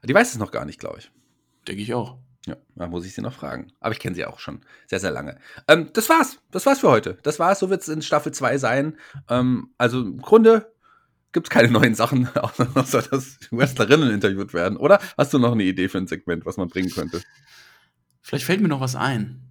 Die 0.03 0.13
weiß 0.13 0.31
es 0.31 0.39
noch 0.39 0.51
gar 0.51 0.65
nicht, 0.65 0.79
glaube 0.79 0.99
ich. 0.99 1.11
Denke 1.67 1.81
ich 1.81 1.93
auch. 1.93 2.17
Ja, 2.47 2.57
da 2.75 2.87
muss 2.87 3.05
ich 3.05 3.13
sie 3.13 3.21
noch 3.21 3.33
fragen. 3.33 3.71
Aber 3.79 3.93
ich 3.93 3.99
kenne 3.99 4.15
sie 4.15 4.25
auch 4.25 4.39
schon 4.39 4.61
sehr, 4.87 4.99
sehr 4.99 5.11
lange. 5.11 5.37
Ähm, 5.67 5.91
das 5.93 6.09
war's. 6.09 6.39
Das 6.49 6.65
war's 6.65 6.79
für 6.79 6.89
heute. 6.89 7.19
Das 7.21 7.37
war's. 7.37 7.59
So 7.59 7.69
wird 7.69 7.81
es 7.81 7.87
in 7.87 8.01
Staffel 8.01 8.31
2 8.31 8.57
sein. 8.57 8.97
Ähm, 9.29 9.73
also 9.77 10.01
im 10.01 10.21
Grunde 10.21 10.73
gibt 11.33 11.47
es 11.47 11.51
keine 11.51 11.69
neuen 11.69 11.93
Sachen, 11.93 12.27
außer 12.75 13.03
dass 13.03 13.37
Wrestlerinnen 13.51 14.11
interviewt 14.11 14.53
werden. 14.53 14.77
Oder 14.77 14.99
hast 15.17 15.33
du 15.33 15.39
noch 15.39 15.51
eine 15.51 15.63
Idee 15.63 15.87
für 15.87 15.99
ein 15.99 16.07
Segment, 16.07 16.45
was 16.45 16.57
man 16.57 16.67
bringen 16.67 16.89
könnte? 16.89 17.21
Vielleicht 18.21 18.45
fällt 18.45 18.61
mir 18.61 18.67
noch 18.67 18.81
was 18.81 18.95
ein. 18.95 19.41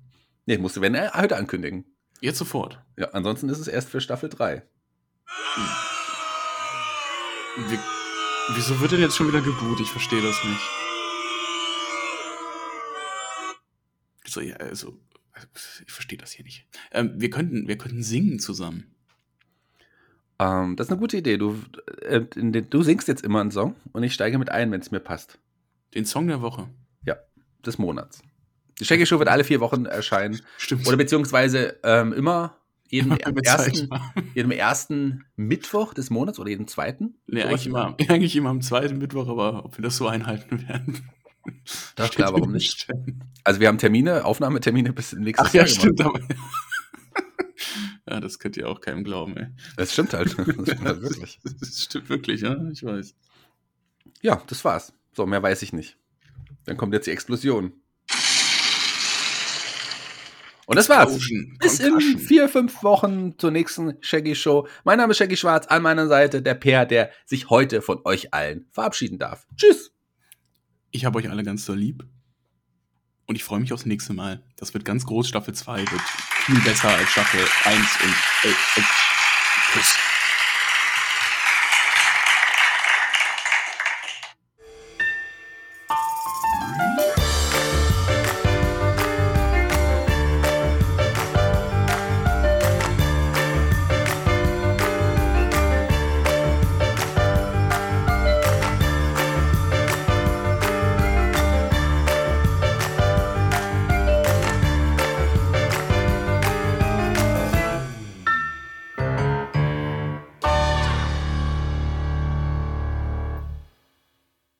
Nee, 0.47 0.59
musst 0.59 0.77
du 0.77 0.81
wenn 0.81 0.97
heute 1.15 1.37
ankündigen. 1.37 1.85
Jetzt 2.21 2.39
sofort. 2.39 2.83
Ja, 2.97 3.11
ansonsten 3.11 3.49
ist 3.49 3.59
es 3.59 3.69
erst 3.69 3.89
für 3.89 4.01
Staffel 4.01 4.29
3. 4.29 4.63
Wie, 7.69 7.79
wieso 8.55 8.81
wird 8.81 8.93
denn 8.93 9.01
jetzt 9.01 9.17
schon 9.17 9.29
wieder 9.29 9.41
geboot? 9.41 9.81
Ich 9.81 9.91
verstehe 9.91 10.23
das 10.23 10.43
nicht. 10.45 10.61
So, 14.27 14.41
ja, 14.41 14.57
also, 14.57 14.97
ich 15.85 15.93
verstehe 15.93 16.19
das 16.19 16.33
hier 16.33 16.45
nicht. 16.45 16.67
Ähm, 16.93 17.13
wir, 17.17 17.31
könnten, 17.31 17.67
wir 17.67 17.79
könnten 17.79 18.03
singen 18.03 18.39
zusammen. 18.39 18.95
Ähm, 20.39 20.77
das 20.77 20.87
ist 20.87 20.93
eine 20.93 21.01
gute 21.01 21.17
Idee. 21.17 21.37
Du, 21.37 21.61
äh, 22.03 22.25
den, 22.25 22.71
du 22.71 22.83
singst 22.83 23.09
jetzt 23.09 23.25
immer 23.25 23.41
einen 23.41 23.51
Song 23.51 23.77
und 23.93 24.03
ich 24.03 24.15
steige 24.15 24.39
mit 24.39 24.51
ein, 24.51 24.71
wenn 24.71 24.81
es 24.81 24.91
mir 24.91 25.01
passt. 25.01 25.39
Den 25.95 26.07
Song 26.07 26.29
der 26.29 26.41
Woche? 26.43 26.69
Ja, 27.05 27.17
des 27.65 27.79
Monats. 27.79 28.23
Die 28.81 28.85
Shaggy 28.85 29.07
Show 29.07 29.19
wird 29.19 29.29
alle 29.29 29.45
vier 29.45 29.61
Wochen 29.61 29.85
erscheinen. 29.85 30.41
Stimmt. 30.57 30.89
Oder 30.89 30.97
beziehungsweise 30.97 31.79
ähm, 31.85 32.13
immer 32.13 32.57
jeden 32.89 33.17
ersten, 33.19 33.89
jedem 34.35 34.51
ersten 34.51 35.25
Mittwoch 35.37 35.95
des 35.95 36.11
Monats 36.11 36.41
oder 36.41 36.51
jeden 36.51 36.67
zweiten? 36.67 37.19
Nee, 37.27 37.43
eigentlich 37.43 37.67
immer, 37.67 37.97
eigentlich 38.09 38.35
immer 38.35 38.51
am 38.51 38.63
zweiten 38.63 38.99
Mittwoch, 38.99 39.29
aber 39.29 39.65
ob 39.65 39.79
wir 39.79 39.83
das 39.83 39.97
so 39.97 40.09
einhalten 40.09 40.67
werden. 40.67 41.09
Das 41.95 42.09
ist 42.11 42.17
klar, 42.17 42.33
warum 42.33 42.53
nicht? 42.53 42.89
Also 43.45 43.61
wir 43.61 43.69
haben 43.69 43.79
Termine, 43.79 44.25
Aufnahmetermine 44.25 44.93
bis 44.93 45.13
nächstes 45.13 45.49
Ach, 45.49 45.55
Jahr. 45.55 45.67
Ja, 45.67 45.73
stimmt, 45.73 46.01
aber. 46.01 46.21
ja, 48.09 48.21
das 48.21 48.39
könnt 48.39 48.57
ihr 48.57 48.69
auch 48.69 48.81
keinem 48.81 49.05
glauben, 49.05 49.37
ey. 49.37 49.47
Das 49.77 49.93
stimmt 49.93 50.13
halt. 50.13 50.37
Das 50.39 50.45
stimmt 50.45 50.85
halt 50.85 51.03
wirklich. 51.03 51.39
Das 51.61 51.83
stimmt 51.83 52.09
wirklich, 52.09 52.41
ja, 52.41 52.57
ich 52.71 52.83
weiß. 52.83 53.15
Ja, 54.23 54.43
das 54.47 54.65
war's. 54.65 54.93
So, 55.13 55.27
mehr 55.27 55.43
weiß 55.43 55.63
ich 55.63 55.73
nicht. 55.73 55.97
Dann 56.65 56.77
kommt 56.77 56.93
jetzt 56.93 57.07
die 57.07 57.11
Explosion. 57.13 57.73
Und 60.71 60.77
das 60.77 60.89
war's. 60.89 61.19
Bis 61.59 61.81
in 61.81 61.99
vier, 61.99 62.49
fünf 62.49 62.85
Wochen 62.85 63.37
zur 63.41 63.51
nächsten 63.51 63.97
Shaggy 64.03 64.37
Show. 64.37 64.69
Mein 64.85 64.99
Name 64.99 65.11
ist 65.11 65.17
Shaggy 65.17 65.37
Schwarz, 65.37 65.67
an 65.67 65.83
meiner 65.83 66.07
Seite 66.07 66.43
der 66.43 66.55
Peer, 66.55 66.87
der 66.87 67.11
sich 67.27 67.51
heute 67.51 67.83
von 67.83 67.99
euch 68.05 68.33
allen 68.33 68.69
verabschieden 68.71 69.19
darf. 69.19 69.49
Tschüss. 69.57 69.91
Ich 70.93 71.05
habe 71.05 71.19
euch 71.19 71.29
alle 71.29 71.43
ganz 71.43 71.65
so 71.65 71.75
lieb. 71.75 72.07
Und 73.27 73.35
ich 73.35 73.43
freue 73.43 73.59
mich 73.59 73.73
aufs 73.73 73.85
nächste 73.85 74.13
Mal. 74.13 74.45
Das 74.55 74.73
wird 74.73 74.85
ganz 74.85 75.05
groß. 75.07 75.27
Staffel 75.27 75.55
2 75.55 75.81
wird 75.81 76.03
viel 76.45 76.61
besser 76.61 76.91
als 76.91 77.11
Staffel 77.11 77.41
1 77.65 77.77
und 78.05 78.49
äh, 78.49 78.83
Tschüss. 79.73 80.20